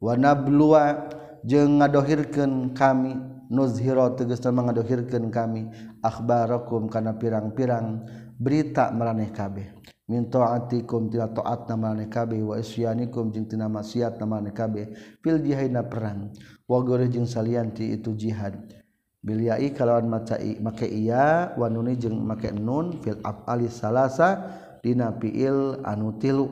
Wa 0.00 0.16
nabluwa 0.16 1.12
jeung 1.44 1.80
ngadohirkeun 1.80 2.72
kami. 2.72 3.16
Nuzhira 3.48 4.12
tegasna 4.12 4.60
ngadohirkeun 4.60 5.32
kami. 5.32 5.72
akhbarakum 6.02 6.86
kana 6.86 7.14
pirang-pirang 7.16 8.04
berita 8.38 8.90
meraneh 8.94 9.30
kabeh. 9.34 9.74
Min 10.08 10.32
taatikum 10.32 11.12
tina 11.12 11.28
taat 11.28 11.68
na 11.68 11.76
meraneh 11.76 12.08
kabeh 12.08 12.40
wa 12.40 12.56
isyanikum 12.56 13.28
jeung 13.28 13.44
tina 13.44 13.68
maksiat 13.68 14.16
na 14.16 14.24
meraneh 14.24 14.56
kabeh 14.56 14.84
fil 15.20 15.38
jihadna 15.42 15.84
perang. 15.84 16.32
Wa 16.64 16.80
gore 16.80 17.08
jeung 17.12 17.28
salian 17.28 17.76
ti 17.76 17.92
itu 17.92 18.16
jihad. 18.16 18.56
Bil 19.18 19.44
ya'i 19.44 19.74
kalawan 19.74 20.08
macai 20.08 20.56
make 20.62 20.86
iya 20.86 21.52
wa 21.58 21.66
nuni 21.68 21.98
jeung 21.98 22.22
make 22.22 22.54
nun 22.54 23.02
fil 23.02 23.20
afali 23.20 23.68
salasa 23.68 24.56
dina 24.80 25.12
fiil 25.18 25.82
anu 25.84 26.16
tilu. 26.16 26.46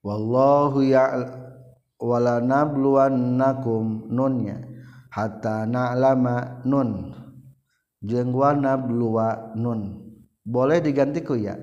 Wallahu 0.00 0.80
ya 0.80 1.12
ya'wala 2.00 2.40
nabluwannakum 2.40 4.08
nunnya 4.08 4.64
hatta 5.12 5.68
na'lama 5.68 6.64
nun. 6.64 7.12
Jeung 8.00 8.32
wa 8.32 8.56
nabluwa 8.56 9.52
nun. 9.60 10.00
Boleh 10.40 10.80
digantiku 10.80 11.36
ya? 11.36 11.60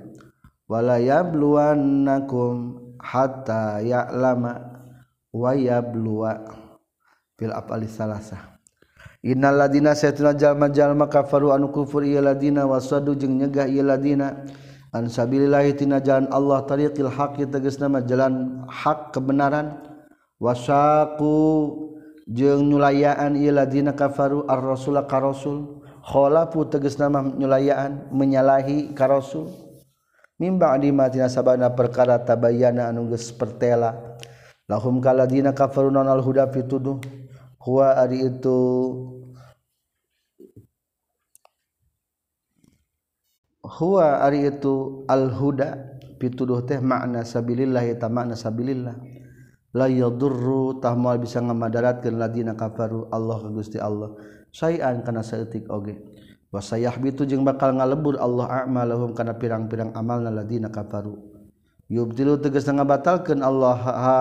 Wala 0.70 1.02
yabluwannakum 1.02 2.78
hatta 3.02 3.82
ya'lama 3.82 4.62
wa 5.34 5.52
yabluwa 5.58 6.46
fil 7.38 7.54
afali 7.54 7.88
salasa 7.88 8.58
innal 9.22 9.56
ladina 9.56 9.94
saytuna 9.94 10.34
jalma 10.34 10.68
jalma 10.74 11.06
kafaru 11.06 11.54
anu 11.54 11.70
kufur 11.70 12.02
ieu 12.02 12.20
ladina 12.20 12.66
wasadu 12.66 13.14
jeung 13.14 13.38
nyegah 13.38 13.70
ieu 13.70 13.86
ladina 13.86 14.44
ansabilillahitina 14.92 16.02
jalan 16.02 16.28
Allah 16.34 16.66
tariqil 16.66 17.12
haqi 17.12 17.46
tegas 17.48 17.78
nama 17.80 18.02
jalan 18.02 18.66
hak 18.66 19.14
kebenaran 19.14 19.87
wasaku 20.38 21.36
jeung 22.30 22.70
nyulayaan 22.70 23.36
ieu 23.38 23.54
kafaru 23.94 24.46
ar-rasul 24.48 24.98
ka 25.06 25.20
rasul. 25.20 25.82
Khalafu 26.08 26.64
tegas 26.72 26.96
nama 26.96 27.20
nyulayaan 27.20 28.08
menyalahi 28.16 28.96
ka 28.96 29.12
rasul. 29.12 29.52
Mimba 30.40 30.78
di 30.78 30.94
matina 30.94 31.28
sabana 31.28 31.74
perkara 31.74 32.22
tabayyana 32.22 32.94
anu 32.94 33.12
geus 33.12 33.34
pertela. 33.34 34.16
Lahum 34.70 35.02
kaladina 35.04 35.52
kafaru 35.52 35.92
nanal 35.92 36.24
huda 36.24 36.48
fituduh 36.52 37.00
huwa 37.64 37.96
ari 37.96 38.24
itu 38.28 38.60
huwa 43.64 44.24
ari 44.24 44.48
itu 44.48 45.04
al 45.08 45.32
huda 45.32 46.00
pituduh 46.20 46.64
teh 46.64 46.80
makna 46.80 47.24
sabilillah 47.24 47.84
eta 47.84 48.08
makna 48.08 48.36
sabilillah. 48.36 48.96
la 49.78 49.86
layadurru 49.86 50.82
tahmal 50.82 51.22
bisa 51.22 51.38
ngamadaratkeun 51.38 52.18
ladina 52.18 52.58
kafaru 52.58 53.06
Allah 53.14 53.38
ka 53.38 53.50
Gusti 53.54 53.78
Allah. 53.78 54.18
Sayan 54.50 55.06
kana 55.06 55.22
saeutik 55.22 55.70
oge. 55.70 56.02
Wa 56.50 56.58
sayahbitu 56.58 57.30
jeung 57.30 57.46
bakal 57.46 57.78
ngalebur 57.78 58.18
Allah 58.18 58.66
a'malahum 58.66 59.14
kana 59.14 59.38
pirang-pirang 59.38 59.94
amalna 59.94 60.34
ladina 60.34 60.74
kafaru. 60.74 61.14
Yubtilu 61.86 62.42
tegas 62.42 62.66
ngabatalkeun 62.66 63.46
Allah 63.46 63.78
ha 63.78 64.20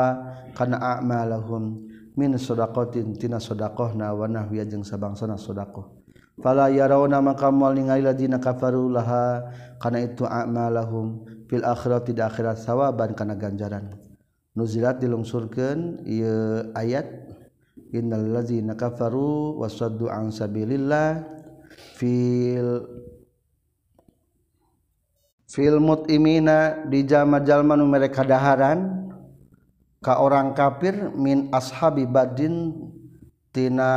kana 0.52 0.76
a'malahum 0.76 1.88
min 2.12 2.36
sadaqatin 2.36 3.16
tina 3.16 3.40
sadaqahna 3.40 4.12
wa 4.12 4.28
nahwiya 4.28 4.68
jeung 4.68 4.84
sabangsana 4.84 5.40
sadaqah 5.40 5.96
fala 6.40 6.68
yarawna 6.68 7.20
maka 7.24 7.48
moal 7.48 7.72
ningali 7.72 8.04
ladina 8.04 8.36
kafaru 8.36 8.92
laha 8.92 9.52
kana 9.80 10.04
itu 10.04 10.24
a'malahum 10.28 11.24
fil 11.48 11.64
akhirati 11.64 12.12
di 12.12 12.20
akhirat 12.20 12.60
sawaban 12.60 13.16
kana 13.16 13.36
ganjaran. 13.36 14.05
nuzilat 14.56 14.98
dilungsurkan 14.98 16.00
ieu 16.08 16.72
ayat 16.72 17.04
innal 17.92 18.40
ladzina 18.40 18.72
kafaru 18.72 19.60
wasaddu 19.60 20.08
an 20.08 20.32
sabilillah 20.32 21.22
fil 21.94 22.88
fil 25.46 25.78
mutimina 25.78 26.88
di 26.88 27.04
jalma-jalma 27.04 27.76
nu 27.76 27.84
mereka 27.86 28.24
daharan 28.24 29.12
ka 30.00 30.24
orang 30.24 30.56
kafir 30.56 31.12
min 31.12 31.52
ashabi 31.52 32.08
badin 32.08 32.72
tina 33.52 33.90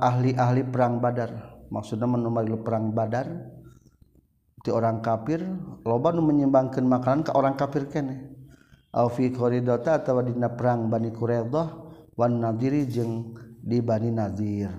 ahli-ahli 0.00 0.64
perang 0.64 1.00
badar. 1.00 1.60
Maksudnya 1.68 2.06
menumari 2.06 2.54
perang 2.60 2.94
badar 2.94 3.28
ti 4.64 4.72
orang 4.72 5.04
kafir 5.04 5.44
loba 5.84 6.12
nu 6.12 6.24
menyembangkan 6.24 6.84
makanan 6.88 7.20
ka 7.24 7.32
orang 7.36 7.56
kafir 7.56 7.84
kene. 7.88 8.33
Aufiridota 8.94 9.98
atau 9.98 10.22
dina 10.22 10.54
perang 10.54 10.86
Bani 10.86 11.10
Quraidah 11.10 11.66
wan 12.14 12.38
nadiri 12.38 12.86
jeung 12.86 13.34
di 13.58 13.82
Bani 13.82 14.14
Nadir 14.14 14.70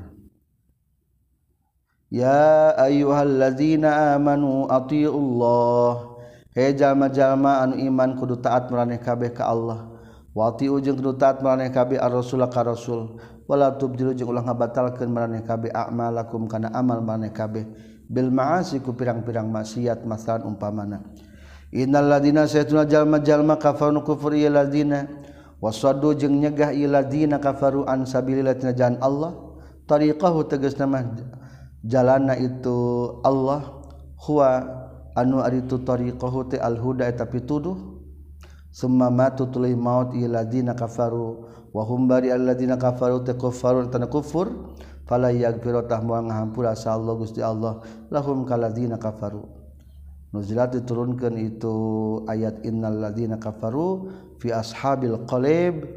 Ya 2.08 2.72
ayyuhalladzina 2.80 4.16
amanu 4.16 4.72
atiullah 4.72 6.16
He 6.56 6.72
jalma-jalma 6.72 7.68
anu 7.68 7.76
iman 7.76 8.16
kudu 8.16 8.40
taat 8.40 8.72
maraneh 8.72 9.04
kabeh 9.04 9.36
ka 9.36 9.52
Allah. 9.52 9.92
Wa 10.32 10.56
atiu 10.56 10.80
jeung 10.80 10.96
kudu 10.96 11.20
taat 11.20 11.44
maraneh 11.44 11.68
kabeh 11.68 12.00
ar 12.00 12.16
rasul 12.16 12.48
ka 12.48 12.64
rasul. 12.64 13.20
Wala 13.44 13.76
tubdilu 13.76 14.16
jeung 14.16 14.32
ulah 14.32 14.48
ngabatalkeun 14.48 15.12
maraneh 15.12 15.44
kabeh 15.44 15.68
a'malakum 15.76 16.48
kana 16.48 16.72
amal 16.72 17.04
maraneh 17.04 17.36
kabeh. 17.36 17.68
Bil 18.08 18.32
ma'asi 18.32 18.80
ku 18.80 18.96
pirang-pirang 18.96 19.52
maksiat 19.52 20.08
masalan 20.08 20.48
umpamana. 20.48 21.04
Innal 21.76 22.08
ladina 22.08 22.48
sayatuna 22.48 22.88
jalma 22.88 23.20
jalma 23.20 23.60
kafaru 23.60 24.00
kufur 24.00 24.32
ladina. 24.32 25.12
Wasadu 25.60 26.16
jeung 26.16 26.40
nyegah 26.40 26.72
ladina 26.72 27.36
kafaru 27.36 27.84
an 27.84 28.08
sabilillah 28.08 28.56
tina 28.56 28.72
jalan 28.72 28.96
Allah. 29.04 29.36
Tariqahu 29.84 30.48
tegas 30.48 30.80
nama 30.80 31.04
jalana 31.84 32.40
itu 32.40 33.20
Allah. 33.28 33.84
Huwa 34.24 34.64
anu 35.20 35.44
ari 35.44 35.68
tu 35.68 35.84
tariqahu 35.84 36.56
te 36.56 36.58
al 36.64 36.80
huda 36.80 37.12
eta 37.12 37.28
tuduh 37.28 38.00
summa 38.72 39.12
matu 39.12 39.52
tuluy 39.52 39.76
maut 39.76 40.16
ladina 40.16 40.80
kafaru. 40.80 41.52
Wa 41.76 41.84
hum 41.84 42.08
bari 42.08 42.32
alladina 42.32 42.80
kafaru 42.80 43.28
te 43.28 43.36
kufarun 43.36 43.92
tan 43.92 44.08
kufur. 44.08 44.80
Fala 45.06 45.30
yaghfiru 45.30 45.86
tah 45.86 46.00
ngahampura 46.00 46.72
sa 46.74 46.96
Allah 46.96 47.14
Gusti 47.20 47.44
Allah. 47.44 47.84
Lahum 48.10 48.48
kaladina 48.48 48.96
kafaru. 48.96 49.65
nuzilat 50.36 50.76
diturunkan 50.76 51.40
itu 51.40 51.76
ayat 52.28 52.68
innal 52.68 53.00
ladina 53.00 53.40
kafaru 53.40 54.12
fi 54.44 54.52
ashabil 54.52 55.24
qalib 55.24 55.88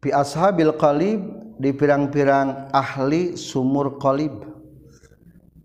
fi 0.00 0.08
ashabil 0.16 0.72
qalib 0.80 1.20
di 1.60 1.76
pirang-pirang 1.76 2.72
ahli 2.72 3.36
sumur 3.36 4.00
qalib. 4.00 4.48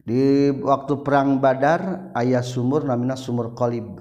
Di 0.05 0.53
waktu 0.53 1.01
perang 1.01 1.41
badar 1.41 2.11
ayat 2.13 2.43
sumur 2.45 2.83
namina 2.83 3.15
sumur 3.17 3.55
qalib. 3.57 3.97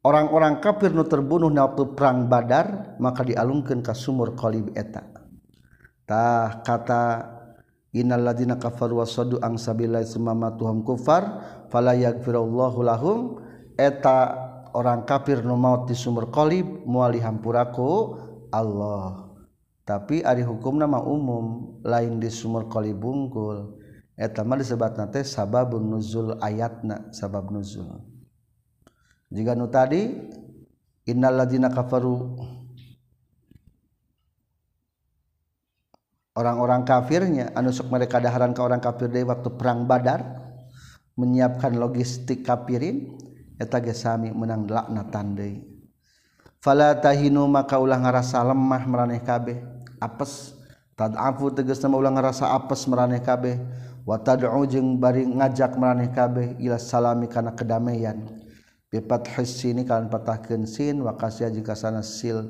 Orang-orang 0.00 0.62
kafir 0.62 0.94
nu 0.94 1.04
terbunuh 1.04 1.50
di 1.50 1.60
waktu 1.60 1.92
perang 1.98 2.30
badar 2.30 2.96
maka 3.02 3.26
dialungkan 3.26 3.82
ke 3.82 3.92
sumur 3.92 4.38
qalib 4.38 4.70
eta. 4.78 5.02
Tah 6.06 6.62
kata 6.62 7.33
innalladzina 7.94 8.58
kafaru 8.58 9.00
wasadu 9.00 9.38
ang 9.38 9.54
sabillahi 9.54 10.04
sumama 10.04 10.52
tuhum 10.58 10.82
kufar 10.82 11.40
fala 11.70 11.94
yaghfirullahu 11.94 12.78
lahum. 12.82 13.18
Eta 13.74 14.34
orang 14.74 15.06
kafir 15.06 15.42
nu 15.46 15.54
maut 15.54 15.86
di 15.86 15.94
sumur 15.94 16.30
qalib 16.34 16.82
moal 16.84 17.14
dihampuraku 17.14 18.18
Allah. 18.50 19.30
Tapi 19.86 20.26
ari 20.26 20.42
hukumna 20.42 20.90
nama 20.90 21.02
umum 21.02 21.78
lain 21.86 22.18
di 22.18 22.30
sumur 22.30 22.66
qalib 22.66 22.98
bungkul. 22.98 23.78
Eta 24.14 24.46
mah 24.46 24.58
disebutna 24.58 25.10
teh 25.10 25.26
sababun 25.26 25.90
nuzul 25.90 26.38
ayatna 26.38 27.10
sabab 27.10 27.50
nuzul. 27.50 27.98
Jika 29.34 29.58
nu 29.58 29.66
tadi 29.66 30.06
innalladzina 31.10 31.66
kafaru 31.74 32.38
orang-orang 36.34 36.82
kafirnya 36.82 37.54
anusuk 37.54 37.88
mereka 37.88 38.18
daharan 38.18 38.50
ke 38.50 38.60
orang 38.60 38.82
kafir 38.82 39.06
dari 39.06 39.22
waktu 39.22 39.54
perang 39.54 39.86
badar 39.86 40.22
menyiapkan 41.14 41.78
logistik 41.78 42.42
kafirin 42.42 43.14
eta 43.58 43.78
gesami 43.78 44.34
menang 44.34 44.66
laknatan 44.66 45.38
deui. 45.38 45.62
Fala 46.58 46.96
tahinu 46.96 47.46
maka 47.46 47.78
ulah 47.78 48.00
ngarasa 48.00 48.42
lemah 48.42 48.82
meraneh 48.88 49.22
kabeh 49.22 49.62
apes. 50.00 50.58
Tad'afu 50.94 51.50
tegasna 51.50 51.90
ulah 51.90 52.10
ngarasa 52.10 52.50
apes 52.50 52.86
meraneh 52.90 53.22
kabeh. 53.22 53.60
Wa 54.02 54.18
tad'u 54.20 54.64
jeung 54.64 54.98
bari 54.98 55.28
ngajak 55.28 55.76
meraneh 55.78 56.10
kabeh 56.10 56.56
ila 56.58 56.80
salami 56.80 57.30
kana 57.30 57.54
kedamaian. 57.54 58.26
Bi 58.90 58.98
fathis 59.04 59.60
sini 59.60 59.84
kan 59.84 60.08
patahkeun 60.08 60.66
sin 60.66 61.04
wa 61.04 61.14
kasya 61.14 61.52
jika 61.52 61.76
sana 61.76 62.00
sil. 62.00 62.48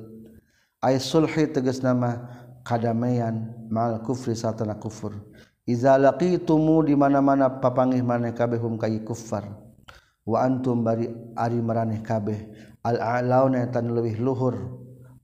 Ay 0.79 1.01
sulhi 1.01 1.49
tegasna 1.49 1.97
mah 1.97 2.44
kadamaian 2.65 3.53
mal 3.69 4.01
kufri 4.01 4.33
satana 4.35 4.81
kufur. 4.81 5.13
Iza 5.65 5.97
laqitumu 5.97 6.85
di 6.85 6.93
mana-mana 6.97 7.49
papangih 7.49 8.05
maneh 8.05 8.37
kabeh 8.37 8.61
hum 8.61 8.77
kayi 8.77 9.01
kufar 9.01 9.49
wa 10.25 10.41
antum 10.41 10.81
bari 10.81 11.09
ari 11.37 11.61
maraneh 11.61 12.01
kabeh. 12.01 12.41
Al 12.85 13.01
a'launa 13.01 13.65
tan 13.73 13.93
leuwih 13.93 14.21
luhur. 14.21 14.57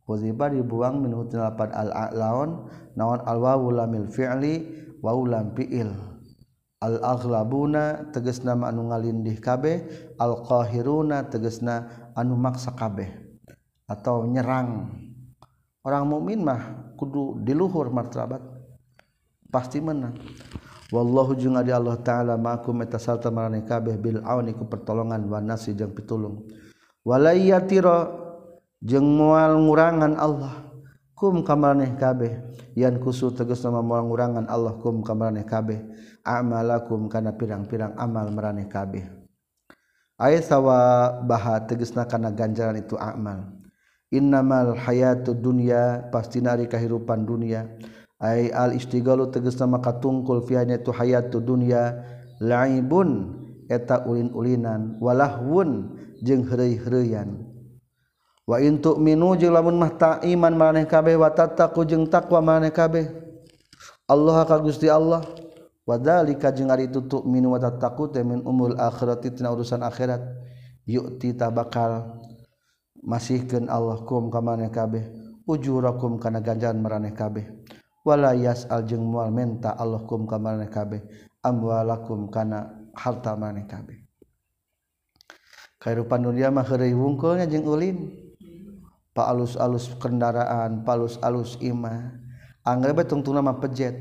Waziba 0.09 0.49
dibuang 0.49 1.05
min 1.05 1.13
hutin 1.13 1.45
lapad 1.45 1.71
al 1.77 1.93
a'laun 1.93 2.67
naon 2.97 3.21
al 3.25 3.39
wawu 3.41 3.69
lamil 3.73 4.09
fi'li 4.09 4.55
wa 5.05 5.13
lam 5.29 5.53
fi'il. 5.53 5.93
Al 6.81 6.97
aghlabuna 7.05 8.09
tegasna 8.09 8.57
anu 8.57 8.89
ngalindih 8.89 9.37
kabeh. 9.45 9.85
Al 10.17 10.41
qahiruna 10.41 11.29
tegasna 11.29 12.09
anu 12.17 12.33
maksa 12.41 12.73
kabeh. 12.73 13.13
Atau 13.85 14.25
nyerang. 14.25 14.89
orang 15.85 16.05
mukmin 16.09 16.41
mah 16.45 16.93
kudu 16.97 17.41
diluhur 17.45 17.89
martabat. 17.89 18.43
Pasti 19.51 19.83
menang. 19.83 20.15
Wallahu 20.91 21.35
jeung 21.39 21.59
adi 21.59 21.71
Allah 21.71 21.99
taala 22.03 22.35
makum 22.35 22.75
eta 22.83 22.99
salta 22.99 23.31
marane 23.31 23.63
kabeh 23.63 23.95
bil 23.99 24.23
auni 24.23 24.55
ku 24.55 24.67
pertolongan 24.67 25.23
wa 25.27 25.39
nasi 25.43 25.75
jeung 25.75 25.95
pitulung. 25.95 26.47
Walayatira 27.07 28.11
jeung 28.83 29.07
moal 29.07 29.59
ngurangan 29.59 30.15
Allah 30.19 30.71
kum 31.15 31.43
kamarane 31.43 31.95
kabeh. 31.99 32.43
Yan 32.79 33.03
kusu 33.03 33.35
tegas 33.35 33.63
nama 33.67 33.83
moal 33.83 34.07
ngurangan 34.07 34.47
Allah 34.47 34.79
kum 34.79 35.03
kamarane 35.03 35.43
kabeh. 35.47 35.79
Amalakum 36.23 37.11
kana 37.11 37.35
pirang-pirang 37.35 37.99
amal 37.99 38.31
marane 38.31 38.71
kabeh. 38.71 39.07
Ayat 40.21 40.47
sawa 40.47 41.11
baha 41.25 41.65
tegasna 41.65 42.07
kana 42.07 42.31
ganjaran 42.31 42.79
itu 42.79 42.95
amal. 42.99 43.60
innamal 44.11 44.77
hayatu 44.77 45.33
dunya 45.33 46.07
pasti 46.11 46.43
nari 46.43 46.67
kahirupan 46.67 47.25
dunia. 47.25 47.67
Ay 48.21 48.53
al 48.53 48.77
istigalu 48.77 49.33
tegas 49.33 49.57
nama 49.57 49.81
katungkul 49.81 50.45
fianya 50.45 50.77
tu 50.83 50.93
hayatu 50.93 51.41
dunya. 51.41 52.05
Laibun 52.43 53.41
eta 53.71 54.05
ulin-ulinan. 54.05 55.01
Walahwun 55.01 55.97
jeung 56.21 56.45
heureuy-heureuyan 56.45 57.49
wa 58.51 58.59
in 58.59 58.83
tu'minu 58.83 59.39
jeung 59.39 59.55
lamun 59.55 59.79
mah 59.79 59.95
ta 59.95 60.19
iman 60.27 60.59
kabeh 60.83 61.15
wa 61.15 61.31
tattaqu 61.31 61.87
jeung 61.87 62.11
takwa 62.11 62.43
maneh 62.43 62.75
kabeh. 62.75 63.07
Allah 64.11 64.43
ka 64.43 64.59
Gusti 64.59 64.91
Allah. 64.91 65.23
Wadzalika 65.87 66.51
jeung 66.55 66.71
ari 66.71 66.91
itu 66.91 67.03
tu'minu 67.03 67.55
wa 67.55 67.59
tattaqu 67.63 68.11
teh 68.11 68.27
min 68.27 68.43
umul 68.43 68.75
akhirati 68.75 69.33
tina 69.39 69.55
urusan 69.55 69.87
akhirat. 69.87 70.21
Yu'ti 70.83 71.35
tabakal. 71.39 72.21
masihkan 73.01 73.67
Allahkum 73.67 74.29
kamaneh 74.29 74.69
kabeh 74.69 75.09
ujurakum 75.49 76.21
kana 76.21 76.39
ganjaran 76.39 76.79
maraneh 76.79 77.13
kabeh. 77.17 77.49
Wala 78.01 78.33
yas'al 78.33 78.89
jeung 78.89 79.05
moal 79.05 79.29
menta 79.29 79.77
Allahkum 79.77 80.25
kamaneh 80.25 80.73
kabeh 80.73 81.05
amwalakum 81.45 82.33
kana 82.33 82.89
harta 82.97 83.37
maraneh 83.37 83.69
kabeh. 83.69 83.99
Kairupan 85.81 86.25
dunia 86.25 86.53
mah 86.53 86.65
heureuy 86.65 86.93
wungkulnya 86.93 87.49
jeung 87.49 87.65
ulin. 87.69 88.13
Pa 89.11 89.27
alus-alus 89.27 89.91
kendaraan 89.99 90.87
palus-alus 90.87 91.59
imah 91.59 92.15
anggrek 92.63 93.03
bae 93.03 93.07
tungtungna 93.09 93.43
mah 93.43 93.59
pejet. 93.59 93.97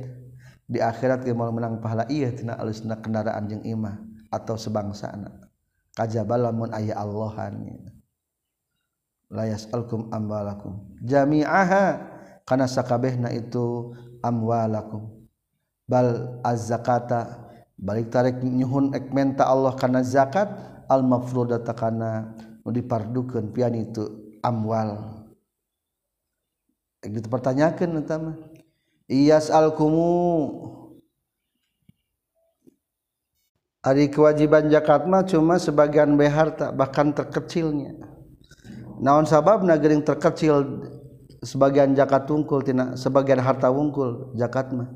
Di 0.69 0.77
akhirat 0.77 1.25
ge 1.25 1.33
moal 1.33 1.49
menang 1.49 1.81
pahala 1.81 2.05
ieu 2.13 2.29
tina 2.29 2.53
alusna 2.53 3.01
kendaraan 3.01 3.49
jeung 3.49 3.65
imah 3.65 3.97
atau 4.29 4.53
sebangsa 4.53 5.09
anak 5.09 5.49
kajabalamun 5.97 6.69
aya 6.69 6.93
Allahan. 6.93 7.65
Layas 9.29 9.69
alkum 9.71 10.09
amwalakum. 10.09 10.77
Jami'aha. 11.05 12.17
Kana 12.43 12.65
sakabehna 12.65 13.29
itu 13.29 13.93
amwalakum. 14.25 15.05
Bal 15.85 16.41
az-zakata. 16.41 17.45
Balik 17.79 18.11
tarik 18.11 18.41
nyuhun 18.43 18.91
ek 18.91 19.13
menta 19.13 19.47
Allah 19.47 19.77
kana 19.77 20.01
zakat. 20.01 20.49
Al 20.89 21.05
mafrudata 21.05 21.71
kana 21.77 22.33
nu 22.65 22.69
dipardukeun 22.73 23.53
pian 23.53 23.77
itu 23.77 24.35
amwal. 24.41 25.21
Gitu 26.99 27.29
pertanyakan 27.31 28.03
eta 28.03 28.19
mah 28.19 28.35
iyas 29.07 29.47
alkumu 29.47 30.75
Ari 33.79 34.11
kewajiban 34.11 34.67
zakat 34.67 35.07
mah 35.07 35.23
cuma 35.23 35.55
sebagian 35.55 36.11
harta 36.19 36.75
bahkan 36.75 37.15
terkecilnya 37.15 37.95
naon 38.99 39.23
sabab 39.23 39.63
nagering 39.63 40.03
terkecil 40.03 40.83
sebagian 41.39 41.95
zakat 41.95 42.27
tungkul 42.27 42.59
tina 42.59 42.99
sebagian 42.99 43.39
harta 43.39 43.71
wungkul 43.71 44.35
zakat 44.35 44.75
mah? 44.75 44.91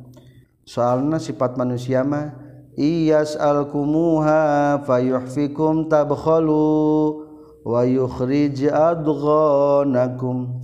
Soalna 0.63 1.19
sifat 1.19 1.55
manusia 1.59 2.03
mah 2.03 2.35
iyas 2.75 3.35
alkumuha 3.35 4.79
fayuhfikum 4.83 5.87
tabkhalu 5.91 7.27
wa 7.63 7.81
yukhrij 7.87 8.67
adghanakum. 8.71 10.59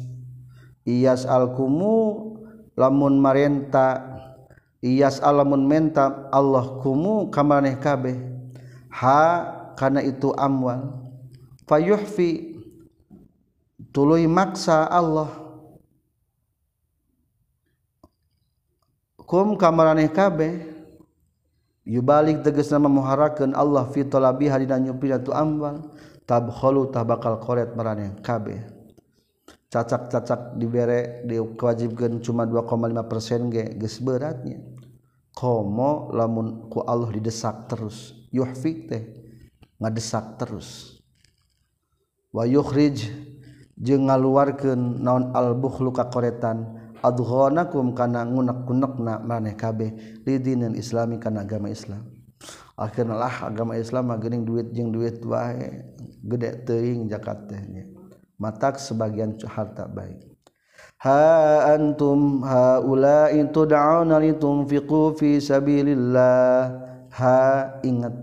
Iyas 0.88 1.28
alkumu 1.28 2.36
lamun 2.74 3.20
marenta 3.22 4.04
iyas 4.82 5.20
alamun 5.20 5.68
menta 5.68 6.32
Allah 6.32 6.80
kumu 6.80 7.28
kamaneh 7.32 7.78
kabeh? 7.80 8.16
Ha 8.90 9.22
kana 9.78 10.02
itu 10.02 10.34
amwal. 10.34 10.98
Fayuhfi 11.70 12.49
tuluy 13.94 14.26
maksa 14.30 14.86
Allah. 14.90 15.30
Kum 19.30 19.54
kamaraneh 19.62 20.10
kabeh 20.10 20.66
yubalik 21.86 22.42
tegas 22.42 22.74
nama 22.74 22.90
muharakeun 22.90 23.54
Allah 23.54 23.86
fi 23.94 24.02
talabi 24.02 24.50
hadina 24.50 24.82
nyupina 24.82 25.22
tu 25.22 25.30
ambal 25.30 25.86
tabkhalu 26.26 26.90
tabakal 26.90 27.38
koret 27.38 27.78
maraneh 27.78 28.18
kabeh. 28.26 28.58
Cacak-cacak 29.70 30.58
dibere 30.58 31.22
diwajibkeun 31.30 32.26
cuma 32.26 32.50
2,5% 32.50 33.54
ge 33.54 33.64
geus 33.78 34.02
beratnya 34.02 34.58
komo 35.30 36.10
lamun 36.10 36.66
ku 36.74 36.82
Allah 36.82 37.14
didesak 37.14 37.70
terus 37.70 38.18
yuhfik 38.34 38.90
teh 38.90 39.04
ngadesak 39.78 40.42
terus. 40.42 40.98
Wa 42.34 42.50
yukhrij 42.50 43.29
jeung 43.80 44.12
ngaluarkeun 44.12 45.00
naon 45.00 45.32
al-bukhlu 45.32 45.96
ka 45.96 46.12
koretan 46.12 46.68
adghanakum 47.00 47.96
kana 47.96 48.28
ngunak-gunakna 48.28 49.24
maneh 49.24 49.56
kabeh 49.56 50.22
lidinin 50.28 50.76
islami 50.76 51.16
kana 51.16 51.48
agama 51.48 51.72
Islam. 51.72 52.04
Akhirna 52.80 53.16
lah 53.16 53.52
agama 53.52 53.76
Islam 53.76 54.08
mah 54.08 54.20
geuning 54.20 54.48
duit 54.48 54.72
jeung 54.72 54.92
duit 54.92 55.20
wae 55.28 55.84
gede 56.24 56.64
teuing 56.64 57.12
zakat 57.12 57.48
teh 57.52 57.60
nya. 57.68 57.84
Matak 58.40 58.80
sebagian 58.80 59.36
harta 59.44 59.84
baik. 59.84 60.24
Ha 61.04 61.76
antum 61.76 62.44
haula 62.44 63.32
itu 63.36 63.52
tud'auna 63.52 64.20
litunfiqu 64.20 65.16
fi 65.20 65.40
sabilillah. 65.44 66.72
Ha 67.20 67.40
ingat. 67.84 68.16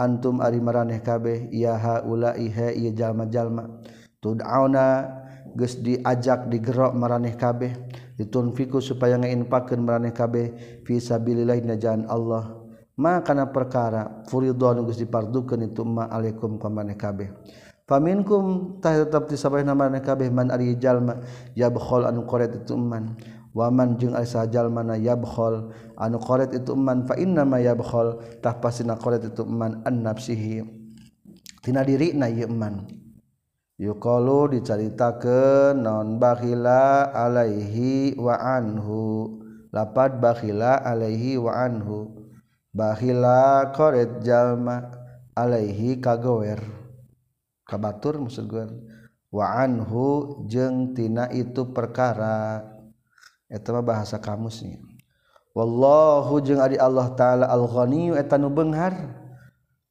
Antum 0.00 0.40
ari 0.40 0.64
maraneh 0.64 1.04
kabeh 1.04 1.52
ya 1.52 1.76
haula 1.76 2.36
iha 2.40 2.72
ieu 2.72 2.92
jalma-jalma. 2.92 3.83
tudauna 4.24 5.20
geus 5.52 5.84
diajak 5.84 6.48
digerok 6.48 6.96
maraneh 6.96 7.36
kabeh 7.36 7.76
ditunfiku 8.16 8.80
supaya 8.80 9.20
ngeinfakeun 9.20 9.84
maraneh 9.84 10.16
kabeh 10.16 10.80
fi 10.88 10.96
sabilillah 10.96 11.60
jalan 11.76 12.08
Allah. 12.08 12.64
Ma 12.96 13.20
kana 13.20 13.52
perkara 13.52 14.24
furidhon 14.32 14.80
geus 14.88 14.96
dipardukeun 14.96 15.68
itu 15.68 15.84
ma 15.84 16.08
alaikum 16.08 16.56
ka 16.56 16.72
kabeh. 16.96 17.36
Faminkum 17.84 18.80
tah 18.80 18.96
tetep 18.96 19.28
ti 19.28 19.36
sabaraha 19.36 19.76
maraneh 19.76 20.00
kabeh 20.00 20.32
man 20.32 20.48
ari 20.48 20.72
jalma 20.80 21.20
yabkhal 21.52 22.08
anu 22.08 22.24
qoret 22.24 22.64
itu 22.64 22.80
man 22.80 23.20
waman 23.52 24.00
jeung 24.00 24.16
ari 24.16 24.24
sajalma 24.24 24.80
na 24.80 24.96
yabkhal 24.96 25.68
anu 26.00 26.16
qoret 26.16 26.56
itu 26.56 26.72
man 26.72 27.04
fa 27.04 27.12
inna 27.20 27.44
ma 27.44 27.60
yabkhal 27.60 28.24
tah 28.40 28.56
pasina 28.56 28.96
qoret 28.96 29.28
itu 29.28 29.44
man 29.44 29.84
an 29.84 30.00
nafsihi 30.00 30.64
tina 31.60 31.84
diri 31.84 32.16
na 32.16 32.24
ieu 32.32 32.48
man 32.48 33.03
Yuqalu 33.74 34.54
dicaritakeun 34.54 35.82
naon 35.82 36.22
bakhila 36.22 37.10
alaihi 37.10 38.14
wa 38.14 38.38
anhu. 38.38 39.42
Lapad 39.74 40.22
bakhila 40.22 40.78
alaihi 40.78 41.34
wa 41.34 41.50
anhu. 41.50 42.14
Bakhila 42.70 43.74
koret 43.74 44.22
jalma 44.22 44.94
alaihi 45.34 45.98
kagower. 45.98 46.62
Kabatur 47.66 48.22
maksud 48.22 48.46
gue. 48.46 48.66
Wa 49.34 49.58
anhu 49.66 50.46
jeung 50.46 50.94
tina 50.94 51.26
itu 51.34 51.74
perkara. 51.74 52.62
Eta 53.50 53.74
mah 53.74 53.82
bahasa 53.82 54.22
kamusnya. 54.22 54.78
Wallahu 55.54 56.38
jeung 56.42 56.62
ari 56.62 56.78
Allah 56.78 57.10
taala 57.14 57.46
al-ghaniyu 57.50 58.14
eta 58.14 58.38
nu 58.38 58.50
beunghar 58.50 58.94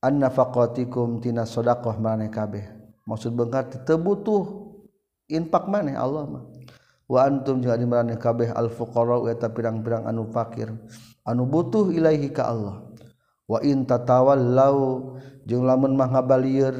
an 0.03 0.19
nafaqatikum 0.19 1.19
tina 1.19 1.43
shadaqah 1.43 1.99
maraneh 1.99 2.31
kabeh. 2.31 2.82
maksud 3.03 3.35
bengkar 3.35 3.67
tebutuh 3.83 4.73
infak 5.27 5.67
maneh 5.67 5.95
Allah 5.95 6.27
mah. 6.27 6.43
Wa 7.03 7.27
antum 7.27 7.59
jeung 7.59 7.75
ari 7.75 7.83
maraneh 7.83 8.15
kabeh 8.15 8.55
al 8.55 8.71
fuqara 8.71 9.19
eta 9.27 9.51
pirang-pirang 9.51 10.07
anu 10.07 10.23
fakir 10.31 10.71
anu 11.27 11.43
butuh 11.43 11.91
ilahi 11.91 12.31
ka 12.31 12.47
Allah. 12.47 12.79
Wa 13.43 13.59
in 13.59 13.83
tatawallau 13.83 15.19
jeung 15.43 15.67
lamun 15.67 15.99
mah 15.99 16.07
ngabalieur 16.15 16.73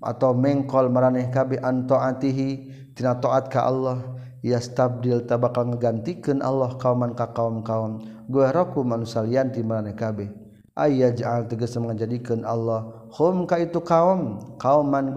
atau 0.00 0.32
mengkol 0.32 0.88
maraneh 0.88 1.28
kabeh 1.28 1.60
an 1.60 1.84
taatihi 1.84 2.48
tina 2.96 3.20
taat 3.20 3.52
ka 3.52 3.68
Allah 3.68 4.16
yastabdil 4.40 5.28
tabakal 5.28 5.68
ngagantikeun 5.68 6.40
Allah 6.40 6.72
kauman 6.80 7.12
ka 7.12 7.28
kaum-kaum. 7.36 8.00
Gueraku 8.32 8.82
manusia 8.88 9.20
lianti 9.20 9.60
maraneh 9.60 9.92
kabeh. 9.92 10.45
ayah 10.76 11.12
ja'al 11.12 11.48
tegas 11.48 11.76
menjadikan 11.80 12.44
Allah 12.44 13.08
hum 13.16 13.48
ka 13.48 13.56
itu 13.60 13.80
kaum 13.80 14.40
kaum 14.60 14.86
man 14.86 15.16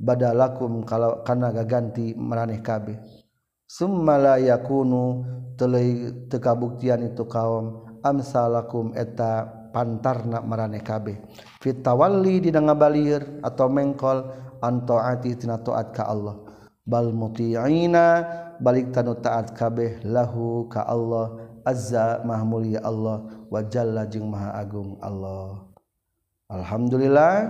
badalakum 0.00 0.80
kalau 0.88 1.20
kana 1.22 1.52
gaganti 1.52 2.16
meraneh 2.16 2.64
kabeh. 2.64 2.96
Summa 3.68 4.18
la 4.18 4.34
yakunu 4.40 5.22
teuy 5.54 6.10
teka 6.26 6.56
buktian 6.56 7.06
itu 7.06 7.22
kaum 7.28 7.86
amsalakum 8.02 8.96
eta 8.96 9.46
pantarna 9.70 10.42
maraneh 10.42 10.82
kabeh. 10.82 11.20
Fit 11.62 11.84
tawalli 11.84 12.42
ngabalir 12.50 13.44
atau 13.44 13.70
mengkol 13.70 14.26
antoati 14.58 15.36
tina 15.38 15.60
taat 15.60 15.94
ka 15.94 16.08
Allah. 16.08 16.34
Bal 16.82 17.14
muti'ina 17.14 18.06
balik 18.58 18.90
tanu 18.90 19.14
taat 19.20 19.54
kabeh 19.54 20.02
lahu 20.02 20.66
ka 20.66 20.82
Allah. 20.88 21.49
azza 21.64 22.20
maha 22.24 22.44
mulia 22.44 22.80
Allah 22.84 23.22
wa 23.48 23.62
jalla 23.64 24.06
jeung 24.06 24.30
maha 24.30 24.52
agung 24.60 24.98
Allah. 25.00 25.64
Alhamdulillah 26.50 27.48